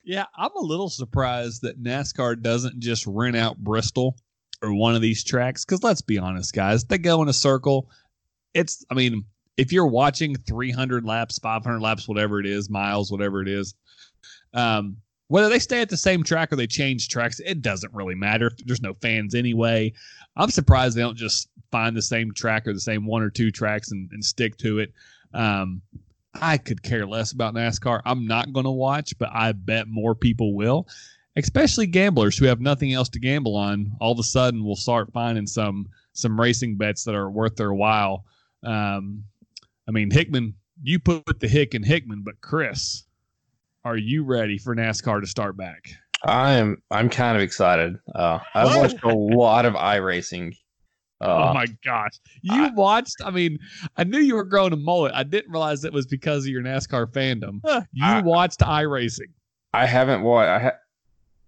yeah, 0.04 0.26
I'm 0.36 0.56
a 0.56 0.62
little 0.62 0.89
surprised 0.89 1.62
that 1.62 1.82
NASCAR 1.82 2.41
doesn't 2.41 2.80
just 2.80 3.06
rent 3.06 3.36
out 3.36 3.58
Bristol 3.58 4.15
or 4.62 4.74
one 4.74 4.96
of 4.96 5.02
these 5.02 5.24
tracks. 5.24 5.63
Because 5.65 5.84
let's 5.84 6.02
be 6.02 6.17
honest, 6.17 6.54
guys, 6.54 6.86
they 6.86 6.98
go 6.98 7.22
in 7.22 7.30
a 7.30 7.34
circle. 7.34 7.89
It's, 8.54 8.84
I 8.89 8.96
mean, 8.96 9.26
if 9.58 9.72
you're 9.72 9.88
watching 9.88 10.36
300 10.36 11.06
laps, 11.06 11.38
500 11.39 11.80
laps, 11.80 12.08
whatever 12.08 12.39
it 12.39 12.46
is, 12.46 12.69
miles, 12.69 13.12
whatever 13.12 13.41
it 13.41 13.48
is, 13.48 13.76
um, 14.53 14.97
whether 15.27 15.49
they 15.49 15.59
stay 15.59 15.81
at 15.81 15.89
the 15.89 15.97
same 15.97 16.23
track 16.23 16.51
or 16.51 16.55
they 16.55 16.67
change 16.67 17.07
tracks, 17.07 17.39
it 17.39 17.61
doesn't 17.61 17.93
really 17.93 18.15
matter. 18.15 18.51
There's 18.65 18.81
no 18.81 18.93
fans 18.95 19.35
anyway. 19.35 19.93
I'm 20.35 20.49
surprised 20.49 20.95
they 20.95 21.01
don't 21.01 21.17
just 21.17 21.49
find 21.71 21.95
the 21.95 22.01
same 22.01 22.33
track 22.33 22.67
or 22.67 22.73
the 22.73 22.79
same 22.79 23.05
one 23.05 23.23
or 23.23 23.29
two 23.29 23.51
tracks 23.51 23.91
and, 23.91 24.09
and 24.11 24.23
stick 24.23 24.57
to 24.57 24.79
it. 24.79 24.93
Um, 25.33 25.81
I 26.35 26.57
could 26.57 26.83
care 26.83 27.05
less 27.05 27.31
about 27.31 27.53
NASCAR. 27.53 28.01
I'm 28.05 28.27
not 28.27 28.53
going 28.53 28.65
to 28.65 28.71
watch, 28.71 29.17
but 29.17 29.29
I 29.33 29.51
bet 29.51 29.87
more 29.87 30.15
people 30.15 30.55
will, 30.55 30.87
especially 31.35 31.87
gamblers 31.87 32.37
who 32.37 32.45
have 32.45 32.61
nothing 32.61 32.93
else 32.93 33.09
to 33.09 33.19
gamble 33.19 33.55
on. 33.55 33.91
All 33.99 34.11
of 34.11 34.19
a 34.19 34.23
sudden, 34.23 34.63
will 34.63 34.75
start 34.75 35.13
finding 35.13 35.47
some 35.47 35.87
some 36.13 36.39
racing 36.39 36.77
bets 36.77 37.03
that 37.03 37.15
are 37.15 37.29
worth 37.29 37.55
their 37.55 37.73
while. 37.73 38.25
Um, 38.63 39.23
I 39.87 39.91
mean, 39.91 40.11
Hickman, 40.11 40.53
you 40.81 40.99
put 40.99 41.39
the 41.39 41.47
Hick 41.47 41.75
in 41.75 41.83
Hickman, 41.83 42.21
but 42.23 42.39
Chris, 42.41 43.05
are 43.86 43.98
you 43.98 44.24
ready 44.24 44.58
for 44.58 44.76
NASCAR 44.76 45.22
to 45.22 45.28
start 45.28 45.58
back? 45.58 45.89
I 46.26 46.54
am. 46.54 46.82
I'm 46.89 47.10
kind 47.10 47.36
of 47.36 47.43
excited. 47.43 47.98
Uh, 48.15 48.39
I've 48.54 48.78
watched 48.78 49.04
a 49.04 49.13
lot 49.13 49.65
of 49.65 49.74
iRacing. 49.74 50.56
Uh, 51.22 51.52
oh 51.52 51.54
my 51.54 51.65
gosh. 51.86 52.12
You 52.41 52.65
I- 52.65 52.72
watched, 52.72 53.15
I 53.24 53.32
mean, 53.32 53.58
I 53.96 54.04
knew 54.04 54.19
you 54.19 54.36
were 54.36 54.43
growing 54.43 54.74
a 54.74 54.76
mullet. 54.76 55.13
I 55.15 55.24
didn't 55.24 55.50
realize 55.54 55.86
it 55.86 55.93
was 55.93 56.06
because 56.06 56.43
of 56.43 56.50
your 56.50 56.62
NASCAR 56.62 57.06
fandom. 57.13 57.62
Huh. 57.63 57.84
You 57.93 58.06
I- 58.06 58.22
watched 58.22 58.60
iRacing. 58.60 59.30
I 59.74 59.86
haven't 59.86 60.22
wa 60.24 60.39
I, 60.39 60.60
ha- 60.60 60.78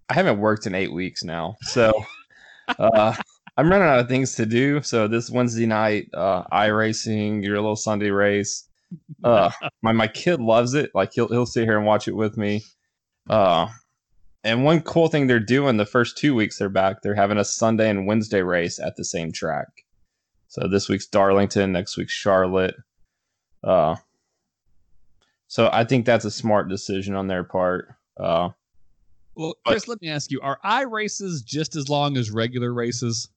I 0.08 0.14
haven't 0.14 0.38
worked 0.38 0.66
in 0.66 0.74
eight 0.74 0.94
weeks 0.94 1.24
now, 1.24 1.56
so 1.60 1.92
uh, 2.78 3.14
I'm 3.58 3.68
running 3.68 3.86
out 3.86 3.98
of 3.98 4.08
things 4.08 4.34
to 4.36 4.46
do. 4.46 4.80
So 4.80 5.08
this 5.08 5.28
Wednesday 5.28 5.66
night, 5.66 6.08
uh, 6.14 6.44
iRacing, 6.44 7.44
your 7.44 7.56
little 7.56 7.76
Sunday 7.76 8.08
race. 8.10 8.66
Uh, 9.24 9.50
my 9.82 9.92
my 9.92 10.06
kid 10.08 10.40
loves 10.40 10.74
it. 10.74 10.90
Like 10.94 11.12
he'll 11.12 11.28
he'll 11.28 11.46
sit 11.46 11.64
here 11.64 11.76
and 11.76 11.86
watch 11.86 12.06
it 12.08 12.14
with 12.16 12.36
me. 12.36 12.62
Uh, 13.28 13.68
and 14.44 14.64
one 14.64 14.80
cool 14.82 15.08
thing 15.08 15.26
they're 15.26 15.40
doing 15.40 15.76
the 15.76 15.86
first 15.86 16.16
two 16.16 16.34
weeks 16.34 16.58
they're 16.58 16.68
back, 16.68 17.02
they're 17.02 17.14
having 17.14 17.38
a 17.38 17.44
Sunday 17.44 17.90
and 17.90 18.06
Wednesday 18.06 18.42
race 18.42 18.78
at 18.78 18.94
the 18.96 19.04
same 19.04 19.32
track. 19.32 19.66
So 20.48 20.68
this 20.68 20.88
week's 20.88 21.06
Darlington, 21.06 21.72
next 21.72 21.96
week's 21.96 22.12
Charlotte. 22.12 22.76
Uh, 23.64 23.96
so 25.48 25.68
I 25.72 25.84
think 25.84 26.06
that's 26.06 26.24
a 26.24 26.30
smart 26.30 26.68
decision 26.68 27.14
on 27.14 27.26
their 27.26 27.42
part. 27.44 27.88
Uh, 28.16 28.50
Well, 29.34 29.54
But- 29.64 29.72
Chris, 29.72 29.88
let 29.88 30.00
me 30.00 30.08
ask 30.08 30.30
you: 30.30 30.40
Are 30.40 30.58
i 30.62 30.82
races 30.82 31.42
just 31.42 31.74
as 31.76 31.88
long 31.88 32.16
as 32.16 32.30
regular 32.30 32.72
races? 32.72 33.28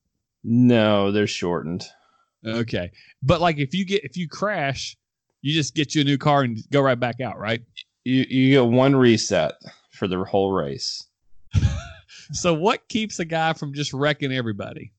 no, 0.44 1.10
they're 1.12 1.26
shortened. 1.26 1.84
Okay, 2.46 2.90
but 3.22 3.40
like 3.42 3.58
if 3.58 3.74
you 3.74 3.84
get 3.84 4.02
if 4.04 4.16
you 4.16 4.26
crash, 4.28 4.96
you 5.42 5.54
just 5.54 5.74
get 5.74 5.94
you 5.94 6.02
a 6.02 6.04
new 6.04 6.18
car 6.18 6.42
and 6.42 6.58
go 6.70 6.80
right 6.80 6.98
back 6.98 7.20
out, 7.20 7.38
right? 7.38 7.62
You 8.04 8.24
you 8.28 8.50
get 8.50 8.66
one 8.66 8.96
reset 8.96 9.54
for 9.92 10.08
the 10.08 10.22
whole 10.24 10.52
race. 10.52 11.06
So 12.32 12.54
what 12.54 12.88
keeps 12.88 13.18
a 13.18 13.24
guy 13.24 13.54
from 13.54 13.74
just 13.74 13.92
wrecking 13.92 14.32
everybody? 14.32 14.92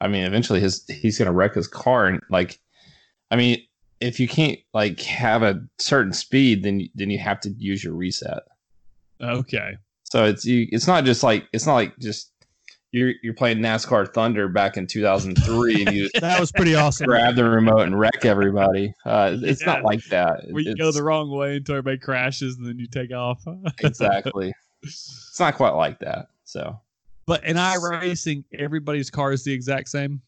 I 0.00 0.06
mean, 0.06 0.24
eventually 0.24 0.60
his 0.60 0.86
he's 0.86 1.18
gonna 1.18 1.32
wreck 1.32 1.54
his 1.54 1.66
car 1.66 2.06
and 2.06 2.20
like, 2.30 2.60
I 3.32 3.36
mean, 3.36 3.58
if 4.00 4.20
you 4.20 4.28
can't 4.28 4.58
like 4.72 5.00
have 5.00 5.42
a 5.42 5.60
certain 5.78 6.12
speed, 6.12 6.62
then 6.62 6.88
then 6.94 7.10
you 7.10 7.18
have 7.18 7.40
to 7.40 7.50
use 7.58 7.82
your 7.82 7.94
reset. 7.94 8.44
Okay, 9.20 9.76
So 10.04 10.24
it's 10.24 10.44
you, 10.44 10.68
it's 10.70 10.86
not 10.86 11.04
just 11.04 11.22
like 11.22 11.48
it's 11.52 11.66
not 11.66 11.74
like 11.74 11.98
just 11.98 12.32
you're 12.94 13.12
you're 13.22 13.34
playing 13.34 13.58
NASCAR 13.58 14.12
Thunder 14.14 14.46
back 14.48 14.76
in 14.76 14.86
2003 14.86 15.84
and 15.84 15.94
you 15.96 16.08
That 16.20 16.38
was 16.38 16.52
pretty 16.52 16.74
awesome. 16.76 17.06
grab 17.06 17.34
the 17.34 17.44
remote 17.44 17.80
and 17.80 17.98
wreck 17.98 18.24
everybody. 18.24 18.94
Uh, 19.04 19.36
it's 19.42 19.60
Yeah. 19.62 19.72
not 19.74 19.82
like 19.82 20.04
that. 20.06 20.44
where 20.50 20.62
you 20.62 20.70
It's- 20.72 20.76
go 20.84 20.92
the 20.92 21.02
wrong 21.02 21.28
way 21.30 21.56
until 21.56 21.74
everybody 21.76 21.98
crashes 21.98 22.56
and 22.56 22.66
then 22.66 22.78
you 22.78 22.86
take 22.86 23.12
off. 23.12 23.42
exactly. 23.82 24.52
It's 24.82 25.36
not 25.40 25.56
quite 25.56 25.70
like 25.74 25.98
that. 26.00 26.28
So. 26.44 26.78
But 27.26 27.42
in 27.44 27.56
iRacing, 27.56 28.44
everybody's 28.56 29.10
car 29.10 29.32
is 29.32 29.44
the 29.44 29.52
exact 29.52 29.88
same. 29.88 30.20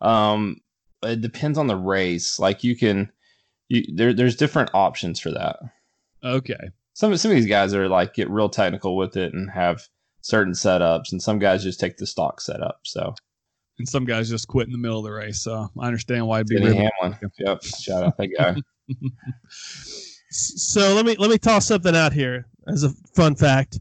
Um, 0.00 0.60
it 1.02 1.20
depends 1.20 1.56
on 1.56 1.66
the 1.66 1.76
race. 1.76 2.38
Like 2.38 2.64
you 2.64 2.76
can, 2.76 3.10
you 3.68 3.84
there 3.94 4.12
there's 4.12 4.36
different 4.36 4.70
options 4.74 5.20
for 5.20 5.30
that. 5.30 5.58
Okay. 6.24 6.70
Some 6.94 7.16
some 7.16 7.30
of 7.30 7.36
these 7.36 7.46
guys 7.46 7.74
are 7.74 7.88
like 7.88 8.14
get 8.14 8.28
real 8.30 8.48
technical 8.48 8.96
with 8.96 9.16
it 9.16 9.32
and 9.34 9.50
have 9.50 9.86
certain 10.26 10.52
setups, 10.54 11.12
and 11.12 11.22
some 11.22 11.38
guys 11.38 11.62
just 11.62 11.78
take 11.78 11.96
the 11.96 12.06
stock 12.06 12.40
setup. 12.40 12.80
So 12.82 13.14
And 13.78 13.88
some 13.88 14.04
guys 14.04 14.28
just 14.28 14.48
quit 14.48 14.66
in 14.66 14.72
the 14.72 14.78
middle 14.78 14.98
of 14.98 15.04
the 15.04 15.12
race. 15.12 15.40
So 15.42 15.68
I 15.78 15.86
understand 15.86 16.26
why 16.26 16.38
it'd 16.38 16.48
be 16.48 16.56
Denny 16.56 16.70
really 16.70 16.90
Hamlin, 17.00 17.18
yep, 17.38 17.62
shout 17.62 18.02
out 18.02 18.16
that 18.18 18.28
guy. 18.36 18.56
So 20.28 20.94
let 20.94 21.06
me 21.06 21.14
let 21.18 21.30
me 21.30 21.38
toss 21.38 21.66
something 21.66 21.94
out 21.96 22.12
here 22.12 22.46
as 22.66 22.82
a 22.82 22.90
fun 23.14 23.36
fact. 23.36 23.78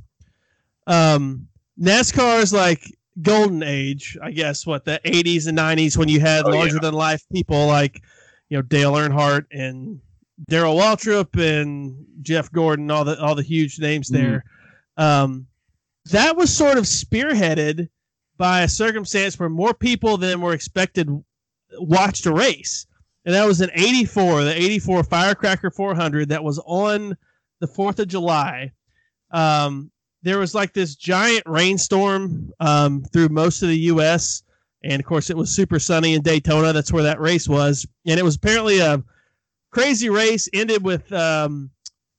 Um, 0.87 1.47
NASCAR 1.81 2.41
is 2.41 2.53
like 2.53 2.85
golden 3.21 3.63
age, 3.63 4.15
I 4.21 4.31
guess. 4.31 4.65
What 4.65 4.85
the 4.85 5.01
'80s 5.03 5.47
and 5.47 5.57
'90s 5.57 5.97
when 5.97 6.07
you 6.07 6.19
had 6.19 6.45
Oh, 6.45 6.53
yeah. 6.53 6.59
larger 6.59 6.79
than 6.79 6.93
life 6.93 7.23
people 7.33 7.65
like, 7.65 7.99
you 8.49 8.57
know 8.57 8.61
Dale 8.61 8.93
Earnhardt 8.93 9.45
and 9.51 9.99
Darrell 10.47 10.75
Waltrip 10.77 11.35
and 11.35 12.05
Jeff 12.21 12.51
Gordon, 12.51 12.91
all 12.91 13.03
the 13.03 13.19
all 13.19 13.35
the 13.35 13.41
huge 13.43 13.79
names 13.79 14.07
there. 14.07 14.43
Um, 14.97 15.47
that 16.11 16.37
was 16.37 16.55
sort 16.55 16.77
of 16.77 16.83
spearheaded 16.85 17.89
by 18.37 18.61
a 18.61 18.69
circumstance 18.69 19.39
where 19.39 19.49
more 19.49 19.73
people 19.73 20.17
than 20.17 20.41
were 20.41 20.53
expected 20.53 21.09
watched 21.79 22.25
a 22.25 22.33
race, 22.33 22.85
and 23.25 23.33
that 23.33 23.45
was 23.45 23.61
an 23.61 23.71
'84, 23.73 24.43
the 24.43 24.55
'84 24.55 25.03
Firecracker 25.03 25.71
400 25.71 26.29
that 26.29 26.43
was 26.43 26.59
on 26.65 27.17
the 27.59 27.67
Fourth 27.67 27.99
of 27.99 28.07
July. 28.07 28.71
Um, 29.31 29.91
there 30.21 30.39
was 30.39 30.53
like 30.55 30.73
this 30.73 30.95
giant 30.95 31.43
rainstorm 31.45 32.51
um, 32.59 33.03
through 33.13 33.29
most 33.29 33.61
of 33.61 33.69
the 33.69 33.79
U.S. 33.79 34.43
And 34.83 34.99
of 34.99 35.05
course, 35.05 35.29
it 35.29 35.37
was 35.37 35.55
super 35.55 35.79
sunny 35.79 36.13
in 36.13 36.21
Daytona. 36.21 36.73
That's 36.73 36.93
where 36.93 37.03
that 37.03 37.19
race 37.19 37.47
was, 37.49 37.87
and 38.05 38.19
it 38.19 38.23
was 38.23 38.35
apparently 38.35 38.79
a 38.79 39.03
crazy 39.71 40.09
race. 40.09 40.47
Ended 40.53 40.83
with 40.83 41.11
um, 41.11 41.71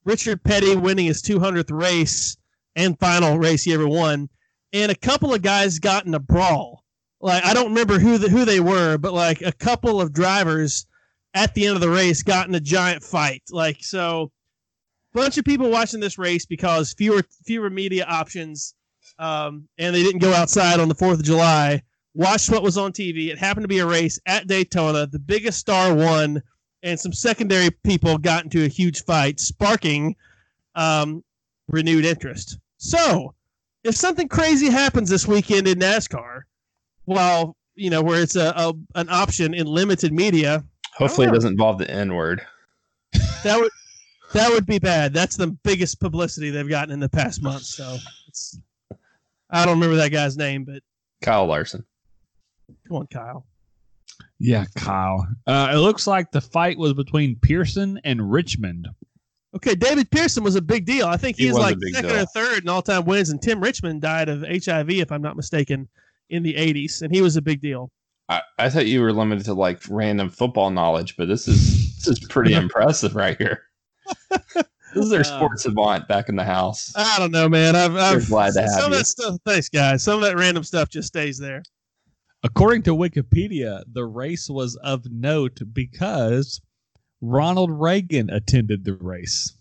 Richard 0.05 0.43
Petty 0.43 0.75
winning 0.75 1.07
his 1.07 1.23
200th 1.23 1.71
race 1.71 2.37
and 2.77 2.99
final 3.01 3.39
race 3.39 3.65
he 3.65 3.73
ever 3.73 3.89
won, 3.89 4.29
and 4.73 4.93
a 4.93 4.97
couple 4.97 5.35
of 5.35 5.43
guys 5.43 5.79
got 5.79 6.07
in 6.07 6.15
a 6.15 6.21
brawl. 6.21 6.85
Like 7.21 7.45
I 7.45 7.55
don't 7.55 7.71
remember 7.71 7.99
who 7.99 8.19
the, 8.19 8.29
who 8.29 8.45
they 8.45 8.61
were, 8.61 8.99
but 8.99 9.15
like 9.15 9.41
a 9.41 9.51
couple 9.51 10.01
of 10.01 10.13
drivers 10.13 10.87
at 11.35 11.55
the 11.55 11.67
end 11.67 11.75
of 11.75 11.81
the 11.81 11.91
race 11.91 12.23
got 12.23 12.47
in 12.47 12.55
a 12.55 12.61
giant 12.61 13.03
fight. 13.03 13.43
Like 13.51 13.79
so, 13.81 14.31
bunch 15.15 15.39
of 15.39 15.45
people 15.45 15.71
watching 15.71 16.01
this 16.01 16.19
race 16.19 16.45
because 16.47 16.93
fewer 16.93 17.23
fewer 17.45 17.71
media 17.71 18.05
options, 18.05 18.75
um, 19.19 19.69
and 19.79 19.95
they 19.95 20.03
didn't 20.03 20.21
go 20.21 20.33
outside 20.33 20.79
on 20.79 20.89
the 20.89 20.95
Fourth 20.95 21.19
of 21.19 21.25
July. 21.25 21.83
Watched 22.15 22.51
what 22.51 22.63
was 22.63 22.79
on 22.79 22.93
TV. 22.93 23.29
It 23.29 23.39
happened 23.39 23.65
to 23.65 23.69
be 23.69 23.81
a 23.81 23.87
race 23.87 24.19
at 24.27 24.47
Daytona. 24.47 25.07
The 25.07 25.19
biggest 25.19 25.59
star 25.59 25.95
won, 25.95 26.43
and 26.83 26.99
some 26.99 27.13
secondary 27.13 27.71
people 27.71 28.17
got 28.19 28.45
into 28.45 28.65
a 28.65 28.69
huge 28.69 29.05
fight, 29.05 29.39
sparking 29.41 30.17
um, 30.75 31.23
renewed 31.69 32.05
interest. 32.05 32.59
So, 32.79 33.35
if 33.85 33.97
something 33.97 34.29
crazy 34.29 34.69
happens 34.69 35.09
this 35.09 35.27
weekend 35.27 35.67
in 35.69 35.79
NASCAR, 35.79 36.43
well, 37.07 37.57
you 37.75 37.91
know 37.91 38.03
where 38.03 38.23
it's 38.23 38.37
a, 38.37 38.53
a 38.57 38.75
an 38.95 39.09
option 39.11 39.55
in 39.55 39.67
limited 39.67 40.13
media, 40.13 40.65
Hopefully, 40.97 41.27
it 41.27 41.33
doesn't 41.33 41.53
involve 41.53 41.79
the 41.79 41.91
N 41.91 42.15
word. 42.15 42.41
that 43.45 43.59
would 43.59 43.71
that 44.33 44.51
would 44.51 44.67
be 44.67 44.79
bad. 44.79 45.13
That's 45.13 45.37
the 45.37 45.49
biggest 45.49 46.01
publicity 46.01 46.51
they've 46.51 46.69
gotten 46.69 46.93
in 46.93 47.01
the 47.01 47.09
past 47.09 47.43
month. 47.43 47.63
So 47.63 47.97
it's, 48.29 48.59
I 49.51 49.65
don't 49.65 49.75
remember 49.75 49.97
that 49.97 50.11
guy's 50.11 50.37
name, 50.37 50.65
but 50.65 50.83
Kyle 51.23 51.47
Larson. 51.47 51.85
come 52.89 52.99
on, 52.99 53.07
Kyle. 53.07 53.47
Yeah, 54.39 54.65
Kyle. 54.75 55.27
Uh, 55.47 55.71
it 55.73 55.77
looks 55.77 56.07
like 56.07 56.31
the 56.31 56.41
fight 56.41 56.79
was 56.79 56.95
between 56.95 57.37
Pearson 57.37 58.01
and 58.05 58.31
Richmond. 58.31 58.89
Okay, 59.57 59.75
David 59.75 60.11
Pearson 60.11 60.45
was 60.45 60.55
a 60.55 60.61
big 60.63 60.85
deal. 60.85 61.07
I 61.07 61.17
think 61.17 61.37
he's 61.39 61.49
was 61.55 61.57
a 61.57 61.61
like 61.61 61.77
second 61.93 62.11
deal. 62.11 62.21
or 62.21 62.27
third 62.27 62.63
in 62.63 62.69
all 62.69 62.83
time 62.83 63.05
wins, 63.07 63.31
and 63.31 63.41
Tim 63.41 63.61
Richmond 63.61 64.03
died 64.03 64.29
of 64.29 64.43
HIV, 64.43 64.91
if 64.91 65.11
I'm 65.11 65.23
not 65.23 65.35
mistaken, 65.37 65.89
in 66.29 66.43
the 66.43 66.53
80s, 66.55 67.01
and 67.03 67.15
he 67.15 67.23
was 67.23 67.37
a 67.37 67.43
big 67.43 67.61
deal. 67.63 67.91
I, 68.29 68.43
I 68.59 68.69
thought 68.69 68.87
you 68.87 69.01
were 69.01 69.13
limited 69.13 69.45
to 69.47 69.55
like 69.55 69.81
random 69.89 70.29
football 70.29 70.71
knowledge, 70.71 71.17
but 71.17 71.27
this 71.29 71.49
is 71.49 71.97
this 72.05 72.09
is 72.09 72.29
pretty 72.29 72.53
impressive 72.63 73.15
right 73.17 73.37
here. 73.39 73.63
This 74.95 75.05
is 75.05 75.11
their 75.11 75.21
Uh, 75.21 75.25
sports 75.25 75.63
savant 75.65 76.09
back 76.09 76.31
in 76.31 76.37
the 76.37 76.45
house. 76.45 76.91
I 76.97 77.19
don't 77.19 77.31
know, 77.33 77.51
man. 77.51 77.77
I'm, 77.77 77.99
I've 77.99 78.27
glad 78.29 78.55
to 78.55 78.63
have 78.63 78.71
some 78.71 78.85
of 78.85 78.91
you. 78.93 78.97
that 78.99 79.05
stuff. 79.07 79.37
Thanks, 79.45 79.69
guys. 79.69 80.03
Some 80.03 80.15
of 80.15 80.23
that 80.23 80.39
random 80.39 80.65
stuff 80.65 80.89
just 80.89 81.09
stays 81.09 81.37
there. 81.37 81.63
According 82.43 82.85
to 82.85 82.93
Wikipedia, 82.93 83.83
the 83.93 84.07
race 84.07 84.49
was 84.49 84.75
of 84.77 85.05
note 85.11 85.59
because 85.75 86.63
Ronald 87.21 87.71
Reagan 87.71 88.31
attended 88.31 88.85
the 88.85 88.95
race. 88.95 89.53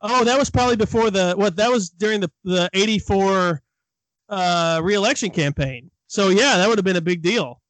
Oh, 0.00 0.24
that 0.24 0.38
was 0.38 0.50
probably 0.50 0.76
before 0.76 1.10
the 1.10 1.34
what? 1.36 1.56
That 1.56 1.70
was 1.70 1.90
during 1.90 2.20
the 2.20 2.30
the 2.44 2.68
'84 2.72 3.62
uh, 4.28 4.80
reelection 4.82 5.30
campaign. 5.30 5.90
So 6.06 6.28
yeah, 6.28 6.56
that 6.58 6.68
would 6.68 6.78
have 6.78 6.84
been 6.84 6.96
a 6.96 7.00
big 7.00 7.22
deal. 7.22 7.60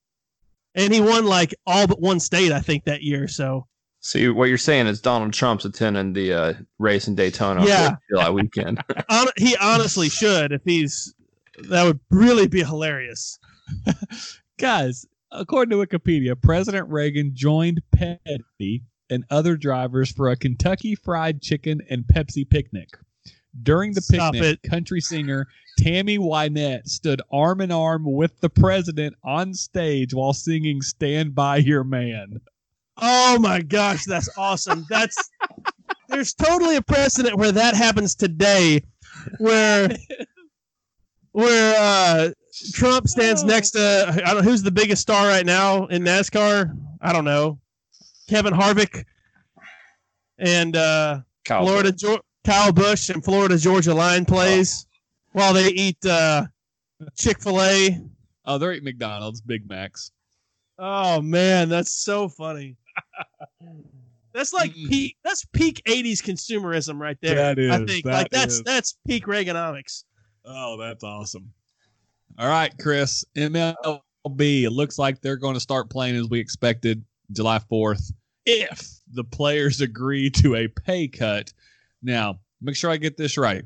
And 0.74 0.93
he 0.93 1.01
won 1.01 1.24
like 1.24 1.55
all 1.66 1.87
but 1.87 2.01
one 2.01 2.20
state, 2.20 2.53
I 2.53 2.61
think, 2.61 2.84
that 2.84 3.03
year. 3.03 3.28
So 3.28 3.66
So 4.01 4.18
you, 4.18 4.34
what 4.34 4.49
you're 4.51 4.59
saying 4.59 4.87
is 4.89 5.01
Donald 5.01 5.32
Trump's 5.32 5.64
attending 5.64 6.12
the 6.12 6.32
uh, 6.32 6.55
race 6.78 7.09
in 7.09 7.14
Daytona 7.14 7.64
Yeah. 7.64 7.97
July 8.11 8.28
weekend. 8.30 8.82
hon- 9.09 9.28
he 9.37 9.57
honestly 9.57 10.09
should 10.09 10.53
if 10.53 10.62
he's. 10.64 11.14
That 11.70 11.84
would 11.84 12.01
really 12.11 12.47
be 12.49 12.62
hilarious. 12.62 13.39
Guys, 14.59 15.07
according 15.33 15.70
to 15.70 15.85
Wikipedia, 15.85 16.41
President 16.41 16.89
Reagan 16.89 17.33
joined 17.35 17.83
Petty 17.93 18.83
and 19.11 19.24
other 19.31 19.57
drivers 19.57 20.11
for 20.11 20.31
a 20.31 20.37
Kentucky 20.37 20.95
Fried 20.95 21.41
Chicken 21.41 21.81
and 21.91 22.05
Pepsi 22.05 22.49
picnic. 22.49 22.91
During 23.62 23.93
the 23.93 24.03
picnic, 24.03 24.62
country 24.68 25.01
singer 25.01 25.47
Tammy 25.79 26.18
Wynette 26.18 26.89
stood 26.89 27.22
arm 27.31 27.61
in 27.61 27.70
arm 27.70 28.05
with 28.05 28.41
the 28.41 28.51
president 28.51 29.14
on 29.24 29.55
stage 29.55 30.14
while 30.14 30.33
singing 30.33 30.83
Stand 30.83 31.35
By 31.35 31.59
Your 31.59 31.85
Man. 31.85 32.41
Oh 32.99 33.39
my 33.39 33.61
gosh, 33.61 34.05
that's 34.05 34.29
awesome. 34.37 34.87
That's 34.89 35.31
there's 36.09 36.35
totally 36.35 36.77
a 36.77 36.83
precedent 36.83 37.37
where 37.37 37.53
that 37.53 37.74
happens 37.74 38.14
today, 38.14 38.83
where 39.39 39.97
where 41.33 41.77
uh, 41.79 42.31
Trump 42.73 43.09
stands 43.09 43.45
next 43.45 43.71
to 43.73 44.23
I 44.25 44.35
don't 44.35 44.45
who's 44.45 44.63
the 44.63 44.71
biggest 44.71 45.03
star 45.03 45.27
right 45.27 45.45
now 45.45 45.87
in 45.87 46.03
NASCAR. 46.03 46.77
I 47.01 47.13
don't 47.13 47.25
know, 47.25 47.59
Kevin 48.29 48.55
Harvick, 48.55 49.05
and 50.39 50.77
uh, 50.77 51.21
Kyle 51.45 51.65
Florida 51.65 51.93
Geor- 51.93 52.21
Kyle 52.45 52.73
Busch 52.73 53.11
and 53.11 53.25
Florida 53.25 53.59
Georgia 53.59 53.95
Line 53.95 54.25
plays 54.25 54.87
while 55.33 55.53
they 55.53 55.69
eat 55.69 56.05
uh, 56.07 56.47
Chick 57.17 57.41
Fil 57.43 57.61
A. 57.61 58.01
Oh, 58.45 58.59
they're 58.59 58.73
eating 58.73 58.85
McDonald's, 58.85 59.41
Big 59.41 59.69
Macs. 59.69 60.13
Oh 60.79 61.21
man, 61.21 61.69
that's 61.69 61.93
so 61.93 62.29
funny. 62.29 62.77
That's 64.33 64.53
like 64.53 64.73
Mm-mm. 64.73 64.89
peak. 64.91 65.17
That's 65.25 65.47
peak 65.47 65.83
'80s 65.87 66.23
consumerism 66.23 66.99
right 67.01 67.17
there. 67.23 67.55
That 67.55 67.59
I 67.59 67.85
think 67.87 68.05
that 68.05 68.13
like 68.13 68.31
that's 68.31 68.57
is. 68.57 68.63
that's 68.63 68.99
peak 69.07 69.25
Reaganomics. 69.25 70.05
Oh, 70.45 70.77
that's 70.79 71.03
awesome. 71.03 71.53
All 72.39 72.49
right, 72.49 72.72
Chris. 72.78 73.24
MLB. 73.34 74.62
It 74.64 74.70
looks 74.70 74.99
like 74.99 75.20
they're 75.20 75.37
going 75.37 75.55
to 75.55 75.61
start 75.61 75.89
playing 75.89 76.16
as 76.16 76.28
we 76.28 76.39
expected 76.39 77.05
July 77.32 77.61
4th 77.70 78.12
if 78.45 79.01
the 79.12 79.24
players 79.24 79.80
agree 79.80 80.30
to 80.30 80.55
a 80.57 80.68
pay 80.68 81.09
cut. 81.09 81.53
Now, 82.03 82.41
make 82.61 82.76
sure 82.76 82.91
I 82.91 82.99
get 82.99 83.16
this 83.16 83.39
right. 83.39 83.64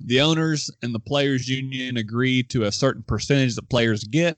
The 0.00 0.20
owners 0.20 0.70
and 0.82 0.94
the 0.94 1.00
players 1.00 1.48
union 1.48 1.96
agree 1.96 2.42
to 2.44 2.64
a 2.64 2.72
certain 2.72 3.02
percentage 3.02 3.54
that 3.54 3.68
players 3.68 4.04
get. 4.04 4.36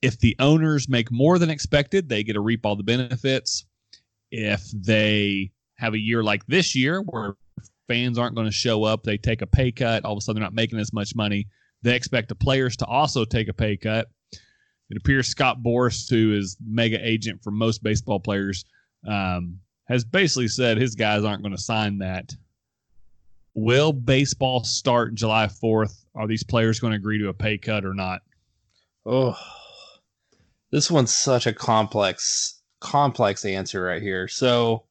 If 0.00 0.20
the 0.20 0.36
owners 0.38 0.88
make 0.88 1.10
more 1.10 1.38
than 1.38 1.50
expected, 1.50 2.08
they 2.08 2.22
get 2.22 2.34
to 2.34 2.40
reap 2.40 2.64
all 2.64 2.76
the 2.76 2.84
benefits. 2.84 3.64
If 4.30 4.70
they 4.70 5.50
have 5.76 5.94
a 5.94 5.98
year 5.98 6.22
like 6.22 6.46
this 6.46 6.76
year 6.76 7.00
where 7.00 7.34
fans 7.88 8.18
aren't 8.18 8.36
going 8.36 8.46
to 8.46 8.52
show 8.52 8.84
up. 8.84 9.02
They 9.02 9.16
take 9.16 9.42
a 9.42 9.46
pay 9.46 9.72
cut. 9.72 10.04
All 10.04 10.12
of 10.12 10.18
a 10.18 10.20
sudden, 10.20 10.40
they're 10.40 10.46
not 10.46 10.54
making 10.54 10.78
as 10.78 10.92
much 10.92 11.16
money. 11.16 11.48
They 11.82 11.94
expect 11.94 12.28
the 12.28 12.34
players 12.34 12.76
to 12.78 12.86
also 12.86 13.24
take 13.24 13.48
a 13.48 13.52
pay 13.52 13.76
cut. 13.76 14.08
It 14.90 14.96
appears 14.96 15.28
Scott 15.28 15.58
Boras, 15.62 16.08
who 16.08 16.34
is 16.34 16.56
mega 16.64 16.98
agent 17.06 17.42
for 17.42 17.50
most 17.50 17.82
baseball 17.82 18.20
players, 18.20 18.64
um, 19.06 19.60
has 19.86 20.04
basically 20.04 20.48
said 20.48 20.78
his 20.78 20.94
guys 20.94 21.24
aren't 21.24 21.42
going 21.42 21.54
to 21.54 21.62
sign 21.62 21.98
that. 21.98 22.32
Will 23.54 23.92
baseball 23.92 24.64
start 24.64 25.14
July 25.14 25.46
4th? 25.46 26.04
Are 26.14 26.26
these 26.26 26.44
players 26.44 26.80
going 26.80 26.92
to 26.92 26.96
agree 26.98 27.18
to 27.18 27.28
a 27.28 27.34
pay 27.34 27.58
cut 27.58 27.84
or 27.84 27.94
not? 27.94 28.20
Oh, 29.04 29.36
this 30.70 30.90
one's 30.90 31.12
such 31.12 31.46
a 31.46 31.52
complex, 31.52 32.60
complex 32.80 33.44
answer 33.44 33.82
right 33.82 34.02
here. 34.02 34.28
So, 34.28 34.84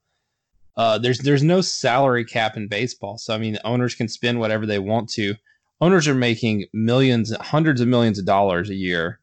uh, 0.76 1.00
there's 1.00 1.18
there's 1.20 1.44
no 1.44 1.60
salary 1.60 2.24
cap 2.24 2.56
in 2.56 2.68
baseball. 2.68 3.18
So 3.18 3.34
I 3.34 3.40
mean, 3.40 3.58
owners 3.64 3.96
can 3.96 4.08
spend 4.08 4.40
whatever 4.40 4.66
they 4.66 4.80
want 4.80 5.10
to. 5.12 5.34
Owners 5.80 6.08
are 6.08 6.16
making 6.16 6.66
millions, 6.74 7.36
hundreds 7.38 7.82
of 7.82 7.88
millions 7.88 8.18
of 8.18 8.26
dollars 8.26 8.70
a 8.70 8.76
year, 8.76 9.20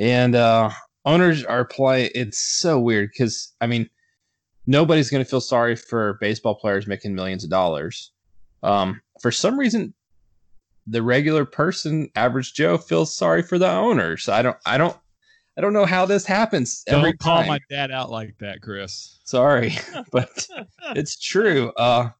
and 0.00 0.34
uh, 0.34 0.70
owners 1.04 1.44
are 1.44 1.64
play. 1.64 2.06
It's 2.14 2.38
so 2.38 2.78
weird 2.78 3.10
because 3.12 3.52
I 3.60 3.66
mean, 3.66 3.90
nobody's 4.66 5.10
going 5.10 5.22
to 5.24 5.28
feel 5.28 5.40
sorry 5.40 5.76
for 5.76 6.18
baseball 6.20 6.54
players 6.54 6.86
making 6.86 7.14
millions 7.14 7.44
of 7.44 7.50
dollars. 7.50 8.10
Um, 8.62 9.00
for 9.20 9.30
some 9.30 9.58
reason, 9.58 9.94
the 10.86 11.02
regular 11.02 11.44
person, 11.44 12.08
average 12.16 12.54
Joe, 12.54 12.78
feels 12.78 13.14
sorry 13.14 13.42
for 13.42 13.58
the 13.58 13.70
owners. 13.70 14.28
I 14.28 14.42
don't, 14.42 14.56
I 14.66 14.78
don't, 14.78 14.96
I 15.56 15.60
don't 15.60 15.72
know 15.72 15.84
how 15.84 16.06
this 16.06 16.24
happens. 16.24 16.82
Don't 16.84 17.00
every 17.00 17.12
call 17.14 17.38
time. 17.38 17.48
my 17.48 17.60
dad 17.68 17.90
out 17.90 18.10
like 18.10 18.36
that, 18.38 18.62
Chris. 18.62 19.20
Sorry, 19.24 19.76
but 20.12 20.46
it's 20.96 21.18
true. 21.18 21.72
Uh, 21.76 22.10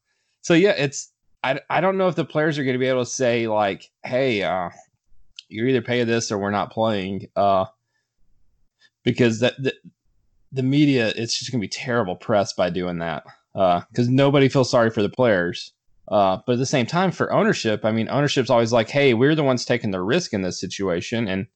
so 0.42 0.54
yeah, 0.54 0.74
it's 0.76 1.11
I, 1.44 1.60
I 1.68 1.80
don't 1.80 1.98
know 1.98 2.08
if 2.08 2.14
the 2.14 2.24
players 2.24 2.58
are 2.58 2.64
going 2.64 2.74
to 2.74 2.78
be 2.78 2.86
able 2.86 3.04
to 3.04 3.10
say 3.10 3.48
like, 3.48 3.90
hey, 4.04 4.42
uh, 4.42 4.70
you're 5.48 5.68
either 5.68 5.82
pay 5.82 6.04
this 6.04 6.30
or 6.30 6.38
we're 6.38 6.50
not 6.50 6.72
playing. 6.72 7.28
Uh, 7.36 7.66
because 9.04 9.40
that, 9.40 9.60
that 9.62 9.74
the 10.52 10.62
media, 10.62 11.12
it's 11.16 11.38
just 11.38 11.50
gonna 11.50 11.60
be 11.60 11.68
terrible 11.68 12.16
press 12.16 12.52
by 12.52 12.70
doing 12.70 12.98
that 12.98 13.24
because 13.54 14.08
nobody 14.08 14.48
feels 14.48 14.70
sorry 14.70 14.90
for 14.90 15.02
the 15.02 15.08
players. 15.08 15.72
Uh, 16.08 16.38
but 16.46 16.54
at 16.54 16.58
the 16.58 16.66
same 16.66 16.86
time, 16.86 17.10
for 17.10 17.32
ownership, 17.32 17.84
I 17.84 17.92
mean, 17.92 18.08
ownership's 18.08 18.50
always 18.50 18.72
like, 18.72 18.88
"Hey, 18.88 19.14
we're 19.14 19.34
the 19.34 19.44
ones 19.44 19.64
taking 19.64 19.92
the 19.92 20.02
risk 20.02 20.32
in 20.32 20.42
this 20.42 20.60
situation," 20.60 21.28
and 21.28 21.46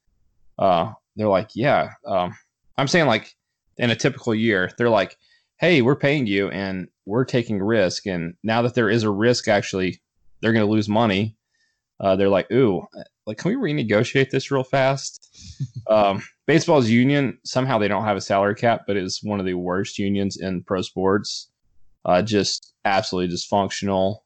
uh, 0.58 0.92
they're 1.16 1.28
like, 1.28 1.50
"Yeah." 1.54 1.90
Um, 2.06 2.36
I'm 2.78 2.88
saying 2.88 3.06
like 3.06 3.34
in 3.76 3.90
a 3.90 3.96
typical 3.96 4.34
year, 4.34 4.70
they're 4.78 4.88
like, 4.88 5.18
"Hey, 5.58 5.82
we're 5.82 5.96
paying 5.96 6.26
you, 6.26 6.48
and 6.50 6.88
we're 7.04 7.24
taking 7.24 7.62
risk, 7.62 8.06
and 8.06 8.34
now 8.42 8.62
that 8.62 8.74
there 8.74 8.90
is 8.90 9.02
a 9.02 9.10
risk, 9.10 9.48
actually, 9.48 10.00
they're 10.40 10.52
going 10.52 10.66
to 10.66 10.72
lose 10.72 10.88
money." 10.88 11.36
Uh, 11.98 12.16
they're 12.16 12.28
like, 12.28 12.50
"Ooh, 12.52 12.86
like, 13.26 13.38
can 13.38 13.58
we 13.58 13.72
renegotiate 13.72 14.30
this 14.30 14.50
real 14.50 14.64
fast?" 14.64 15.22
um, 15.90 16.22
baseball's 16.46 16.90
union 16.90 17.38
somehow 17.44 17.78
they 17.78 17.88
don't 17.88 18.04
have 18.04 18.16
a 18.16 18.20
salary 18.20 18.54
cap, 18.54 18.82
but 18.86 18.96
it's 18.96 19.22
one 19.22 19.40
of 19.40 19.46
the 19.46 19.54
worst 19.54 19.98
unions 19.98 20.36
in 20.36 20.62
pro 20.62 20.82
sports. 20.82 21.50
Uh, 22.04 22.22
just 22.22 22.74
absolutely 22.84 23.34
dysfunctional. 23.34 24.18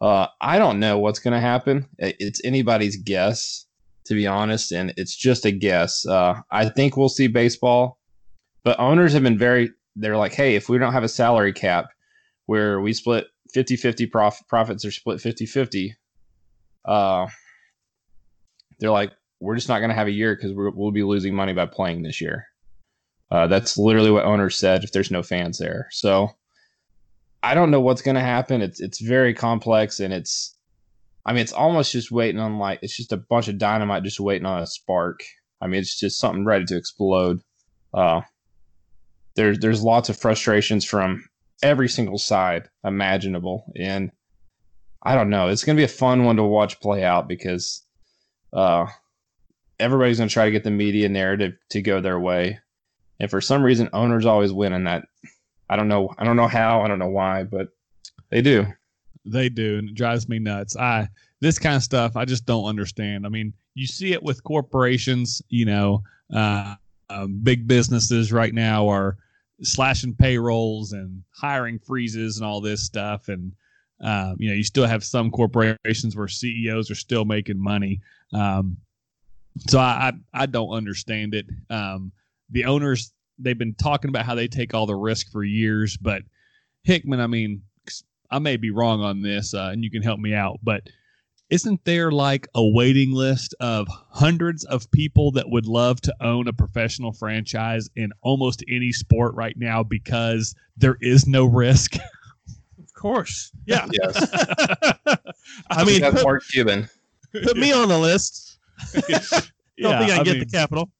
Uh, 0.00 0.26
I 0.40 0.58
don't 0.58 0.80
know 0.80 0.98
what's 0.98 1.18
going 1.18 1.34
to 1.34 1.40
happen. 1.40 1.86
It's 1.98 2.40
anybody's 2.44 2.96
guess, 2.96 3.66
to 4.06 4.14
be 4.14 4.26
honest, 4.26 4.72
and 4.72 4.92
it's 4.96 5.14
just 5.14 5.44
a 5.44 5.50
guess. 5.50 6.06
Uh, 6.06 6.40
I 6.50 6.68
think 6.68 6.96
we'll 6.96 7.08
see 7.08 7.26
baseball, 7.26 7.98
but 8.64 8.78
owners 8.80 9.12
have 9.12 9.22
been 9.22 9.38
very, 9.38 9.70
they're 9.96 10.16
like, 10.16 10.32
hey, 10.32 10.54
if 10.54 10.68
we 10.68 10.78
don't 10.78 10.92
have 10.92 11.04
a 11.04 11.08
salary 11.08 11.52
cap 11.52 11.86
where 12.46 12.80
we 12.80 12.92
split 12.92 13.26
50 13.52 13.76
50 13.76 14.06
prof- 14.06 14.42
profits 14.48 14.84
are 14.84 14.90
split 14.90 15.20
50 15.20 15.46
50, 15.46 15.96
uh, 16.84 17.26
they're 18.80 18.90
like, 18.90 19.12
we're 19.40 19.54
just 19.56 19.68
not 19.68 19.78
going 19.78 19.90
to 19.90 19.96
have 19.96 20.06
a 20.06 20.12
year 20.12 20.34
because 20.34 20.52
we'll 20.54 20.90
be 20.90 21.02
losing 21.02 21.34
money 21.34 21.52
by 21.52 21.66
playing 21.66 22.02
this 22.02 22.20
year. 22.20 22.46
Uh, 23.30 23.46
that's 23.46 23.76
literally 23.76 24.10
what 24.10 24.24
owners 24.24 24.56
said 24.56 24.84
if 24.84 24.92
there's 24.92 25.10
no 25.10 25.22
fans 25.22 25.58
there. 25.58 25.88
So, 25.90 26.30
I 27.44 27.52
don't 27.52 27.70
know 27.70 27.80
what's 27.80 28.00
going 28.00 28.14
to 28.14 28.22
happen. 28.22 28.62
It's 28.62 28.80
it's 28.80 29.00
very 29.00 29.34
complex 29.34 30.00
and 30.00 30.14
it's 30.14 30.56
I 31.26 31.34
mean 31.34 31.42
it's 31.42 31.52
almost 31.52 31.92
just 31.92 32.10
waiting 32.10 32.40
on 32.40 32.58
like 32.58 32.78
it's 32.80 32.96
just 32.96 33.12
a 33.12 33.18
bunch 33.18 33.48
of 33.48 33.58
dynamite 33.58 34.02
just 34.02 34.18
waiting 34.18 34.46
on 34.46 34.62
a 34.62 34.66
spark. 34.66 35.20
I 35.60 35.66
mean 35.66 35.80
it's 35.80 36.00
just 36.00 36.18
something 36.18 36.46
ready 36.46 36.64
to 36.64 36.76
explode. 36.76 37.42
Uh 37.92 38.22
there's 39.36 39.58
there's 39.58 39.82
lots 39.82 40.08
of 40.08 40.18
frustrations 40.18 40.84
from 40.84 41.24
every 41.62 41.88
single 41.88 42.18
side 42.18 42.68
imaginable 42.84 43.72
and 43.76 44.10
I 45.06 45.14
don't 45.14 45.28
know. 45.28 45.48
It's 45.48 45.64
going 45.64 45.76
to 45.76 45.80
be 45.80 45.84
a 45.84 45.88
fun 45.88 46.24
one 46.24 46.36
to 46.36 46.42
watch 46.42 46.80
play 46.80 47.04
out 47.04 47.28
because 47.28 47.82
uh 48.52 48.86
everybody's 49.78 50.18
going 50.18 50.28
to 50.28 50.32
try 50.32 50.46
to 50.46 50.50
get 50.50 50.64
the 50.64 50.70
media 50.70 51.08
narrative 51.08 51.54
to 51.70 51.82
go 51.82 52.00
their 52.00 52.18
way. 52.18 52.58
And 53.20 53.30
for 53.30 53.40
some 53.40 53.62
reason 53.62 53.88
owners 53.92 54.26
always 54.26 54.52
win 54.52 54.72
in 54.72 54.84
that 54.84 55.06
I 55.68 55.76
don't 55.76 55.88
know. 55.88 56.14
I 56.18 56.24
don't 56.24 56.36
know 56.36 56.48
how. 56.48 56.82
I 56.82 56.88
don't 56.88 56.98
know 56.98 57.08
why, 57.08 57.44
but 57.44 57.68
they 58.30 58.42
do. 58.42 58.66
They 59.24 59.48
do, 59.48 59.78
and 59.78 59.88
it 59.88 59.94
drives 59.94 60.28
me 60.28 60.38
nuts. 60.38 60.76
I 60.76 61.08
this 61.40 61.58
kind 61.58 61.76
of 61.76 61.82
stuff 61.82 62.16
I 62.16 62.24
just 62.24 62.46
don't 62.46 62.66
understand. 62.66 63.24
I 63.24 63.28
mean, 63.28 63.52
you 63.74 63.86
see 63.86 64.12
it 64.12 64.22
with 64.22 64.44
corporations. 64.44 65.40
You 65.48 65.64
know, 65.64 66.02
uh, 66.34 66.74
um, 67.08 67.40
big 67.42 67.66
businesses 67.66 68.32
right 68.32 68.52
now 68.52 68.88
are 68.88 69.16
slashing 69.62 70.14
payrolls 70.14 70.92
and 70.92 71.22
hiring 71.30 71.78
freezes 71.78 72.36
and 72.36 72.46
all 72.46 72.60
this 72.60 72.82
stuff. 72.82 73.28
And 73.28 73.52
um, 74.00 74.36
you 74.38 74.48
know, 74.48 74.54
you 74.54 74.64
still 74.64 74.86
have 74.86 75.04
some 75.04 75.30
corporations 75.30 76.16
where 76.16 76.28
CEOs 76.28 76.90
are 76.90 76.96
still 76.96 77.24
making 77.24 77.62
money. 77.62 78.00
Um, 78.32 78.76
so 79.68 79.78
I, 79.78 80.12
I, 80.34 80.42
I 80.42 80.46
don't 80.46 80.70
understand 80.70 81.34
it. 81.34 81.46
Um, 81.70 82.12
the 82.50 82.64
owners 82.64 83.12
they've 83.38 83.58
been 83.58 83.74
talking 83.74 84.08
about 84.08 84.26
how 84.26 84.34
they 84.34 84.48
take 84.48 84.74
all 84.74 84.86
the 84.86 84.94
risk 84.94 85.30
for 85.30 85.42
years, 85.42 85.96
but 85.96 86.22
Hickman, 86.82 87.20
I 87.20 87.26
mean, 87.26 87.62
I 88.30 88.38
may 88.38 88.56
be 88.56 88.70
wrong 88.70 89.00
on 89.00 89.22
this, 89.22 89.54
uh, 89.54 89.70
and 89.72 89.82
you 89.82 89.90
can 89.90 90.02
help 90.02 90.18
me 90.20 90.34
out, 90.34 90.58
but 90.62 90.82
isn't 91.54 91.84
there 91.84 92.10
like 92.10 92.48
a 92.54 92.66
waiting 92.66 93.12
list 93.12 93.54
of 93.60 93.86
hundreds 94.10 94.64
of 94.64 94.90
people 94.90 95.30
that 95.30 95.48
would 95.48 95.66
love 95.66 96.00
to 96.00 96.14
own 96.20 96.48
a 96.48 96.52
professional 96.52 97.12
franchise 97.12 97.88
in 97.94 98.10
almost 98.22 98.64
any 98.68 98.90
sport 98.92 99.34
right 99.34 99.56
now 99.56 99.82
because 99.82 100.54
there 100.76 100.96
is 101.00 101.26
no 101.26 101.44
risk? 101.44 101.96
Of 102.78 102.92
course. 103.12 103.52
Yeah. 103.66 103.86
Yes. 103.92 104.16
I 105.70 105.84
mean, 105.84 106.00
that's 106.00 106.14
put, 106.16 106.24
Mark 106.24 106.42
Cuban. 106.50 106.88
put 107.42 107.56
me 107.58 107.70
on 107.70 107.88
the 107.88 107.98
list. 107.98 108.58
Don't 108.94 109.04
Yeah, 109.76 109.98
think 109.98 110.10
I, 110.12 110.20
I 110.20 110.22
get 110.24 110.26
mean- 110.36 110.38
the 110.40 110.46
capital. 110.46 110.90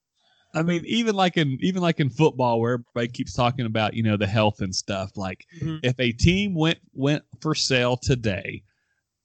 I 0.53 0.63
mean, 0.63 0.83
even 0.87 1.15
like 1.15 1.37
in 1.39 1.57
even 1.63 1.81
like 1.83 2.01
in 2.01 2.11
football, 2.11 2.61
where 2.61 2.75
everybody 2.75 3.09
keeps 3.09 3.33
talking 3.33 3.65
about 3.65 3.95
you 3.95 4.03
know 4.03 4.17
the 4.19 4.27
health 4.27 4.61
and 4.61 4.75
stuff. 4.75 5.17
Like, 5.17 5.47
Mhm. 5.63 5.81
if 5.83 5.99
a 5.99 6.13
team 6.13 6.55
went 6.55 6.79
went 6.93 7.25
for 7.41 7.55
sale 7.55 7.97
today, 7.97 8.63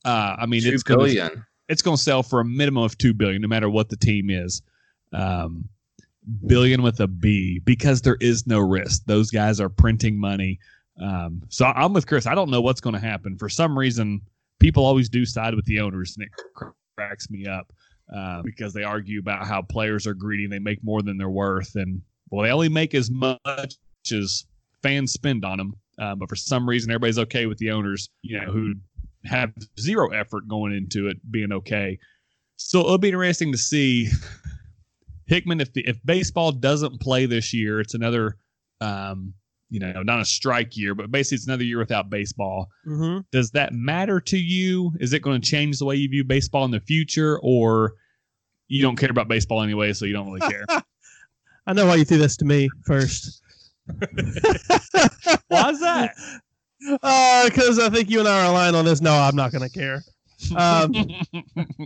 uh, 0.09 0.35
I 0.39 0.45
mean, 0.45 0.61
it's 0.65 0.83
going 0.83 1.15
to 1.15 1.43
it's 1.67 1.83
going 1.83 1.97
to 1.97 2.01
sell 2.01 2.23
for 2.23 2.39
a 2.39 2.45
minimum 2.45 2.83
of 2.83 2.97
two 2.97 3.13
billion, 3.13 3.41
no 3.41 3.47
matter 3.47 3.69
what 3.69 3.89
the 3.89 3.95
team 3.95 4.29
is. 4.29 4.61
Um, 5.13 5.69
billion 6.47 6.81
with 6.81 6.99
a 6.99 7.07
B 7.07 7.59
because 7.59 8.01
there 8.01 8.17
is 8.19 8.47
no 8.47 8.59
risk. 8.59 9.03
Those 9.05 9.29
guys 9.29 9.59
are 9.59 9.69
printing 9.69 10.19
money. 10.19 10.59
Um, 11.01 11.43
so 11.49 11.65
I'm 11.65 11.93
with 11.93 12.07
Chris. 12.07 12.25
I 12.25 12.35
don't 12.35 12.49
know 12.49 12.61
what's 12.61 12.81
going 12.81 12.95
to 12.95 12.99
happen. 12.99 13.37
For 13.37 13.49
some 13.49 13.77
reason, 13.77 14.21
people 14.59 14.83
always 14.83 15.09
do 15.09 15.25
side 15.25 15.53
with 15.55 15.65
the 15.65 15.79
owners, 15.79 16.17
and 16.17 16.25
it 16.25 16.31
cracks 16.97 17.29
me 17.29 17.45
up 17.45 17.71
uh, 18.13 18.41
because 18.41 18.73
they 18.73 18.83
argue 18.83 19.19
about 19.19 19.45
how 19.45 19.61
players 19.61 20.07
are 20.07 20.15
greedy 20.15 20.43
and 20.45 20.51
they 20.53 20.59
make 20.59 20.83
more 20.83 21.01
than 21.03 21.17
they're 21.17 21.29
worth, 21.29 21.75
and 21.75 22.01
well, 22.31 22.43
they 22.43 22.51
only 22.51 22.69
make 22.69 22.95
as 22.95 23.11
much 23.11 23.75
as 24.11 24.45
fans 24.81 25.13
spend 25.13 25.45
on 25.45 25.57
them. 25.57 25.73
Uh, 25.99 26.15
but 26.15 26.29
for 26.29 26.35
some 26.35 26.67
reason, 26.67 26.89
everybody's 26.89 27.19
okay 27.19 27.45
with 27.45 27.57
the 27.57 27.69
owners, 27.71 28.09
you 28.21 28.39
know, 28.39 28.51
who 28.51 28.73
have 29.25 29.53
zero 29.79 30.09
effort 30.09 30.47
going 30.47 30.73
into 30.73 31.07
it 31.07 31.17
being 31.31 31.51
okay. 31.51 31.97
So 32.55 32.79
it'll 32.79 32.97
be 32.97 33.09
interesting 33.09 33.51
to 33.51 33.57
see 33.57 34.09
Hickman 35.27 35.61
if 35.61 35.73
the, 35.73 35.87
if 35.87 35.97
baseball 36.05 36.51
doesn't 36.51 36.99
play 36.99 37.25
this 37.25 37.53
year, 37.53 37.79
it's 37.79 37.93
another 37.93 38.37
um, 38.81 39.33
you 39.69 39.79
know, 39.79 40.01
not 40.01 40.19
a 40.19 40.25
strike 40.25 40.75
year, 40.75 40.95
but 40.95 41.11
basically 41.11 41.35
it's 41.35 41.47
another 41.47 41.63
year 41.63 41.77
without 41.77 42.09
baseball. 42.09 42.69
Mm-hmm. 42.87 43.19
Does 43.31 43.51
that 43.51 43.73
matter 43.73 44.19
to 44.21 44.37
you? 44.37 44.91
Is 44.99 45.13
it 45.13 45.21
going 45.21 45.39
to 45.39 45.47
change 45.47 45.79
the 45.79 45.85
way 45.85 45.95
you 45.95 46.09
view 46.09 46.23
baseball 46.23 46.65
in 46.65 46.71
the 46.71 46.79
future 46.79 47.39
or 47.43 47.93
you 48.67 48.81
don't 48.81 48.95
care 48.95 49.11
about 49.11 49.27
baseball 49.27 49.61
anyway, 49.61 49.93
so 49.93 50.05
you 50.05 50.13
don't 50.13 50.31
really 50.31 50.49
care? 50.49 50.65
I 51.67 51.73
know 51.73 51.85
why 51.85 51.95
you 51.95 52.05
threw 52.05 52.17
this 52.17 52.35
to 52.37 52.45
me 52.45 52.69
first. 52.85 53.43
Why 55.47 55.69
is 55.69 55.79
that? 55.79 56.15
Because 56.79 57.79
I 57.79 57.89
think 57.89 58.09
you 58.09 58.19
and 58.19 58.27
I 58.27 58.45
are 58.45 58.51
aligned 58.51 58.75
on 58.75 58.85
this. 58.85 59.01
No, 59.01 59.13
I'm 59.13 59.35
not 59.35 59.51
going 59.51 59.67
to 59.67 59.69
care. 59.69 60.03
Um, 60.55 60.93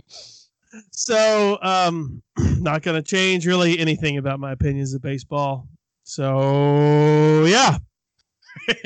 so, 0.90 1.58
um, 1.62 2.22
not 2.38 2.82
going 2.82 2.96
to 2.96 3.02
change 3.02 3.46
really 3.46 3.78
anything 3.78 4.18
about 4.18 4.40
my 4.40 4.52
opinions 4.52 4.94
of 4.94 5.02
baseball. 5.02 5.68
So, 6.04 7.44
yeah. 7.44 7.78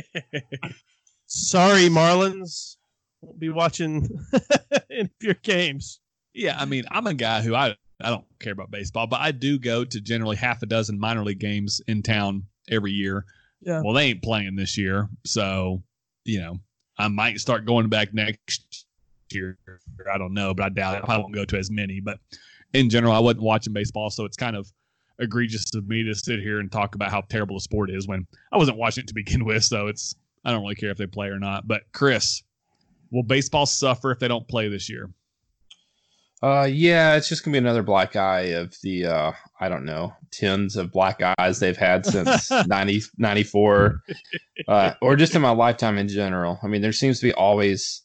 Sorry, 1.26 1.88
Marlins. 1.88 2.76
Won't 3.20 3.40
be 3.40 3.50
watching 3.50 4.08
any 4.90 5.00
of 5.02 5.10
your 5.20 5.34
games. 5.34 6.00
Yeah, 6.32 6.56
I 6.58 6.64
mean, 6.64 6.84
I'm 6.90 7.06
a 7.06 7.14
guy 7.14 7.42
who 7.42 7.54
I 7.54 7.74
I 8.00 8.10
don't 8.10 8.24
care 8.38 8.52
about 8.52 8.70
baseball, 8.70 9.08
but 9.08 9.20
I 9.20 9.32
do 9.32 9.58
go 9.58 9.84
to 9.84 10.00
generally 10.00 10.36
half 10.36 10.62
a 10.62 10.66
dozen 10.66 11.00
minor 11.00 11.24
league 11.24 11.40
games 11.40 11.80
in 11.88 12.02
town 12.02 12.44
every 12.70 12.92
year. 12.92 13.24
Yeah. 13.60 13.82
Well, 13.82 13.92
they 13.92 14.04
ain't 14.04 14.22
playing 14.22 14.54
this 14.54 14.78
year, 14.78 15.08
so 15.26 15.82
you 16.28 16.40
know 16.40 16.58
I 16.98 17.08
might 17.08 17.40
start 17.40 17.64
going 17.64 17.88
back 17.88 18.12
next 18.12 18.86
year. 19.32 19.56
I 20.12 20.18
don't 20.18 20.34
know, 20.34 20.52
but 20.52 20.64
I 20.64 20.68
doubt 20.68 20.96
it. 20.96 21.02
I 21.02 21.06
probably 21.06 21.22
won't 21.22 21.34
go 21.34 21.44
to 21.44 21.58
as 21.58 21.70
many. 21.70 22.00
But 22.00 22.18
in 22.74 22.90
general, 22.90 23.12
I 23.12 23.20
wasn't 23.20 23.42
watching 23.42 23.72
baseball, 23.72 24.10
so 24.10 24.24
it's 24.24 24.36
kind 24.36 24.56
of 24.56 24.70
egregious 25.20 25.74
of 25.74 25.88
me 25.88 26.04
to 26.04 26.14
sit 26.14 26.40
here 26.40 26.60
and 26.60 26.70
talk 26.70 26.94
about 26.94 27.10
how 27.10 27.22
terrible 27.22 27.56
the 27.56 27.60
sport 27.60 27.90
is 27.90 28.06
when 28.06 28.26
I 28.52 28.56
wasn't 28.56 28.78
watching 28.78 29.02
it 29.02 29.08
to 29.08 29.14
begin 29.14 29.44
with. 29.44 29.64
So 29.64 29.86
it's 29.86 30.14
I 30.44 30.52
don't 30.52 30.62
really 30.62 30.74
care 30.74 30.90
if 30.90 30.98
they 30.98 31.06
play 31.06 31.28
or 31.28 31.38
not. 31.38 31.68
But 31.68 31.82
Chris, 31.92 32.42
will 33.10 33.22
baseball 33.22 33.66
suffer 33.66 34.10
if 34.10 34.18
they 34.18 34.28
don't 34.28 34.46
play 34.48 34.68
this 34.68 34.88
year? 34.88 35.10
Uh, 36.42 36.68
yeah, 36.70 37.16
it's 37.16 37.28
just 37.28 37.44
gonna 37.44 37.52
be 37.52 37.58
another 37.58 37.82
black 37.82 38.14
eye 38.14 38.52
of 38.52 38.76
the 38.82 39.06
uh, 39.06 39.32
I 39.60 39.68
don't 39.68 39.84
know, 39.84 40.12
tens 40.30 40.76
of 40.76 40.92
black 40.92 41.20
eyes 41.38 41.58
they've 41.58 41.76
had 41.76 42.06
since 42.06 42.50
90, 42.66 43.02
94, 43.18 44.00
uh, 44.68 44.94
or 45.02 45.16
just 45.16 45.34
in 45.34 45.42
my 45.42 45.50
lifetime 45.50 45.98
in 45.98 46.08
general. 46.08 46.60
I 46.62 46.68
mean, 46.68 46.80
there 46.82 46.92
seems 46.92 47.18
to 47.20 47.26
be 47.26 47.32
always 47.32 48.02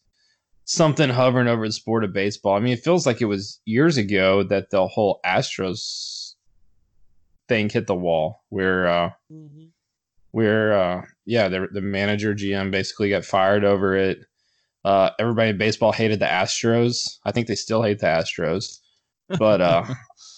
something 0.66 1.10
hovering 1.10 1.48
over 1.48 1.68
the 1.68 1.74
sport 1.74 2.04
of 2.04 2.14
baseball. 2.14 2.56
I 2.56 2.60
mean, 2.60 2.74
it 2.74 2.84
feels 2.84 3.06
like 3.06 3.22
it 3.22 3.26
was 3.26 3.60
years 3.66 3.98
ago 3.98 4.44
that 4.44 4.72
the 4.72 4.88
whole 4.88 5.20
Astros 5.26 6.34
thing 7.48 7.70
hit 7.70 7.86
the 7.86 7.96
wall, 7.96 8.44
where 8.50 8.88
uh, 8.88 9.10
where 10.32 10.74
uh, 10.74 11.02
yeah, 11.26 11.50
the 11.50 11.68
the 11.72 11.82
manager 11.82 12.34
GM 12.34 12.72
basically 12.72 13.10
got 13.10 13.26
fired 13.26 13.64
over 13.64 13.96
it. 13.96 14.20
Uh, 14.86 15.12
everybody 15.20 15.50
in 15.52 15.58
baseball 15.58 15.92
hated 15.92 16.20
the 16.20 16.26
Astros. 16.26 17.18
I 17.26 17.32
think 17.32 17.48
they 17.48 17.56
still 17.56 17.82
hate 17.84 18.00
the 18.00 18.08
Astros, 18.08 18.80
but 19.40 19.62
uh, 19.62 19.86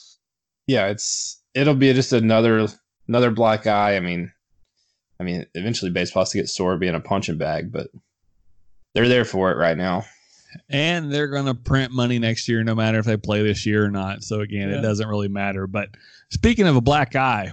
yeah, 0.68 0.88
it's 0.88 1.42
it'll 1.54 1.76
be 1.76 1.92
just 1.94 2.14
another 2.14 2.68
another 3.08 3.32
black 3.32 3.66
eye. 3.68 3.96
I 3.96 4.00
mean, 4.00 4.32
I 5.20 5.24
mean, 5.24 5.46
eventually 5.56 5.92
baseball 5.92 6.22
has 6.22 6.32
to 6.32 6.38
get 6.38 6.50
sore 6.50 6.78
being 6.78 6.96
a 6.96 7.00
punching 7.00 7.38
bag, 7.38 7.72
but 7.72 7.88
they're 8.94 9.08
there 9.08 9.26
for 9.26 9.52
it 9.52 9.58
right 9.58 9.78
now. 9.78 10.06
and 10.70 11.12
they're 11.12 11.28
going 11.28 11.48
to 11.48 11.54
print 11.56 11.92
money 11.92 12.18
next 12.20 12.48
year, 12.48 12.64
no 12.64 12.76
matter 12.76 12.98
if 13.00 13.06
they 13.06 13.18
play 13.18 13.44
this 13.44 13.66
year 13.66 13.84
or 13.86 13.92
not. 13.92 14.24
So 14.24 14.40
again, 14.42 14.70
Yeah. 14.70 14.78
it 14.80 14.82
doesn't 14.82 15.08
really 15.10 15.28
matter. 15.28 15.68
But 15.68 15.90
speaking 16.30 16.66
of 16.68 16.76
a 16.76 16.82
black 16.82 17.16
eye, 17.16 17.52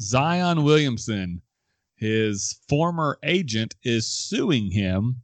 Zion 0.00 0.62
Williamson, 0.64 1.42
his 1.96 2.58
former 2.68 3.18
agent, 3.22 3.74
is 3.82 4.06
suing 4.10 4.70
him, 4.70 5.16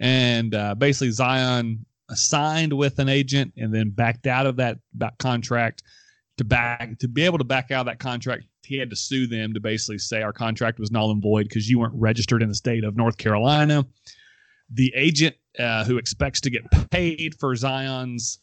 and 0.00 0.54
uh, 0.54 0.74
basically 0.74 1.10
Zion 1.10 1.84
signed 2.08 2.72
with 2.72 2.98
an 2.98 3.08
agent 3.08 3.52
and 3.56 3.72
then 3.72 3.90
backed 3.90 4.26
out 4.26 4.46
of 4.46 4.56
that, 4.56 4.78
contract. 5.18 5.82
To 6.38 6.44
back 6.44 6.98
to 7.00 7.06
be 7.06 7.26
able 7.26 7.36
to 7.36 7.44
back 7.44 7.70
out 7.70 7.80
of 7.80 7.86
that 7.86 7.98
contract, 7.98 8.44
he 8.64 8.78
had 8.78 8.88
to 8.88 8.96
sue 8.96 9.26
them 9.26 9.52
to 9.52 9.60
basically 9.60 9.98
say 9.98 10.22
our 10.22 10.32
contract 10.32 10.78
was 10.78 10.90
null 10.90 11.10
and 11.10 11.20
void 11.20 11.42
because 11.42 11.68
you 11.68 11.78
weren't 11.78 11.92
registered 11.94 12.42
in 12.42 12.48
the 12.48 12.54
state 12.54 12.82
of 12.82 12.96
North 12.96 13.18
Carolina. 13.18 13.84
The 14.72 14.90
agent 14.96 15.36
uh, 15.58 15.84
who 15.84 15.98
expects 15.98 16.40
to 16.40 16.50
get 16.50 16.62
paid 16.90 17.34
for 17.38 17.54
Zion's, 17.56 18.38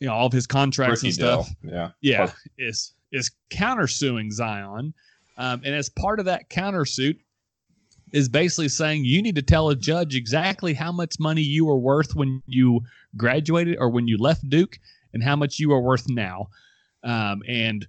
you 0.00 0.08
know, 0.08 0.12
all 0.12 0.26
of 0.26 0.32
his 0.32 0.48
contracts 0.48 1.04
Rookie 1.04 1.08
and 1.08 1.14
stuff. 1.14 1.48
Yeah. 1.62 1.90
Yeah, 2.00 2.32
is 2.58 2.94
is 3.12 3.30
countersuing 3.50 4.32
Zion, 4.32 4.92
um, 5.36 5.62
and 5.64 5.72
as 5.72 5.88
part 5.88 6.18
of 6.18 6.24
that 6.24 6.50
countersuit, 6.50 7.18
is 8.12 8.28
basically 8.28 8.68
saying 8.68 9.04
you 9.04 9.22
need 9.22 9.36
to 9.36 9.42
tell 9.42 9.70
a 9.70 9.76
judge 9.76 10.14
exactly 10.14 10.74
how 10.74 10.92
much 10.92 11.16
money 11.18 11.42
you 11.42 11.64
were 11.64 11.78
worth 11.78 12.14
when 12.14 12.42
you 12.46 12.80
graduated 13.16 13.76
or 13.78 13.90
when 13.90 14.08
you 14.08 14.18
left 14.18 14.48
Duke, 14.48 14.78
and 15.12 15.22
how 15.22 15.36
much 15.36 15.58
you 15.58 15.72
are 15.72 15.80
worth 15.80 16.08
now. 16.08 16.48
Um, 17.02 17.42
and 17.48 17.86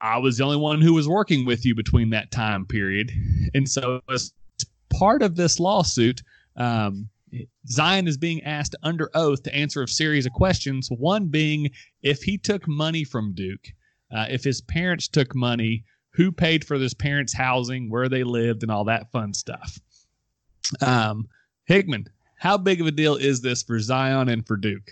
I 0.00 0.18
was 0.18 0.38
the 0.38 0.44
only 0.44 0.56
one 0.56 0.80
who 0.80 0.94
was 0.94 1.08
working 1.08 1.44
with 1.44 1.64
you 1.64 1.74
between 1.74 2.10
that 2.10 2.30
time 2.30 2.66
period, 2.66 3.10
and 3.54 3.68
so 3.68 4.00
as 4.10 4.32
part 4.90 5.22
of 5.22 5.36
this 5.36 5.60
lawsuit. 5.60 6.22
Um, 6.56 7.08
Zion 7.68 8.08
is 8.08 8.16
being 8.16 8.42
asked 8.44 8.74
under 8.82 9.10
oath 9.14 9.42
to 9.42 9.54
answer 9.54 9.82
a 9.82 9.88
series 9.88 10.24
of 10.24 10.32
questions. 10.32 10.88
One 10.90 11.26
being 11.26 11.70
if 12.02 12.22
he 12.22 12.38
took 12.38 12.66
money 12.66 13.04
from 13.04 13.34
Duke, 13.34 13.66
uh, 14.10 14.26
if 14.30 14.44
his 14.44 14.62
parents 14.62 15.08
took 15.08 15.34
money, 15.34 15.84
who 16.18 16.32
paid 16.32 16.64
for 16.64 16.74
his 16.74 16.94
parents' 16.94 17.32
housing, 17.32 17.88
where 17.88 18.08
they 18.08 18.24
lived, 18.24 18.64
and 18.64 18.72
all 18.72 18.84
that 18.84 19.08
fun 19.12 19.32
stuff. 19.32 19.78
Um, 20.80 21.28
Hickman, 21.66 22.08
how 22.34 22.58
big 22.58 22.80
of 22.80 22.88
a 22.88 22.90
deal 22.90 23.14
is 23.14 23.40
this 23.40 23.62
for 23.62 23.78
Zion 23.78 24.28
and 24.28 24.44
for 24.44 24.56
Duke? 24.56 24.90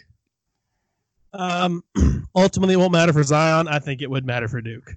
Um, 1.33 1.83
ultimately, 2.37 2.75
it 2.75 2.77
won't 2.77 2.93
matter 2.93 3.13
for 3.13 3.25
Zion. 3.25 3.67
I 3.67 3.81
think 3.81 4.03
it 4.03 4.09
would 4.09 4.25
matter 4.25 4.47
for 4.47 4.61
Duke. 4.61 4.95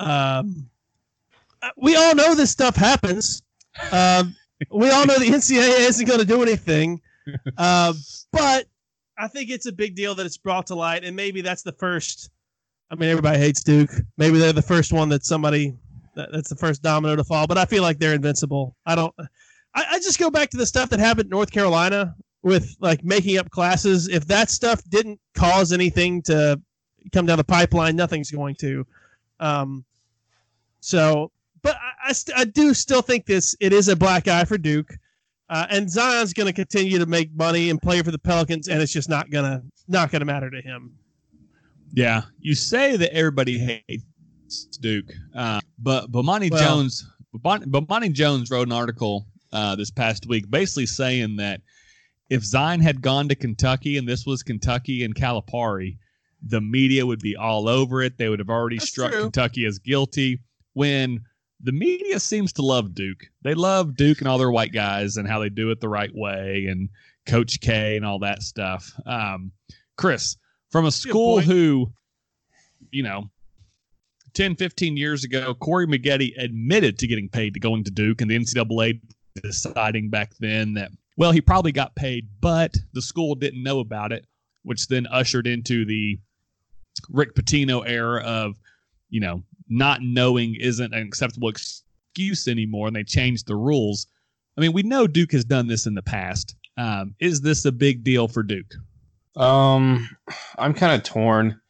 Um, 0.00 0.68
we 1.76 1.94
all 1.94 2.16
know 2.16 2.34
this 2.34 2.50
stuff 2.50 2.74
happens. 2.74 3.42
Um, 3.92 4.34
we 4.72 4.90
all 4.90 5.06
know 5.06 5.20
the 5.20 5.26
NCAA 5.26 5.88
isn't 5.88 6.06
going 6.06 6.18
to 6.20 6.26
do 6.26 6.42
anything. 6.42 7.00
Uh, 7.58 7.92
but 8.30 8.66
I 9.18 9.26
think 9.26 9.50
it's 9.50 9.66
a 9.66 9.72
big 9.72 9.96
deal 9.96 10.14
that 10.14 10.26
it's 10.26 10.36
brought 10.36 10.68
to 10.68 10.76
light, 10.76 11.02
and 11.02 11.16
maybe 11.16 11.40
that's 11.40 11.62
the 11.62 11.72
first. 11.72 12.30
I 12.90 12.94
mean, 12.94 13.08
everybody 13.10 13.38
hates 13.38 13.62
Duke. 13.62 13.90
Maybe 14.16 14.38
they're 14.38 14.52
the 14.52 14.62
first 14.62 14.92
one 14.92 15.08
that 15.08 15.24
somebody 15.24 15.74
that, 16.14 16.30
that's 16.32 16.48
the 16.48 16.56
first 16.56 16.82
domino 16.82 17.16
to 17.16 17.24
fall. 17.24 17.46
But 17.46 17.58
I 17.58 17.64
feel 17.64 17.82
like 17.82 17.98
they're 17.98 18.14
invincible. 18.14 18.76
I 18.86 18.94
don't. 18.94 19.14
I, 19.74 19.84
I 19.92 19.98
just 19.98 20.18
go 20.18 20.30
back 20.30 20.50
to 20.50 20.56
the 20.56 20.66
stuff 20.66 20.90
that 20.90 21.00
happened 21.00 21.26
in 21.26 21.30
North 21.30 21.50
Carolina 21.50 22.14
with 22.42 22.76
like 22.80 23.04
making 23.04 23.38
up 23.38 23.50
classes. 23.50 24.08
If 24.08 24.26
that 24.28 24.50
stuff 24.50 24.82
didn't 24.88 25.20
cause 25.34 25.72
anything 25.72 26.22
to 26.22 26.60
come 27.12 27.26
down 27.26 27.38
the 27.38 27.44
pipeline, 27.44 27.96
nothing's 27.96 28.30
going 28.30 28.54
to. 28.56 28.86
Um, 29.40 29.84
so, 30.80 31.32
but 31.62 31.76
I, 31.76 32.10
I, 32.10 32.12
st- 32.12 32.38
I 32.38 32.44
do 32.44 32.72
still 32.72 33.02
think 33.02 33.26
this 33.26 33.56
it 33.60 33.72
is 33.72 33.88
a 33.88 33.96
black 33.96 34.28
eye 34.28 34.44
for 34.44 34.56
Duke, 34.58 34.92
uh, 35.50 35.66
and 35.70 35.90
Zion's 35.90 36.32
going 36.32 36.46
to 36.46 36.52
continue 36.52 36.98
to 36.98 37.06
make 37.06 37.34
money 37.34 37.70
and 37.70 37.82
play 37.82 38.00
for 38.02 38.10
the 38.10 38.18
Pelicans, 38.18 38.68
and 38.68 38.80
it's 38.80 38.92
just 38.92 39.08
not 39.08 39.30
gonna 39.30 39.62
not 39.88 40.10
gonna 40.10 40.24
matter 40.24 40.50
to 40.50 40.60
him. 40.62 40.96
Yeah, 41.92 42.22
you 42.38 42.54
say 42.54 42.96
that 42.96 43.14
everybody 43.14 43.58
hates 43.58 44.04
Duke, 44.80 45.12
uh, 45.34 45.60
but 45.78 46.10
Bomani 46.10 46.50
Well- 46.50 46.62
Jones, 46.62 47.04
Bomani, 47.36 48.12
Jones 48.12 48.50
wrote 48.50 48.66
an 48.66 48.72
article 48.72 49.26
uh, 49.52 49.76
this 49.76 49.90
past 49.90 50.26
week, 50.26 50.50
basically 50.50 50.86
saying 50.86 51.36
that 51.36 51.60
if 52.30 52.44
Zion 52.44 52.80
had 52.80 53.00
gone 53.02 53.28
to 53.28 53.34
Kentucky 53.34 53.96
and 53.96 54.08
this 54.08 54.26
was 54.26 54.42
Kentucky 54.42 55.04
and 55.04 55.14
Calipari, 55.14 55.98
the 56.42 56.60
media 56.60 57.06
would 57.06 57.20
be 57.20 57.36
all 57.36 57.68
over 57.68 58.02
it. 58.02 58.18
They 58.18 58.28
would 58.28 58.38
have 58.40 58.50
already 58.50 58.78
struck 58.78 59.12
true. 59.12 59.22
Kentucky 59.22 59.64
as 59.64 59.78
guilty. 59.78 60.40
When 60.74 61.20
the 61.62 61.72
media 61.72 62.20
seems 62.20 62.52
to 62.54 62.62
love 62.62 62.94
Duke, 62.94 63.24
they 63.42 63.54
love 63.54 63.96
Duke 63.96 64.18
and 64.18 64.28
all 64.28 64.38
their 64.38 64.50
white 64.50 64.72
guys 64.72 65.16
and 65.16 65.26
how 65.26 65.38
they 65.38 65.48
do 65.48 65.70
it 65.70 65.80
the 65.80 65.88
right 65.88 66.14
way 66.14 66.66
and 66.68 66.88
Coach 67.26 67.60
K 67.60 67.96
and 67.96 68.04
all 68.04 68.18
that 68.20 68.42
stuff. 68.42 68.92
Um, 69.06 69.52
Chris, 69.96 70.36
from 70.70 70.86
a 70.86 70.90
school 70.90 71.36
point. 71.36 71.46
who, 71.46 71.92
you 72.90 73.02
know, 73.02 73.30
10, 74.34 74.56
15 74.56 74.96
years 74.96 75.24
ago, 75.24 75.54
Corey 75.54 75.86
Maggette 75.86 76.36
admitted 76.38 76.98
to 76.98 77.06
getting 77.06 77.28
paid 77.28 77.54
to 77.54 77.60
going 77.60 77.84
to 77.84 77.90
Duke, 77.90 78.20
and 78.20 78.30
the 78.30 78.38
NCAA 78.38 79.00
deciding 79.42 80.10
back 80.10 80.32
then 80.40 80.74
that, 80.74 80.90
well, 81.16 81.32
he 81.32 81.40
probably 81.40 81.72
got 81.72 81.94
paid, 81.96 82.28
but 82.40 82.76
the 82.92 83.02
school 83.02 83.34
didn't 83.34 83.62
know 83.62 83.80
about 83.80 84.12
it, 84.12 84.26
which 84.62 84.88
then 84.88 85.06
ushered 85.06 85.46
into 85.46 85.84
the 85.86 86.18
Rick 87.08 87.34
Pitino 87.34 87.82
era 87.86 88.22
of, 88.22 88.56
you 89.08 89.20
know, 89.20 89.42
not 89.68 90.02
knowing 90.02 90.56
isn't 90.60 90.94
an 90.94 91.06
acceptable 91.06 91.48
excuse 91.48 92.48
anymore, 92.48 92.88
and 92.88 92.96
they 92.96 93.04
changed 93.04 93.46
the 93.46 93.56
rules. 93.56 94.06
I 94.56 94.60
mean, 94.60 94.72
we 94.72 94.82
know 94.82 95.06
Duke 95.06 95.32
has 95.32 95.44
done 95.44 95.66
this 95.66 95.86
in 95.86 95.94
the 95.94 96.02
past. 96.02 96.56
Um, 96.76 97.14
is 97.20 97.40
this 97.40 97.64
a 97.64 97.72
big 97.72 98.04
deal 98.04 98.28
for 98.28 98.42
Duke? 98.42 98.74
Um, 99.36 100.08
I'm 100.58 100.74
kind 100.74 100.94
of 100.94 101.02
torn. 101.02 101.60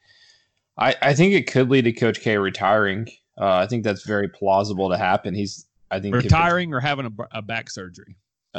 I 0.78 0.94
I 1.02 1.14
think 1.14 1.34
it 1.34 1.50
could 1.50 1.68
lead 1.70 1.84
to 1.84 1.92
Coach 1.92 2.20
K 2.20 2.38
retiring. 2.38 3.08
Uh, 3.38 3.56
I 3.56 3.66
think 3.66 3.84
that's 3.84 4.04
very 4.04 4.28
plausible 4.28 4.88
to 4.90 4.96
happen. 4.96 5.34
He's 5.34 5.66
I 5.90 6.00
think 6.00 6.14
Retiring 6.14 6.72
or 6.74 6.80
having 6.80 7.06
a, 7.06 7.38
a 7.38 7.42
back 7.42 7.70
surgery? 7.70 8.16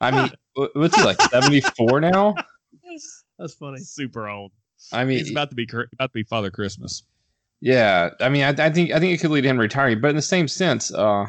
I 0.00 0.10
mean, 0.10 0.30
wh- 0.56 0.74
what's 0.74 0.96
he 0.96 1.02
like 1.02 1.20
74 1.20 2.00
now? 2.00 2.34
That's 3.38 3.54
funny. 3.54 3.78
Super 3.78 4.28
old. 4.28 4.52
I 4.92 5.04
mean, 5.04 5.18
He's 5.18 5.30
about 5.30 5.50
to 5.50 5.56
be 5.56 5.68
about 5.70 6.06
to 6.06 6.14
be 6.14 6.22
Father 6.22 6.50
Christmas. 6.50 7.02
Yeah, 7.60 8.10
I 8.20 8.30
mean, 8.30 8.42
I, 8.42 8.66
I 8.66 8.70
think 8.70 8.92
I 8.92 8.98
think 8.98 9.12
it 9.12 9.20
could 9.20 9.30
lead 9.30 9.42
to 9.42 9.48
him 9.48 9.58
retiring, 9.58 10.00
but 10.00 10.08
in 10.08 10.16
the 10.16 10.22
same 10.22 10.48
sense, 10.48 10.92
uh, 10.92 11.26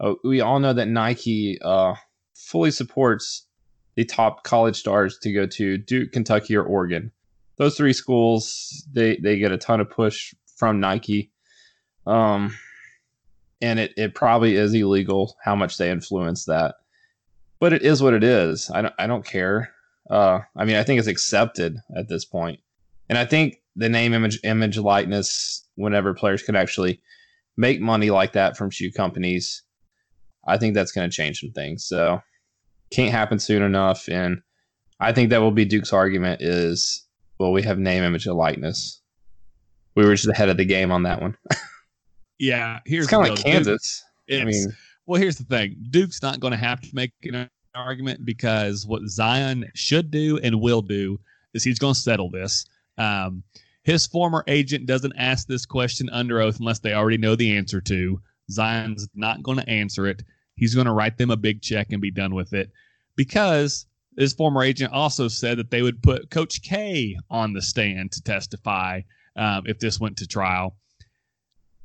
uh, 0.00 0.14
we 0.24 0.40
all 0.40 0.58
know 0.58 0.72
that 0.72 0.88
Nike 0.88 1.58
uh, 1.60 1.94
fully 2.34 2.70
supports 2.70 3.46
the 3.96 4.04
top 4.04 4.44
college 4.44 4.76
stars 4.76 5.18
to 5.18 5.32
go 5.32 5.46
to 5.46 5.78
Duke, 5.78 6.12
Kentucky, 6.12 6.56
or 6.56 6.64
Oregon. 6.64 7.12
Those 7.56 7.76
three 7.76 7.92
schools, 7.92 8.86
they 8.92 9.16
they 9.16 9.38
get 9.38 9.52
a 9.52 9.58
ton 9.58 9.80
of 9.80 9.90
push 9.90 10.34
from 10.56 10.80
Nike, 10.80 11.30
um, 12.06 12.56
and 13.60 13.78
it 13.78 13.92
it 13.96 14.14
probably 14.14 14.56
is 14.56 14.72
illegal 14.74 15.36
how 15.44 15.54
much 15.54 15.76
they 15.76 15.90
influence 15.90 16.46
that, 16.46 16.76
but 17.58 17.72
it 17.72 17.82
is 17.82 18.02
what 18.02 18.14
it 18.14 18.24
is. 18.24 18.70
I 18.70 18.82
don't 18.82 18.94
I 18.98 19.06
don't 19.06 19.24
care. 19.24 19.72
Uh, 20.08 20.40
I 20.56 20.64
mean, 20.64 20.76
I 20.76 20.82
think 20.82 20.98
it's 20.98 21.08
accepted 21.08 21.76
at 21.96 22.08
this. 22.08 22.26
And 22.32 23.18
I 23.18 23.24
think 23.24 23.60
the 23.76 23.88
name, 23.88 24.12
image, 24.12 24.40
image, 24.42 24.76
likeness, 24.76 25.64
whenever 25.76 26.14
players 26.14 26.42
can 26.42 26.56
actually 26.56 27.00
make 27.56 27.80
money 27.80 28.10
like 28.10 28.32
that 28.32 28.56
from 28.56 28.70
shoe 28.70 28.90
companies, 28.90 29.62
I 30.46 30.58
think 30.58 30.74
that's 30.74 30.92
going 30.92 31.08
to 31.08 31.14
change 31.14 31.40
some 31.40 31.52
things. 31.52 31.84
So 31.84 32.20
can't 32.90 33.12
happen 33.12 33.38
soon 33.38 33.62
enough. 33.62 34.08
And 34.08 34.42
I 34.98 35.12
think 35.12 35.30
that 35.30 35.40
will 35.40 35.50
be 35.50 35.64
Duke's 35.64 35.92
argument 35.92 36.42
is, 36.42 37.06
well, 37.38 37.52
we 37.52 37.62
have 37.62 37.78
name, 37.78 38.02
image, 38.02 38.26
and 38.26 38.36
likeness. 38.36 39.00
We 39.94 40.04
were 40.04 40.14
just 40.14 40.28
ahead 40.28 40.48
of 40.48 40.56
the 40.56 40.64
game 40.64 40.92
on 40.92 41.02
that 41.04 41.20
one. 41.20 41.36
Yeah, 42.40 42.78
here's 42.86 43.06
kind 43.06 43.22
of 43.22 43.28
like 43.28 43.44
deal. 43.44 43.52
Duke- 43.52 43.52
Kansas. 43.52 44.04
I 44.32 44.44
mean, 44.44 44.74
well, 45.06 45.20
here's 45.20 45.36
the 45.36 45.44
thing: 45.44 45.76
Duke's 45.90 46.22
not 46.22 46.40
going 46.40 46.52
to 46.52 46.56
have 46.56 46.80
to 46.80 46.88
make 46.94 47.12
an 47.22 47.50
argument 47.74 48.24
because 48.24 48.86
what 48.86 49.02
Zion 49.06 49.70
should 49.74 50.10
do 50.10 50.38
and 50.42 50.60
will 50.60 50.80
do 50.82 51.20
is 51.52 51.62
he's 51.62 51.78
going 51.78 51.94
to 51.94 52.00
settle 52.00 52.30
this. 52.30 52.64
Um, 52.96 53.42
his 53.82 54.06
former 54.06 54.42
agent 54.46 54.86
doesn't 54.86 55.12
ask 55.16 55.46
this 55.46 55.66
question 55.66 56.08
under 56.10 56.40
oath 56.40 56.60
unless 56.60 56.78
they 56.78 56.94
already 56.94 57.18
know 57.18 57.36
the 57.36 57.56
answer 57.56 57.80
to. 57.82 58.20
Zion's 58.50 59.06
not 59.14 59.42
going 59.42 59.58
to 59.58 59.68
answer 59.68 60.06
it. 60.06 60.22
He's 60.60 60.74
going 60.74 60.86
to 60.86 60.92
write 60.92 61.18
them 61.18 61.30
a 61.30 61.36
big 61.36 61.62
check 61.62 61.88
and 61.90 62.00
be 62.00 62.10
done 62.12 62.34
with 62.34 62.52
it 62.52 62.70
because 63.16 63.86
his 64.16 64.34
former 64.34 64.62
agent 64.62 64.92
also 64.92 65.26
said 65.26 65.58
that 65.58 65.70
they 65.70 65.82
would 65.82 66.02
put 66.02 66.30
Coach 66.30 66.62
K 66.62 67.16
on 67.30 67.54
the 67.54 67.62
stand 67.62 68.12
to 68.12 68.22
testify 68.22 69.00
um, 69.36 69.62
if 69.66 69.78
this 69.78 69.98
went 69.98 70.18
to 70.18 70.26
trial. 70.26 70.76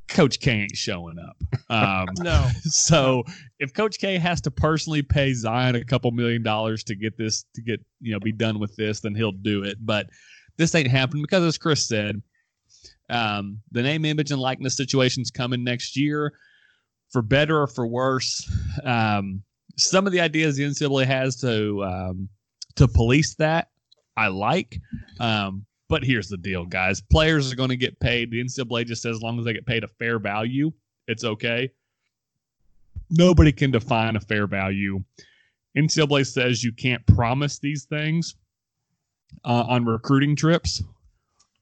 Coach 0.10 0.40
K 0.40 0.52
ain't 0.52 0.76
showing 0.76 1.18
up. 1.18 1.38
Um, 1.70 2.08
No, 2.20 2.48
so 2.64 3.24
if 3.60 3.74
Coach 3.74 3.98
K 3.98 4.18
has 4.18 4.42
to 4.42 4.52
personally 4.52 5.02
pay 5.02 5.34
Zion 5.34 5.76
a 5.76 5.86
couple 5.86 6.12
million 6.12 6.44
dollars 6.44 6.84
to 6.84 6.96
get 6.96 7.18
this 7.18 7.46
to 7.56 7.62
get 7.62 7.80
you 8.02 8.12
know 8.12 8.20
be 8.20 8.34
done 8.34 8.60
with 8.60 8.76
this, 8.76 9.00
then 9.00 9.16
he'll 9.16 9.32
do 9.32 9.64
it. 9.64 9.78
But 9.80 10.10
this 10.58 10.76
ain't 10.76 10.90
happening 10.90 11.24
because, 11.24 11.44
as 11.44 11.58
Chris 11.58 11.88
said, 11.88 12.22
um, 13.10 13.62
the 13.72 13.82
name, 13.82 14.06
image, 14.06 14.32
and 14.32 14.42
likeness 14.42 14.78
situation's 14.78 15.32
coming 15.32 15.64
next 15.64 15.98
year. 15.98 16.34
For 17.16 17.22
better 17.22 17.62
or 17.62 17.68
for 17.68 17.88
worse. 17.88 18.46
Um, 18.84 19.42
some 19.78 20.06
of 20.06 20.12
the 20.12 20.20
ideas 20.20 20.58
the 20.58 20.64
NCAA 20.64 21.06
has 21.06 21.38
to 21.38 21.82
um, 21.86 22.28
to 22.76 22.90
police 22.90 23.36
that, 23.36 23.70
I 24.18 24.28
like. 24.28 24.82
Um, 25.22 25.66
but 25.88 26.04
here's 26.04 26.28
the 26.28 26.36
deal, 26.36 26.66
guys: 26.66 27.00
players 27.00 27.54
are 27.54 27.56
going 27.56 27.70
to 27.70 27.78
get 27.78 27.98
paid. 28.02 28.32
The 28.32 28.44
NCAA 28.44 28.86
just 28.86 29.02
says 29.02 29.16
as 29.16 29.22
long 29.22 29.40
as 29.40 29.46
they 29.46 29.54
get 29.54 29.66
paid 29.66 29.86
a 29.86 29.88
fair 29.88 30.20
value, 30.20 30.74
it's 31.08 31.24
okay. 31.24 31.72
Nobody 33.10 33.54
can 33.54 33.72
define 33.72 34.18
a 34.18 34.20
fair 34.20 34.46
value. 34.46 35.02
NCAA 35.78 36.28
says 36.28 36.66
you 36.66 36.74
can't 36.74 37.06
promise 37.08 37.60
these 37.60 37.86
things 37.86 38.36
uh, 39.46 39.64
on 39.70 39.86
recruiting 39.86 40.36
trips. 40.36 40.84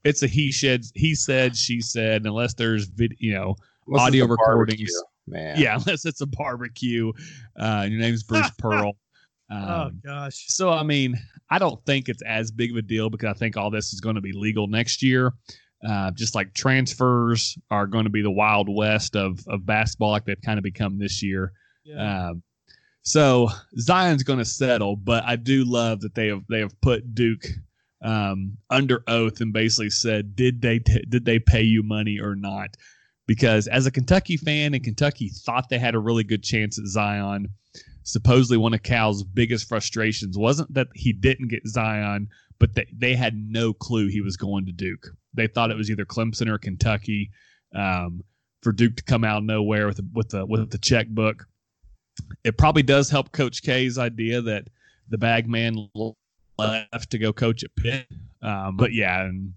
It's 0.02 0.24
a 0.24 0.26
he 0.26 0.50
said, 0.50 0.84
he 0.94 1.14
said, 1.14 1.56
she 1.56 1.80
said, 1.80 2.26
unless 2.26 2.54
there's 2.54 2.86
vid, 2.86 3.14
you 3.20 3.34
know, 3.34 3.54
Unless 3.86 4.02
audio 4.02 4.24
a 4.24 4.28
barbecue, 4.28 4.86
recordings. 4.86 5.04
Man. 5.26 5.58
yeah, 5.58 5.74
unless 5.78 6.04
it's 6.04 6.20
a 6.20 6.26
barbecue. 6.26 7.12
Uh, 7.58 7.82
and 7.84 7.92
your 7.92 8.00
name's 8.00 8.22
Bruce 8.22 8.50
Pearl. 8.58 8.96
oh 9.50 9.56
Um, 9.56 10.00
gosh. 10.04 10.44
so 10.48 10.70
I 10.70 10.82
mean, 10.82 11.16
I 11.50 11.58
don't 11.58 11.84
think 11.86 12.08
it's 12.08 12.22
as 12.22 12.50
big 12.50 12.70
of 12.70 12.76
a 12.76 12.82
deal 12.82 13.10
because 13.10 13.28
I 13.34 13.38
think 13.38 13.56
all 13.56 13.70
this 13.70 13.92
is 13.92 14.00
going 14.00 14.14
to 14.16 14.20
be 14.22 14.32
legal 14.32 14.66
next 14.66 15.02
year. 15.02 15.32
Uh, 15.86 16.10
just 16.12 16.34
like 16.34 16.54
transfers 16.54 17.58
are 17.70 17.86
going 17.86 18.04
to 18.04 18.10
be 18.10 18.22
the 18.22 18.30
wild 18.30 18.68
west 18.74 19.16
of 19.16 19.38
of 19.48 19.66
basketball, 19.66 20.10
like 20.12 20.24
they've 20.24 20.40
kind 20.40 20.58
of 20.58 20.62
become 20.62 20.98
this 20.98 21.22
year. 21.22 21.52
Yeah. 21.84 22.28
Um, 22.30 22.42
so 23.02 23.50
Zion's 23.78 24.22
going 24.22 24.38
to 24.38 24.46
settle, 24.46 24.96
but 24.96 25.24
I 25.24 25.36
do 25.36 25.64
love 25.64 26.00
that 26.00 26.14
they 26.14 26.28
have 26.28 26.42
they 26.48 26.60
have 26.60 26.80
put 26.80 27.14
Duke 27.14 27.44
um, 28.02 28.56
under 28.70 29.02
oath 29.08 29.42
and 29.42 29.52
basically 29.52 29.90
said, 29.90 30.34
did 30.34 30.62
they 30.62 30.78
t- 30.78 31.04
did 31.08 31.26
they 31.26 31.38
pay 31.38 31.60
you 31.62 31.82
money 31.82 32.18
or 32.18 32.34
not? 32.34 32.70
Because 33.26 33.66
as 33.68 33.86
a 33.86 33.90
Kentucky 33.90 34.36
fan, 34.36 34.74
and 34.74 34.84
Kentucky 34.84 35.28
thought 35.28 35.68
they 35.70 35.78
had 35.78 35.94
a 35.94 35.98
really 35.98 36.24
good 36.24 36.42
chance 36.42 36.78
at 36.78 36.86
Zion. 36.86 37.48
Supposedly, 38.02 38.58
one 38.58 38.74
of 38.74 38.82
Cal's 38.82 39.24
biggest 39.24 39.66
frustrations 39.66 40.36
wasn't 40.36 40.74
that 40.74 40.88
he 40.94 41.12
didn't 41.12 41.48
get 41.48 41.66
Zion, 41.66 42.28
but 42.58 42.74
that 42.74 42.86
they 42.94 43.14
had 43.14 43.34
no 43.34 43.72
clue 43.72 44.08
he 44.08 44.20
was 44.20 44.36
going 44.36 44.66
to 44.66 44.72
Duke. 44.72 45.08
They 45.32 45.46
thought 45.46 45.70
it 45.70 45.76
was 45.76 45.90
either 45.90 46.04
Clemson 46.04 46.48
or 46.48 46.58
Kentucky. 46.58 47.30
Um, 47.74 48.22
for 48.62 48.72
Duke 48.72 48.96
to 48.96 49.02
come 49.04 49.24
out 49.24 49.38
of 49.38 49.44
nowhere 49.44 49.86
with 49.86 50.00
with 50.12 50.30
the 50.30 50.44
with 50.44 50.70
the 50.70 50.78
checkbook, 50.78 51.46
it 52.42 52.58
probably 52.58 52.82
does 52.82 53.10
help 53.10 53.30
Coach 53.30 53.62
K's 53.62 53.98
idea 53.98 54.40
that 54.40 54.68
the 55.08 55.18
bag 55.18 55.48
man 55.48 55.88
left 56.58 57.10
to 57.10 57.18
go 57.18 57.32
coach 57.32 57.62
at 57.62 57.74
Pitt. 57.76 58.06
Um, 58.42 58.76
but 58.76 58.92
yeah, 58.92 59.24
in, 59.24 59.54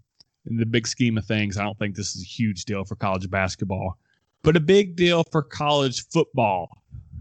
in 0.48 0.58
the 0.58 0.66
big 0.66 0.88
scheme 0.88 1.18
of 1.18 1.26
things, 1.26 1.58
I 1.58 1.64
don't 1.64 1.78
think 1.78 1.95
this 1.95 2.16
is 2.16 2.24
a 2.24 2.26
huge 2.26 2.66
deal 2.66 2.84
for 2.84 2.95
college 2.95 3.30
basketball, 3.30 3.98
but 4.43 4.56
a 4.56 4.60
big 4.60 4.95
deal 4.95 5.24
for 5.32 5.41
college 5.41 6.08
football. 6.10 6.70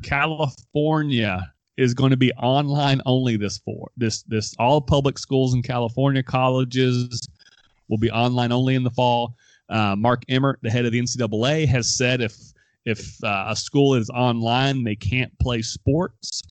California 0.03 1.53
is 1.77 1.95
going 1.95 2.11
to 2.11 2.17
be 2.17 2.33
online 2.35 3.03
only 3.07 3.37
this 3.37 3.59
for 3.59 3.91
this 3.97 4.23
this 4.23 4.55
all 4.59 4.81
public 4.81 5.19
schools 5.19 5.55
in 5.55 5.63
California 5.63 6.23
colleges 6.23 7.29
will 7.89 7.99
be 7.99 8.11
online 8.11 8.53
only 8.53 8.75
in 8.75 8.83
the 8.83 8.91
fall. 8.91 9.35
Uh, 9.69 9.97
Mark 9.97 10.23
Emmert, 10.29 10.59
the 10.63 10.71
head 10.71 10.85
of 10.85 10.93
the 10.93 11.01
NCAA, 11.01 11.67
has 11.67 11.95
said 11.95 12.21
if 12.21 12.37
if 12.85 13.23
uh, 13.25 13.47
a 13.49 13.57
school 13.57 13.95
is 13.95 14.09
online, 14.11 14.85
they 14.85 14.95
can't 14.95 15.37
play 15.41 15.61
sports. 15.61 16.43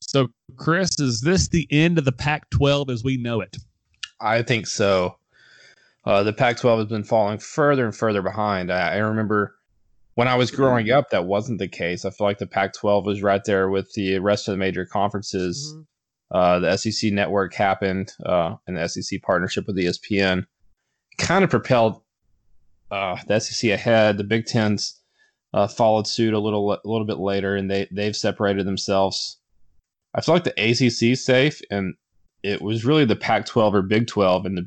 So, 0.00 0.28
Chris, 0.56 0.98
is 0.98 1.20
this 1.20 1.48
the 1.48 1.68
end 1.70 1.98
of 1.98 2.04
the 2.04 2.12
Pac-12 2.12 2.90
as 2.90 3.04
we 3.04 3.18
know 3.18 3.40
it? 3.40 3.56
I 4.20 4.42
think 4.42 4.66
so. 4.66 5.17
Uh, 6.04 6.22
the 6.22 6.32
Pac-12 6.32 6.78
has 6.78 6.86
been 6.86 7.04
falling 7.04 7.38
further 7.38 7.84
and 7.84 7.94
further 7.94 8.22
behind. 8.22 8.72
I, 8.72 8.94
I 8.94 8.96
remember 8.98 9.54
when 10.14 10.28
I 10.28 10.36
was 10.36 10.50
growing 10.50 10.90
up, 10.90 11.10
that 11.10 11.26
wasn't 11.26 11.58
the 11.58 11.68
case. 11.68 12.04
I 12.04 12.10
feel 12.10 12.26
like 12.26 12.38
the 12.38 12.46
Pac-12 12.46 13.04
was 13.04 13.22
right 13.22 13.44
there 13.44 13.68
with 13.68 13.92
the 13.94 14.18
rest 14.18 14.48
of 14.48 14.52
the 14.52 14.58
major 14.58 14.84
conferences. 14.86 15.74
Mhm. 15.76 15.84
Uh, 16.30 16.58
the 16.58 16.76
SEC 16.76 17.12
network 17.12 17.54
happened, 17.54 18.12
uh, 18.26 18.56
and 18.66 18.76
the 18.76 18.88
SEC 18.88 19.20
partnership 19.22 19.66
with 19.66 19.76
ESPN 19.78 20.44
kind 21.18 21.44
of 21.44 21.50
propelled 21.50 22.02
uh, 22.90 23.16
the 23.26 23.38
SEC 23.38 23.70
ahead. 23.70 24.16
The 24.16 24.24
Big 24.24 24.46
Ten's 24.46 25.00
uh, 25.54 25.66
followed 25.66 26.06
suit 26.06 26.34
a 26.34 26.38
little 26.38 26.72
a 26.72 26.80
little 26.84 27.06
bit 27.06 27.18
later, 27.18 27.54
and 27.54 27.70
they 27.70 27.86
they've 27.92 28.16
separated 28.16 28.66
themselves. 28.66 29.38
I 30.14 30.20
feel 30.20 30.34
like 30.34 30.44
the 30.44 30.52
ACC 30.58 31.16
safe, 31.16 31.60
and 31.70 31.94
it 32.42 32.60
was 32.62 32.84
really 32.84 33.04
the 33.04 33.16
Pac-12 33.16 33.74
or 33.74 33.82
Big 33.82 34.06
12, 34.06 34.46
and 34.46 34.58
the 34.58 34.66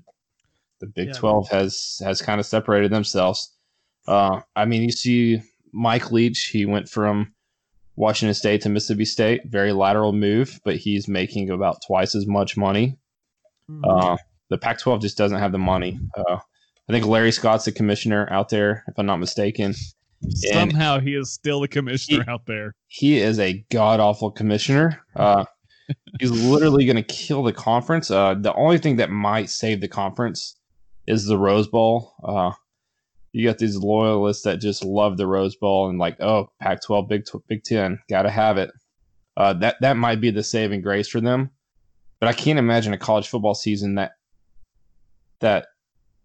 the 0.82 0.88
Big 0.88 1.07
Yeah. 1.07 1.13
12 1.13 1.49
has 1.49 2.01
has 2.03 2.21
kind 2.21 2.39
of 2.39 2.45
separated 2.45 2.91
themselves. 2.91 3.55
Uh, 4.07 4.41
I 4.55 4.65
mean, 4.65 4.82
you 4.84 4.91
see 4.91 5.41
Mike 5.71 6.11
Leach. 6.11 6.47
He 6.47 6.65
went 6.65 6.89
from 6.89 7.34
Washington 7.95 8.34
State 8.34 8.61
to 8.61 8.69
Mississippi 8.69 9.05
State. 9.05 9.41
Very 9.45 9.71
lateral 9.71 10.11
move, 10.11 10.59
but 10.65 10.75
he's 10.75 11.07
making 11.07 11.49
about 11.49 11.77
twice 11.88 12.15
as 12.15 12.27
much 12.27 12.57
money. 12.57 12.97
Mhm. 13.69 13.82
Uh, 14.13 14.17
the 14.49 14.57
Pac-12 14.57 15.01
just 15.01 15.17
doesn't 15.17 15.39
have 15.39 15.51
the 15.53 15.57
money. 15.57 15.97
Uh, 16.17 16.38
I 16.89 16.91
think 16.91 17.05
Larry 17.05 17.32
Scott's 17.32 17.63
the 17.65 17.71
commissioner 17.71 18.27
out 18.32 18.49
there, 18.49 18.84
if 18.88 18.97
I'm 18.97 19.05
not 19.05 19.17
mistaken. 19.17 19.73
Somehow 20.29 20.99
he 20.99 21.15
is 21.15 21.32
still 21.32 21.61
the 21.61 21.67
commissioner 21.67 22.25
out 22.27 22.45
there. 22.45 22.75
He 22.88 23.17
is 23.19 23.39
a 23.39 23.63
god 23.71 23.99
awful 23.99 24.29
commissioner. 24.32 25.01
Uh, 25.15 25.45
he's 26.19 26.32
literally 26.32 26.86
going 26.86 26.97
to 26.97 27.03
kill 27.03 27.43
the 27.43 27.53
conference. 27.53 28.11
Uh, 28.11 28.36
the 28.36 28.53
only 28.55 28.77
thing 28.77 28.97
that 28.97 29.09
might 29.09 29.49
save 29.49 29.82
the 29.82 29.88
conference 29.88 30.55
is 31.12 31.26
the 31.26 31.38
Rose 31.38 31.68
Bowl. 31.68 32.14
Uh, 32.24 32.51
you 33.34 33.45
got 33.45 33.57
these 33.57 33.76
loyalists 33.76 34.43
that 34.43 34.62
just 34.62 34.84
love 34.84 35.18
the 35.18 35.28
Rose 35.28 35.55
Bowl 35.55 35.89
and 35.89 35.99
like, 35.99 36.20
oh, 36.22 36.49
Pac-12, 36.62 37.09
Big 37.09 37.26
Big 37.47 37.64
Ten, 37.64 37.99
got 38.09 38.24
to 38.24 38.30
have 38.30 38.57
it. 38.57 38.72
Uh, 39.36 39.53
that 39.53 39.76
that 39.82 39.97
might 39.97 40.22
be 40.22 40.32
the 40.32 40.43
saving 40.43 40.82
grace 40.82 41.07
for 41.07 41.20
them. 41.20 41.49
But 42.20 42.30
I 42.30 42.34
can't 42.34 42.59
imagine 42.59 42.93
a 42.93 42.97
college 42.97 43.28
football 43.28 43.53
season 43.53 43.95
that 43.95 44.14
that 45.39 45.68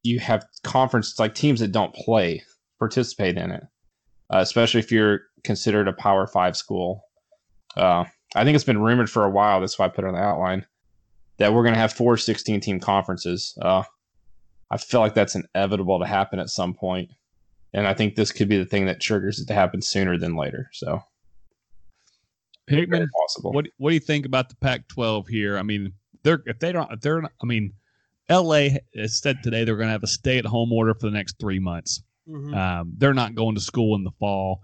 you 0.03 0.21
have 0.21 0.47
conferences 0.63 1.19
like 1.19 1.35
teams 1.35 1.61
that 1.61 1.73
don't 1.73 1.95
play 1.95 2.45
participate 2.79 3.37
in 3.37 3.51
it, 3.51 3.65
uh, 4.33 4.39
especially 4.39 4.81
if 4.81 4.93
you're 4.93 5.23
considered 5.43 5.89
a 5.89 5.93
Power 5.93 6.27
Five 6.27 6.57
school. 6.57 7.03
Uh, 7.77 8.05
I 8.35 8.45
think 8.45 8.55
it's 8.55 8.65
been 8.65 8.81
rumored 8.81 9.11
for 9.11 9.25
a 9.25 9.31
while. 9.31 9.61
That's 9.61 9.79
why 9.79 9.87
I 9.87 9.89
put 9.89 10.05
it 10.05 10.09
on 10.09 10.15
the 10.15 10.21
outline 10.21 10.67
that 11.39 11.53
we're 11.53 11.63
going 11.63 11.75
to 11.75 11.81
have 11.81 11.93
four 11.93 12.17
16 12.17 12.61
team 12.61 12.81
conferences. 12.81 13.57
Uh, 13.61 13.83
I 14.71 14.79
feel 14.79 15.01
like 15.01 15.15
that's 15.15 15.37
inevitable 15.37 16.01
to 16.01 16.07
happen 16.07 16.39
at 16.39 16.51
some 16.51 16.75
point, 16.75 17.11
and 17.73 17.87
I 17.87 17.95
think 17.95 18.15
this 18.15 18.33
could 18.33 18.49
be 18.49 18.59
the 18.59 18.65
thing 18.65 18.87
that 18.87 19.01
triggers 19.01 19.39
it 19.39 19.47
to 19.49 19.55
happen 19.55 19.81
sooner 19.81 20.19
than 20.19 20.37
later. 20.37 20.69
So, 20.73 21.03
very 22.69 22.83
Hickman, 22.83 23.09
possible. 23.09 23.53
what 23.53 23.67
what 23.79 23.91
do 23.91 23.95
you 23.95 24.01
think 24.01 24.27
about 24.27 24.49
the 24.49 24.57
Pac-12 24.57 25.29
here? 25.29 25.57
I 25.57 25.63
mean, 25.63 25.93
they're 26.23 26.43
if 26.47 26.59
they 26.59 26.73
don't, 26.73 26.91
if 26.93 27.01
they're, 27.01 27.23
not, 27.23 27.33
I 27.43 27.47
mean, 27.47 27.73
LA 28.29 28.69
has 28.97 29.19
said 29.19 29.43
today 29.43 29.65
they're 29.65 29.77
going 29.77 29.89
to 29.89 29.93
have 29.93 30.03
a 30.03 30.09
stay-at-home 30.09 30.73
order 30.73 30.95
for 30.95 31.07
the 31.07 31.13
next 31.13 31.39
three 31.39 31.61
months. 31.61 32.03
Mhm. 32.29 32.57
Um, 32.57 32.93
they're 32.99 33.15
not 33.15 33.35
going 33.37 33.55
to 33.55 33.61
school 33.61 33.95
in 33.95 34.03
the 34.03 34.11
fall. 34.19 34.63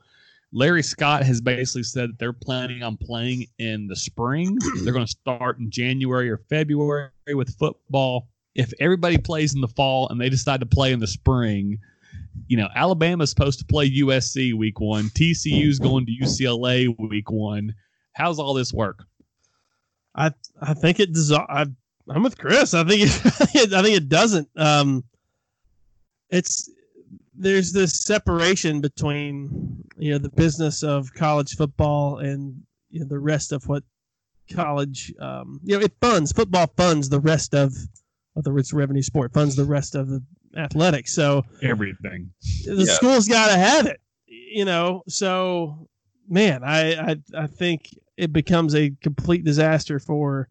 Larry 0.53 0.83
Scott 0.83 1.23
has 1.23 1.41
basically 1.41 1.85
said 1.85 2.11
that 2.11 2.19
they're 2.19 2.33
planning 2.33 2.83
on 2.83 2.97
playing 2.97 3.47
in 3.59 3.87
the 3.87 3.97
spring. 3.97 4.59
they're 4.83 4.93
going 4.93 5.07
to 5.07 5.11
start 5.11 5.59
in 5.59 5.71
January 5.71 6.29
or 6.29 6.39
February 6.51 7.11
with 7.33 7.57
football. 7.57 8.29
If 8.55 8.73
everybody 8.81 9.19
plays 9.19 9.55
in 9.55 9.61
the 9.61 9.69
fall 9.69 10.09
and 10.09 10.21
they 10.21 10.29
decide 10.29 10.61
to 10.61 10.67
play 10.67 10.93
in 10.93 11.01
the 11.01 11.07
spring, 11.07 11.79
you 12.47 12.57
know, 12.57 12.69
Alabama's 12.75 13.31
supposed 13.31 13.59
to 13.61 13.65
play 13.65 13.91
USC 13.91 14.55
week 14.55 14.81
one. 14.81 15.05
TCU's 15.05 15.79
going 15.79 16.07
to 16.07 16.13
UCLA 16.13 16.95
week 16.99 17.31
one. 17.31 17.75
How's 18.13 18.39
all 18.39 18.55
this 18.55 18.73
work? 18.73 19.05
I 20.15 20.33
I 20.61 20.75
think 20.75 21.01
it 21.01 21.13
does. 21.13 21.33
I, 21.33 21.67
I'm 22.09 22.23
with 22.23 22.39
Chris. 22.39 22.75
I 22.75 22.85
think 22.85 23.03
it, 23.03 23.73
I 23.73 23.83
think 23.83 23.97
it 23.97 24.09
doesn't. 24.09 24.49
Um, 24.57 25.05
it's 26.31 26.71
there's 27.35 27.73
this 27.73 28.05
separation 28.05 28.81
between 28.81 29.85
you 29.97 30.13
know 30.13 30.19
the 30.19 30.31
business 30.31 30.83
of 30.83 31.13
college 31.15 31.57
football 31.57 32.19
and 32.19 32.63
you 32.91 33.01
know, 33.01 33.07
the 33.07 33.19
rest 33.19 33.53
of 33.53 33.67
what 33.69 33.85
college 34.53 35.13
um, 35.19 35.61
you 35.65 35.79
know 35.79 35.85
it 35.85 35.93
funds 36.01 36.33
football 36.33 36.71
funds 36.77 37.09
the 37.09 37.21
rest 37.21 37.55
of 37.55 37.73
of 38.37 38.45
the 38.45 38.55
it's 38.57 38.73
revenue 38.73 39.03
sport 39.03 39.33
funds 39.33 39.57
the 39.57 39.65
rest 39.65 39.95
of 39.95 40.09
the 40.09 40.23
athletics. 40.57 41.15
So 41.15 41.45
Everything. 41.63 42.31
the 42.65 42.85
Yeah. 42.87 42.93
school's 42.95 43.29
got 43.29 43.49
to 43.49 43.57
have 43.59 43.87
it, 43.87 44.01
you 44.27 44.65
know. 44.65 45.03
So, 45.09 45.89
man, 46.29 46.63
I, 46.65 46.95
I 47.13 47.17
I 47.37 47.47
think 47.47 47.91
it 48.17 48.33
becomes 48.33 48.75
a 48.75 48.91
complete 49.03 49.45
disaster 49.45 49.99
for 49.99 50.49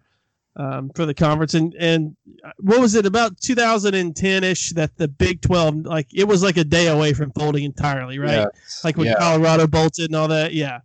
um, 0.58 0.92
for 0.96 1.06
the 1.06 1.14
conference. 1.14 1.54
And 1.54 1.74
and 1.80 2.16
what 2.60 2.80
was 2.82 2.94
it 2.96 3.06
about 3.06 3.40
2010 3.42 4.44
ish 4.44 4.72
that 4.74 4.96
the 4.98 5.08
Big 5.08 5.42
12 5.42 5.86
like 5.86 6.08
it 6.14 6.28
was 6.28 6.44
like 6.44 6.58
a 6.58 6.64
day 6.64 6.88
away 6.88 7.14
from 7.14 7.32
folding 7.32 7.64
entirely, 7.64 8.20
right? 8.20 8.32
Yeah. 8.40 8.46
Like 8.84 8.98
when 8.98 9.08
Yeah. 9.08 9.16
Colorado 9.18 9.66
bolted 9.68 10.06
and 10.10 10.16
all 10.16 10.28
that. 10.28 10.54
Yeah. 10.54 10.80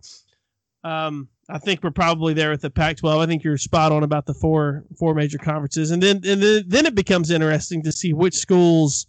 Um, 0.83 1.27
I 1.49 1.59
think 1.59 1.81
we're 1.81 1.91
probably 1.91 2.33
there 2.33 2.49
with 2.49 2.61
the 2.61 2.69
Pac-12. 2.69 3.19
I 3.19 3.25
think 3.25 3.43
you're 3.43 3.57
spot 3.57 3.91
on 3.91 4.03
about 4.03 4.25
the 4.25 4.33
four 4.33 4.83
four 4.97 5.13
major 5.13 5.37
conferences, 5.37 5.91
and 5.91 6.03
then 6.03 6.17
and 6.25 6.41
then, 6.41 6.63
then 6.67 6.85
it 6.85 6.95
becomes 6.95 7.31
interesting 7.31 7.83
to 7.83 7.91
see 7.91 8.13
which 8.13 8.35
schools, 8.35 9.07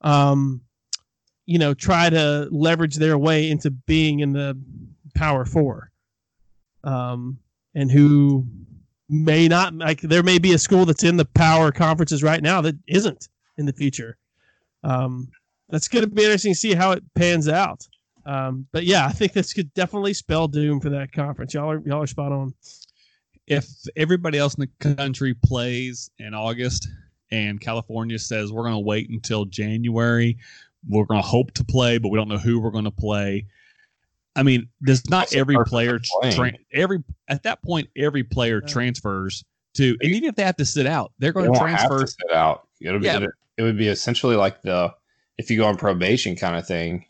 um, 0.00 0.60
you 1.46 1.58
know, 1.58 1.74
try 1.74 2.10
to 2.10 2.48
leverage 2.50 2.96
their 2.96 3.16
way 3.16 3.48
into 3.48 3.70
being 3.70 4.20
in 4.20 4.32
the 4.32 4.58
Power 5.14 5.44
Four, 5.44 5.92
um, 6.82 7.38
and 7.74 7.90
who 7.90 8.44
may 9.08 9.46
not 9.46 9.72
like 9.74 10.00
there 10.00 10.22
may 10.22 10.38
be 10.38 10.52
a 10.52 10.58
school 10.58 10.84
that's 10.84 11.04
in 11.04 11.16
the 11.16 11.24
power 11.24 11.70
conferences 11.70 12.22
right 12.22 12.42
now 12.42 12.60
that 12.60 12.76
isn't 12.88 13.28
in 13.56 13.66
the 13.66 13.72
future. 13.72 14.16
Um, 14.82 15.28
that's 15.68 15.88
going 15.88 16.04
to 16.04 16.10
be 16.10 16.24
interesting 16.24 16.54
to 16.54 16.58
see 16.58 16.74
how 16.74 16.92
it 16.92 17.02
pans 17.14 17.48
out. 17.48 17.86
Um, 18.28 18.66
but 18.72 18.84
yeah, 18.84 19.06
I 19.06 19.12
think 19.12 19.32
this 19.32 19.54
could 19.54 19.72
definitely 19.72 20.12
spell 20.12 20.48
doom 20.48 20.80
for 20.80 20.90
that 20.90 21.12
conference. 21.12 21.54
Y'all 21.54 21.70
are 21.70 21.82
y'all 21.86 22.02
are 22.02 22.06
spot 22.06 22.30
on. 22.30 22.52
If 23.46 23.66
everybody 23.96 24.36
else 24.36 24.54
in 24.54 24.60
the 24.80 24.94
country 24.94 25.32
plays 25.34 26.10
in 26.18 26.34
August 26.34 26.88
and 27.30 27.58
California 27.58 28.18
says 28.18 28.52
we're 28.52 28.64
going 28.64 28.74
to 28.74 28.78
wait 28.80 29.08
until 29.08 29.46
January, 29.46 30.36
we're 30.86 31.06
going 31.06 31.22
to 31.22 31.26
hope 31.26 31.52
to 31.54 31.64
play, 31.64 31.96
but 31.96 32.10
we 32.10 32.18
don't 32.18 32.28
know 32.28 32.36
who 32.36 32.60
we're 32.60 32.70
going 32.70 32.84
to 32.84 32.90
play. 32.90 33.46
I 34.36 34.42
mean, 34.42 34.68
does 34.84 35.08
not 35.08 35.30
That's 35.30 35.34
every 35.36 35.56
player 35.64 35.98
tra- 35.98 36.52
every 36.72 37.02
at 37.28 37.42
that 37.44 37.62
point 37.62 37.88
every 37.96 38.22
player 38.24 38.60
Yeah. 38.62 38.68
transfers 38.72 39.42
to, 39.74 39.96
and 40.02 40.12
even 40.12 40.28
if 40.28 40.34
they 40.36 40.42
have 40.44 40.56
to 40.56 40.66
sit 40.66 40.86
out, 40.86 41.12
they're 41.18 41.32
They 41.32 41.40
going 41.40 41.52
to 41.54 41.58
won't 41.58 41.70
have 41.70 41.88
transfer. 41.88 42.04
to 42.04 42.06
sit 42.06 42.36
out. 42.36 42.68
It'll 42.82 43.00
be, 43.00 43.06
Yeah. 43.06 43.20
it, 43.22 43.30
it 43.56 43.62
would 43.62 43.78
be 43.78 43.88
essentially 43.88 44.36
like 44.36 44.60
the 44.60 44.94
if 45.38 45.50
you 45.50 45.56
go 45.56 45.66
on 45.66 45.76
probation 45.78 46.36
kind 46.36 46.56
of 46.56 46.66
thing. 46.66 47.06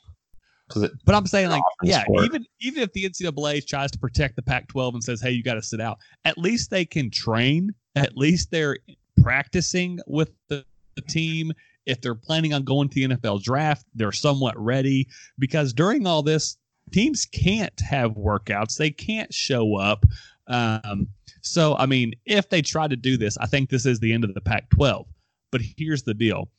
'Cause 0.69 0.83
it, 0.83 0.93
But 1.05 1.14
I'm 1.14 1.27
saying, 1.27 1.49
like, 1.51 1.62
yeah, 1.83 2.03
sport. 2.03 2.25
even 2.27 2.47
even 2.61 2.83
if 2.83 2.93
the 2.93 3.05
NCAA 3.05 3.66
tries 3.66 3.91
to 3.93 3.99
protect 3.99 4.37
the 4.37 4.43
Pac-12 4.43 4.95
and 4.95 5.03
says, 5.03 5.21
"Hey, 5.21 5.31
you 5.31 5.43
got 5.43 5.55
to 5.55 5.62
sit 5.62 5.81
out," 5.81 5.99
at 6.25 6.39
least 6.39 6.71
they 6.71 6.85
can 6.85 7.11
train. 7.11 7.75
At 7.97 8.16
least 8.16 8.51
they're 8.51 8.79
practicing 9.23 9.99
with 10.07 10.31
the, 10.49 10.64
the 10.95 11.03
team. 11.03 11.53
If 11.87 12.01
they're 12.01 12.14
planning 12.14 12.53
on 12.53 12.64
going 12.64 12.89
to 12.91 12.95
the 12.95 13.14
NFL 13.16 13.43
draft, 13.43 13.87
they're 13.95 14.12
somewhat 14.12 14.59
ready. 14.59 15.09
Because 15.39 15.73
during 15.73 16.07
all 16.07 16.23
this, 16.23 16.59
teams 16.93 17.25
can't 17.25 17.79
have 17.81 18.12
workouts. 18.12 18.77
They 18.77 18.91
can't 18.91 19.33
show 19.33 19.77
up. 19.77 20.05
Um, 20.49 21.09
so, 21.41 21.77
I 21.77 21.87
mean, 21.87 22.12
if 22.27 22.51
they 22.51 22.62
try 22.62 22.89
to 22.89 22.97
do 22.97 23.16
this, 23.16 23.39
I 23.39 23.47
think 23.47 23.71
this 23.71 23.87
is 23.87 24.01
the 24.01 24.12
end 24.12 24.25
of 24.25 24.35
the 24.35 24.41
Pac-12. 24.41 25.07
But 25.51 25.62
here's 25.62 26.03
the 26.03 26.14
deal: 26.14 26.51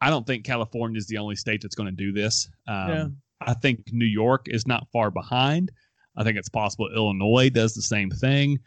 I 0.00 0.10
don't 0.10 0.26
think 0.26 0.44
California 0.44 0.98
is 0.98 1.06
the 1.06 1.18
only 1.18 1.36
state 1.36 1.62
that's 1.62 1.74
going 1.76 1.88
to 1.88 1.96
do 1.96 2.12
this. 2.12 2.48
Um, 2.66 2.88
Yeah. 2.88 3.06
I 3.40 3.54
think 3.54 3.84
New 3.92 4.06
York 4.06 4.46
is 4.46 4.66
not 4.66 4.88
far 4.92 5.10
behind. 5.10 5.70
I 6.16 6.24
think 6.24 6.36
it's 6.36 6.48
possible 6.48 6.90
Illinois 6.94 7.50
does 7.50 7.74
the 7.74 7.82
same 7.82 8.10
thing. 8.10 8.58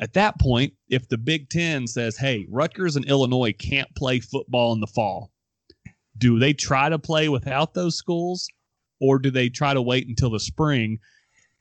At 0.00 0.12
that 0.14 0.38
point, 0.40 0.74
if 0.88 1.08
the 1.08 1.18
Big 1.18 1.48
Ten 1.48 1.86
says, 1.86 2.16
hey, 2.16 2.46
Rutgers 2.50 2.96
and 2.96 3.04
Illinois 3.04 3.52
can't 3.52 3.92
play 3.96 4.20
football 4.20 4.72
in 4.72 4.80
the 4.80 4.86
fall, 4.86 5.30
do 6.18 6.38
they 6.38 6.52
try 6.52 6.88
to 6.88 6.98
play 6.98 7.28
without 7.28 7.74
those 7.74 7.96
schools 7.96 8.48
or 9.00 9.18
do 9.18 9.30
they 9.30 9.48
try 9.48 9.74
to 9.74 9.82
wait 9.82 10.06
until 10.06 10.30
the 10.30 10.40
spring, 10.40 10.98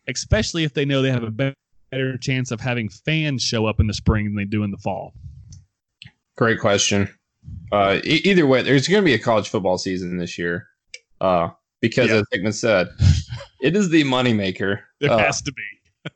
especially 0.07 0.63
if 0.63 0.73
they 0.73 0.85
know 0.85 1.01
they 1.01 1.11
have 1.11 1.23
a 1.23 1.55
better 1.91 2.17
chance 2.17 2.51
of 2.51 2.61
having 2.61 2.89
fans 2.89 3.41
show 3.43 3.65
up 3.65 3.79
in 3.79 3.87
the 3.87 3.93
spring 3.93 4.25
than 4.25 4.35
they 4.35 4.45
do 4.45 4.63
in 4.63 4.71
the 4.71 4.77
fall? 4.77 5.13
great 6.35 6.59
question. 6.59 7.07
Uh, 7.71 7.99
e- 8.03 8.21
either 8.23 8.47
way, 8.47 8.61
there's 8.61 8.87
going 8.87 9.01
to 9.01 9.05
be 9.05 9.13
a 9.13 9.19
college 9.19 9.49
football 9.49 9.77
season 9.77 10.17
this 10.17 10.37
year. 10.37 10.67
Uh, 11.21 11.49
because 11.83 12.09
Yeah. 12.09 12.17
as 12.19 12.25
Hickman 12.31 12.53
said, 12.53 12.87
it 13.61 13.75
is 13.75 13.89
the 13.89 14.03
moneymaker. 14.05 14.79
There 14.99 15.11
Uh, 15.11 15.17
has 15.19 15.41
to 15.43 15.51
be. 15.53 15.63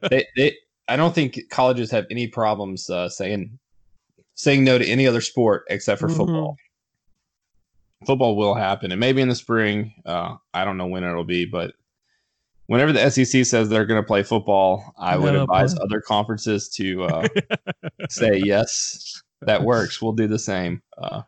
they, 0.10 0.26
they, 0.36 0.56
I 0.88 0.96
don't 0.96 1.14
think 1.14 1.38
colleges 1.52 1.92
have 1.92 2.06
any 2.10 2.28
problems 2.28 2.90
uh, 2.90 3.10
saying 3.10 3.60
saying 4.36 4.64
no 4.64 4.78
to 4.78 4.86
any 4.86 5.06
other 5.08 5.22
sport 5.22 5.66
except 5.70 6.00
for 6.00 6.08
Mhm. 6.08 6.18
football. 6.18 6.58
Football 8.06 8.36
will 8.36 8.54
happen, 8.54 8.92
and 8.92 9.00
maybe 9.00 9.22
in 9.22 9.28
the 9.30 9.36
spring. 9.36 9.94
Uh, 10.06 10.36
I 10.54 10.64
don't 10.66 10.78
know 10.78 10.86
when 10.88 11.04
it'll 11.04 11.24
be, 11.24 11.46
but 11.46 11.74
whenever 12.68 12.94
the 12.94 13.10
SEC 13.10 13.44
says 13.46 13.68
they're 13.70 13.86
going 13.88 14.02
to 14.02 14.06
play 14.06 14.22
football, 14.24 14.94
I 14.98 15.18
would 15.18 15.34
No, 15.34 15.44
advise 15.44 15.74
play. 15.74 15.84
other 15.84 16.00
conferences 16.02 16.70
to 16.76 17.04
uh, 17.04 17.28
say 18.10 18.38
yes, 18.38 19.22
that 19.42 19.64
works. 19.64 20.00
We'll 20.02 20.14
do 20.14 20.28
the 20.28 20.38
same. 20.40 20.82
Uh, 20.98 21.24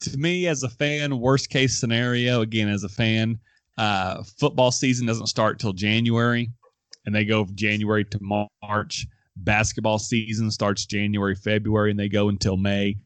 to 0.00 0.16
me 0.16 0.46
as 0.46 0.62
a 0.62 0.68
fan 0.68 1.18
worst 1.18 1.50
case 1.50 1.76
scenario 1.76 2.40
again 2.42 2.68
as 2.68 2.84
a 2.84 2.88
fan 2.88 3.40
uh 3.78 4.22
football 4.22 4.70
season 4.70 5.06
doesn't 5.06 5.26
start 5.26 5.58
till 5.58 5.72
january 5.72 6.50
and 7.04 7.14
they 7.14 7.24
go 7.24 7.44
from 7.44 7.54
january 7.54 8.04
to 8.04 8.18
march 8.62 9.06
basketball 9.36 9.98
season 9.98 10.50
starts 10.50 10.86
january 10.86 11.34
february 11.34 11.90
and 11.90 12.00
they 12.00 12.08
go 12.08 12.28
until 12.28 12.56
may 12.56 12.96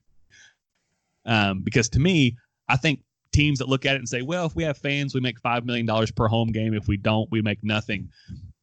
um 1.27 1.61
because 1.61 1.89
to 1.89 1.99
me 1.99 2.37
i 2.69 2.77
think 2.77 3.01
teams 3.33 3.59
that 3.59 3.69
look 3.69 3.87
at 3.87 3.95
it 3.95 3.99
and 3.99 4.09
say 4.09 4.23
well 4.23 4.47
if 4.47 4.55
we 4.55 4.63
have 4.63 4.79
fans 4.79 5.15
we 5.15 5.21
make 5.21 5.39
five 5.41 5.65
million 5.65 5.87
dollars 5.87 6.11
per 6.11 6.29
home 6.29 6.51
game 6.51 6.75
if 6.75 6.87
we 6.89 6.97
don't 6.97 7.31
we 7.31 7.43
make 7.43 7.63
nothing 7.63 8.09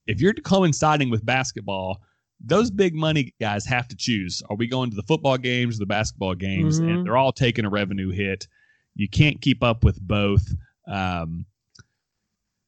if 0.08 0.22
you're 0.22 0.34
coinciding 0.34 1.10
with 1.10 1.26
basketball 1.26 2.02
those 2.40 2.70
big 2.70 2.94
money 2.94 3.34
guys 3.42 3.66
have 3.66 3.88
to 3.88 3.96
choose. 3.96 4.44
Are 4.50 4.56
we 4.56 4.68
going 4.68 4.90
to 4.92 4.96
the 4.96 5.04
football 5.04 5.38
games 5.38 5.78
or 5.78 5.80
the 5.80 5.86
basketball 5.88 6.36
games? 6.36 6.80
Mhm. 6.80 6.90
And 6.90 7.06
they're 7.06 7.18
all 7.18 7.32
taking 7.32 7.66
a 7.66 7.70
revenue 7.70 8.12
hit. 8.12 8.48
You 8.96 9.10
can't 9.10 9.42
keep 9.42 9.64
up 9.64 9.84
with 9.84 10.00
both. 10.00 10.48
Um, 10.88 11.46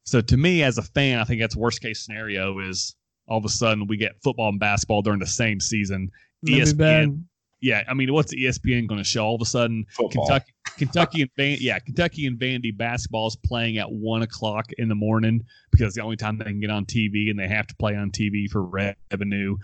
so 0.10 0.22
to 0.22 0.38
me, 0.38 0.64
as 0.64 0.78
a 0.78 0.82
fan, 0.82 1.20
I 1.20 1.24
think 1.24 1.40
that's 1.40 1.56
worst 1.56 1.82
case 1.82 2.04
scenario 2.04 2.60
is 2.60 2.96
all 3.28 3.38
of 3.38 3.46
a 3.46 3.50
sudden 3.50 3.86
we 3.88 3.98
get 3.98 4.22
football 4.24 4.50
and 4.50 4.60
basketball 4.60 5.02
during 5.02 5.20
the 5.20 5.28
same 5.28 5.60
season. 5.60 6.10
That'd 6.42 6.56
be 6.56 6.72
ESPN 6.72 6.78
bad. 6.78 7.24
Yeah, 7.62 7.84
I 7.88 7.94
mean, 7.94 8.14
what's 8.14 8.34
ESPN 8.34 8.88
going 8.88 9.00
to 9.00 9.04
show? 9.04 9.26
All 9.26 9.36
of 9.36 9.42
a 9.42 9.46
sudden, 9.46 9.86
football. 9.92 10.26
Kentucky, 10.26 10.54
Kentucky 10.78 11.22
and 11.24 11.32
Van, 11.38 11.58
yeah, 11.60 11.78
Kentucky 11.80 12.26
and 12.26 12.40
Vandy 12.40 12.76
basketball 12.76 13.28
is 13.28 13.36
playing 13.36 13.78
at 13.78 13.92
one 13.92 14.22
o'clock 14.22 14.72
in 14.78 14.88
the 14.88 14.96
morning 14.96 15.42
because 15.72 15.88
it's 15.88 15.96
the 15.96 16.02
only 16.02 16.16
time 16.16 16.38
they 16.38 16.46
can 16.46 16.62
get 16.62 16.70
on 16.70 16.86
TV, 16.86 17.30
and 17.30 17.38
they 17.38 17.48
have 17.50 17.68
to 17.68 17.76
play 17.76 17.96
on 17.96 18.12
TV 18.12 18.50
for 18.50 18.64
revenue. 18.64 19.58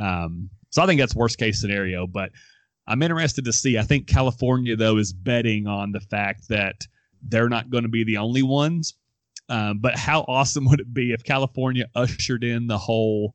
Um, 0.00 0.48
so 0.70 0.82
I 0.82 0.86
think 0.86 0.98
that's 0.98 1.14
worst 1.14 1.38
case 1.38 1.60
scenario. 1.60 2.06
But 2.06 2.30
I'm 2.88 3.02
interested 3.02 3.44
to 3.44 3.52
see. 3.52 3.78
I 3.78 3.82
think 3.82 4.06
California 4.06 4.74
though 4.74 4.96
is 4.96 5.12
betting 5.12 5.66
on 5.66 5.92
the 5.92 6.00
fact 6.00 6.48
that 6.48 6.86
they're 7.22 7.50
not 7.50 7.70
going 7.70 7.84
to 7.84 7.90
be 7.90 8.02
the 8.02 8.16
only 8.16 8.42
ones. 8.42 8.94
Um, 9.48 9.78
but 9.78 9.96
how 9.96 10.24
awesome 10.28 10.64
would 10.66 10.80
it 10.80 10.92
be 10.92 11.12
if 11.12 11.24
California 11.24 11.86
ushered 11.94 12.44
in 12.44 12.66
the 12.66 12.78
whole 12.78 13.34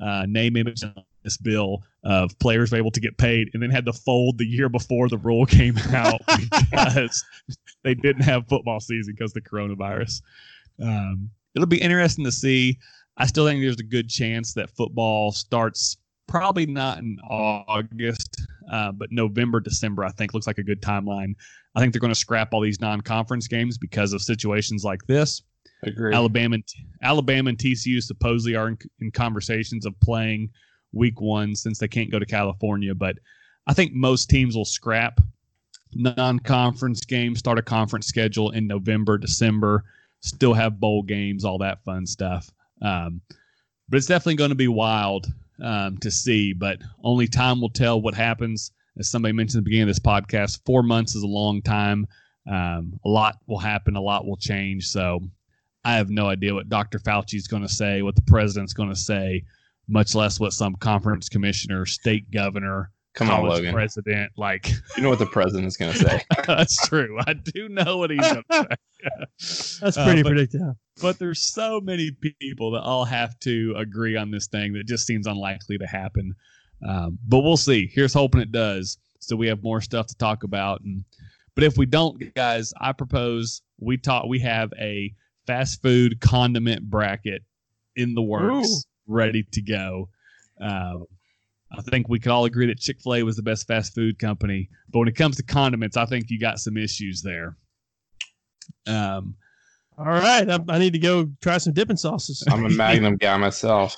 uh, 0.00 0.26
name, 0.28 0.56
image, 0.56 0.82
and 0.82 0.94
this 1.22 1.36
bill 1.36 1.82
of 2.04 2.38
players 2.38 2.70
were 2.70 2.78
able 2.78 2.90
to 2.90 3.00
get 3.00 3.18
paid 3.18 3.50
and 3.52 3.62
then 3.62 3.70
had 3.70 3.84
to 3.84 3.92
fold 3.92 4.38
the 4.38 4.46
year 4.46 4.68
before 4.68 5.08
the 5.08 5.18
rule 5.18 5.44
came 5.44 5.76
out 5.92 6.20
because 6.70 7.24
they 7.82 7.94
didn't 7.94 8.22
have 8.22 8.46
football 8.48 8.80
season 8.80 9.14
because 9.14 9.34
of 9.34 9.42
the 9.42 9.48
coronavirus. 9.48 10.22
Um, 10.82 11.30
it'll 11.54 11.66
be 11.66 11.80
interesting 11.80 12.24
to 12.24 12.32
see. 12.32 12.78
I 13.16 13.26
still 13.26 13.46
think 13.46 13.60
there's 13.60 13.80
a 13.80 13.82
good 13.82 14.08
chance 14.08 14.54
that 14.54 14.70
football 14.70 15.32
starts 15.32 15.96
probably 16.28 16.66
not 16.66 16.98
in 16.98 17.18
August, 17.28 18.46
uh, 18.70 18.92
but 18.92 19.10
November, 19.10 19.60
December, 19.60 20.04
I 20.04 20.10
think 20.10 20.34
looks 20.34 20.46
like 20.46 20.58
a 20.58 20.62
good 20.62 20.80
timeline. 20.80 21.34
I 21.74 21.80
think 21.80 21.92
they're 21.92 22.00
going 22.00 22.12
to 22.12 22.18
scrap 22.18 22.54
all 22.54 22.60
these 22.60 22.80
non-conference 22.80 23.48
games 23.48 23.78
because 23.78 24.12
of 24.12 24.22
situations 24.22 24.84
like 24.84 25.04
this. 25.06 25.42
Agree. 25.82 26.14
Alabama, 26.14 26.56
and, 26.56 26.64
Alabama 27.02 27.50
and 27.50 27.58
TCU 27.58 28.02
supposedly 28.02 28.56
are 28.56 28.68
in, 28.68 28.78
in 29.00 29.10
conversations 29.10 29.86
of 29.86 29.98
playing 30.00 30.50
week 30.92 31.20
one 31.20 31.54
since 31.54 31.78
they 31.78 31.88
can't 31.88 32.10
go 32.10 32.18
to 32.18 32.26
California. 32.26 32.94
But 32.94 33.16
I 33.66 33.74
think 33.74 33.92
most 33.92 34.28
teams 34.28 34.56
will 34.56 34.64
scrap 34.64 35.20
non-conference 35.94 37.04
games, 37.04 37.38
start 37.38 37.58
a 37.58 37.62
conference 37.62 38.06
schedule 38.06 38.50
in 38.50 38.66
November, 38.66 39.18
December, 39.18 39.84
still 40.20 40.54
have 40.54 40.80
bowl 40.80 41.02
games, 41.02 41.44
all 41.44 41.58
that 41.58 41.82
fun 41.84 42.06
stuff. 42.06 42.50
Um, 42.82 43.20
but 43.88 43.96
it's 43.96 44.06
definitely 44.06 44.36
going 44.36 44.50
to 44.50 44.56
be 44.56 44.68
wild 44.68 45.26
um, 45.62 45.98
to 45.98 46.10
see. 46.10 46.52
But 46.52 46.78
only 47.02 47.26
time 47.26 47.60
will 47.60 47.70
tell 47.70 48.00
what 48.00 48.14
happens. 48.14 48.72
As 48.98 49.10
somebody 49.10 49.32
mentioned 49.32 49.60
at 49.60 49.64
the 49.64 49.70
beginning 49.70 49.88
of 49.88 49.94
this 49.94 50.00
podcast, 50.00 50.60
four 50.66 50.82
months 50.82 51.14
is 51.14 51.22
a 51.22 51.28
long 51.28 51.62
time. 51.62 52.06
Um, 52.50 52.98
a 53.04 53.08
lot 53.08 53.36
will 53.46 53.58
happen. 53.58 53.96
A 53.96 54.00
lot 54.00 54.26
will 54.26 54.36
change. 54.36 54.88
So 54.88 55.20
I 55.84 55.94
have 55.94 56.10
no 56.10 56.26
idea 56.26 56.54
what 56.54 56.68
Dr. 56.68 56.98
Fauci 56.98 57.34
is 57.34 57.46
going 57.46 57.62
to 57.62 57.68
say, 57.68 58.02
what 58.02 58.16
the 58.16 58.22
president's 58.22 58.72
going 58.72 58.88
to 58.88 58.96
say, 58.96 59.44
much 59.86 60.14
less 60.14 60.40
what 60.40 60.52
some 60.52 60.74
conference 60.74 61.28
commissioner, 61.28 61.86
state 61.86 62.30
governor, 62.30 62.90
Come 63.18 63.30
on, 63.30 63.42
Logan. 63.48 63.74
president, 63.74 64.32
like 64.36 64.68
You 64.96 65.02
know 65.02 65.10
what 65.10 65.18
the 65.18 65.26
president's 65.26 65.76
going 65.76 65.92
to 65.92 65.98
say. 65.98 66.22
that's 66.46 66.86
true. 66.88 67.18
I 67.26 67.32
do 67.34 67.68
know 67.68 67.98
what 67.98 68.10
he's 68.10 68.20
going 68.20 68.44
to 68.50 68.68
say. 68.68 68.76
That's 69.80 69.96
Uh, 69.96 70.04
pretty 70.06 70.22
but- 70.22 70.30
predictable. 70.30 70.76
but 71.02 71.18
there's 71.18 71.52
so 71.52 71.80
many 71.80 72.10
people 72.40 72.70
that 72.72 72.80
all 72.82 73.04
have 73.04 73.38
to 73.40 73.74
agree 73.76 74.16
on 74.16 74.30
this 74.30 74.46
thing 74.48 74.72
that 74.74 74.86
just 74.86 75.06
seems 75.06 75.26
unlikely 75.26 75.78
to 75.78 75.86
happen. 75.86 76.34
Um, 76.88 77.18
but 77.26 77.40
we'll 77.40 77.56
see. 77.56 77.88
Here's 77.92 78.12
hoping 78.14 78.40
it 78.40 78.52
does. 78.52 78.98
So 79.20 79.34
we 79.36 79.48
have 79.48 79.62
more 79.62 79.80
stuff 79.80 80.06
to 80.08 80.16
talk 80.16 80.42
about. 80.44 80.80
And 80.82 81.04
but 81.54 81.64
if 81.64 81.76
we 81.76 81.86
don't, 81.86 82.34
guys, 82.34 82.72
I 82.80 82.92
propose 82.92 83.62
we 83.80 83.96
talk. 83.98 84.26
We 84.26 84.38
have 84.40 84.72
a 84.78 85.12
fast 85.46 85.82
food 85.82 86.20
condiment 86.20 86.88
bracket 86.88 87.42
in 87.96 88.14
the 88.14 88.22
works, 88.22 88.68
Ooh. 88.68 88.80
ready 89.08 89.42
to 89.52 89.60
go. 89.62 90.08
Um, 90.60 91.04
I 91.70 91.82
think 91.82 92.08
we 92.08 92.18
could 92.18 92.32
all 92.32 92.44
agree 92.46 92.66
that 92.66 92.78
Chick 92.80 93.00
Fil 93.02 93.16
A 93.16 93.22
was 93.22 93.36
the 93.36 93.42
best 93.42 93.66
fast 93.66 93.94
food 93.94 94.18
company. 94.18 94.70
But 94.90 95.00
when 95.00 95.08
it 95.08 95.16
comes 95.16 95.36
to 95.36 95.42
condiments, 95.42 95.96
I 95.98 96.06
think 96.06 96.30
you 96.30 96.40
got 96.40 96.58
some 96.60 96.76
issues 96.78 97.20
there. 97.22 97.56
Um, 98.86 99.36
All 99.98 100.06
right, 100.06 100.48
I, 100.48 100.58
I 100.68 100.78
need 100.78 100.94
to 100.94 100.98
go 100.98 101.28
try 101.42 101.58
some 101.58 101.74
dipping 101.74 101.96
sauces. 101.98 102.42
I'm 102.50 102.64
a 102.64 102.70
Magnum 102.70 103.16
guy 103.16 103.36
myself. 103.36 103.94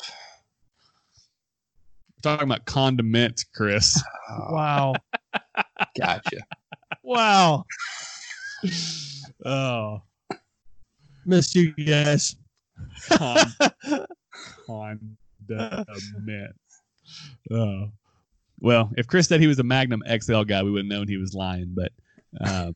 we're 2.16 2.30
talking 2.32 2.48
about 2.48 2.64
condiments, 2.66 3.44
Chris. 3.54 4.02
Oh, 4.30 4.52
Wow, 4.52 4.94
Gotcha. 5.98 6.38
wow, 7.04 7.64
Oh, 9.44 10.02
missed 11.24 11.54
you 11.54 11.72
guys. 11.74 12.34
con- 13.08 13.54
condiments. 17.48 17.92
Oh, 17.92 17.92
well, 18.60 18.90
if 18.96 19.06
Chris 19.06 19.26
said 19.26 19.40
he 19.40 19.46
was 19.46 19.58
a 19.58 19.64
Magnum 19.64 20.02
XL 20.06 20.42
guy, 20.42 20.62
we 20.62 20.70
would 20.70 20.84
have 20.84 20.90
known 20.90 21.08
he 21.08 21.16
was 21.16 21.34
lying. 21.34 21.74
But 21.74 21.92
uh, 22.40 22.72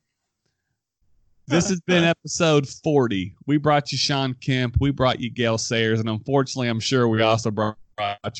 this 1.46 1.68
has 1.68 1.80
been 1.82 2.04
episode 2.04 2.66
40. 2.66 3.34
We 3.46 3.58
brought 3.58 3.92
you 3.92 3.98
Sean 3.98 4.34
Kemp. 4.34 4.76
We 4.80 4.90
brought 4.90 5.20
you 5.20 5.30
Gale 5.30 5.58
Sayers. 5.58 6.00
And 6.00 6.08
unfortunately, 6.08 6.68
I'm 6.68 6.80
sure 6.80 7.06
we 7.08 7.22
also 7.22 7.50
brought 7.50 7.76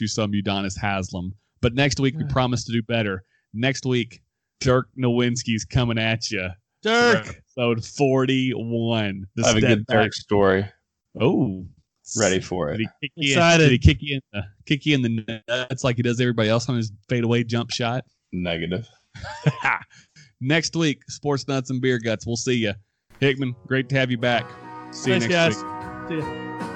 you 0.00 0.08
some 0.08 0.32
Udonis 0.32 0.78
Haslem. 0.78 1.34
But 1.60 1.74
next 1.74 2.00
week, 2.00 2.16
we 2.16 2.24
promise 2.24 2.64
to 2.64 2.72
do 2.72 2.82
better. 2.82 3.24
Next 3.52 3.86
week, 3.86 4.22
Dirk 4.60 4.88
Nowitzki's 4.98 5.64
coming 5.64 5.98
at 5.98 6.30
you. 6.30 6.48
Dirk, 6.82 7.42
Episode 7.56 7.84
41. 7.84 9.26
The 9.36 9.44
I 9.44 9.48
have 9.48 9.56
a 9.56 9.60
good. 9.60 9.86
Dirk 9.86 10.12
story. 10.14 10.66
Oh, 11.20 11.64
Ready 12.18 12.40
for 12.40 12.70
did 12.72 12.80
it. 12.80 12.88
he 13.00 13.08
kick 13.08 13.12
you? 13.16 13.32
In, 13.32 13.38
Excited. 13.38 13.62
did 13.64 13.72
he 13.72 13.78
kick 13.78 13.98
you 14.00 14.14
in 14.16 14.20
the 14.32 14.42
kick 14.66 14.86
you 14.86 14.94
in 14.94 15.02
the 15.02 15.42
nuts 15.48 15.84
like 15.84 15.96
he 15.96 16.02
does 16.02 16.20
everybody 16.20 16.48
else 16.48 16.68
on 16.68 16.76
his 16.76 16.92
fadeaway 17.08 17.44
jump 17.44 17.70
shot? 17.70 18.04
Negative. 18.32 18.86
Next 20.40 20.76
week, 20.76 21.02
sports 21.08 21.48
nuts 21.48 21.70
and 21.70 21.80
beer 21.80 21.98
guts. 21.98 22.26
We'll 22.26 22.36
see 22.36 22.54
you, 22.56 22.74
Hickman. 23.20 23.54
Great 23.66 23.88
to 23.88 23.94
have 23.96 24.10
you 24.10 24.18
back. 24.18 24.46
See 24.90 25.10
Thanks, 25.10 25.24
you 25.26 25.30
next 25.32 25.62
guys. 25.62 26.10
week. 26.10 26.22
See 26.22 26.28
ya. 26.28 26.70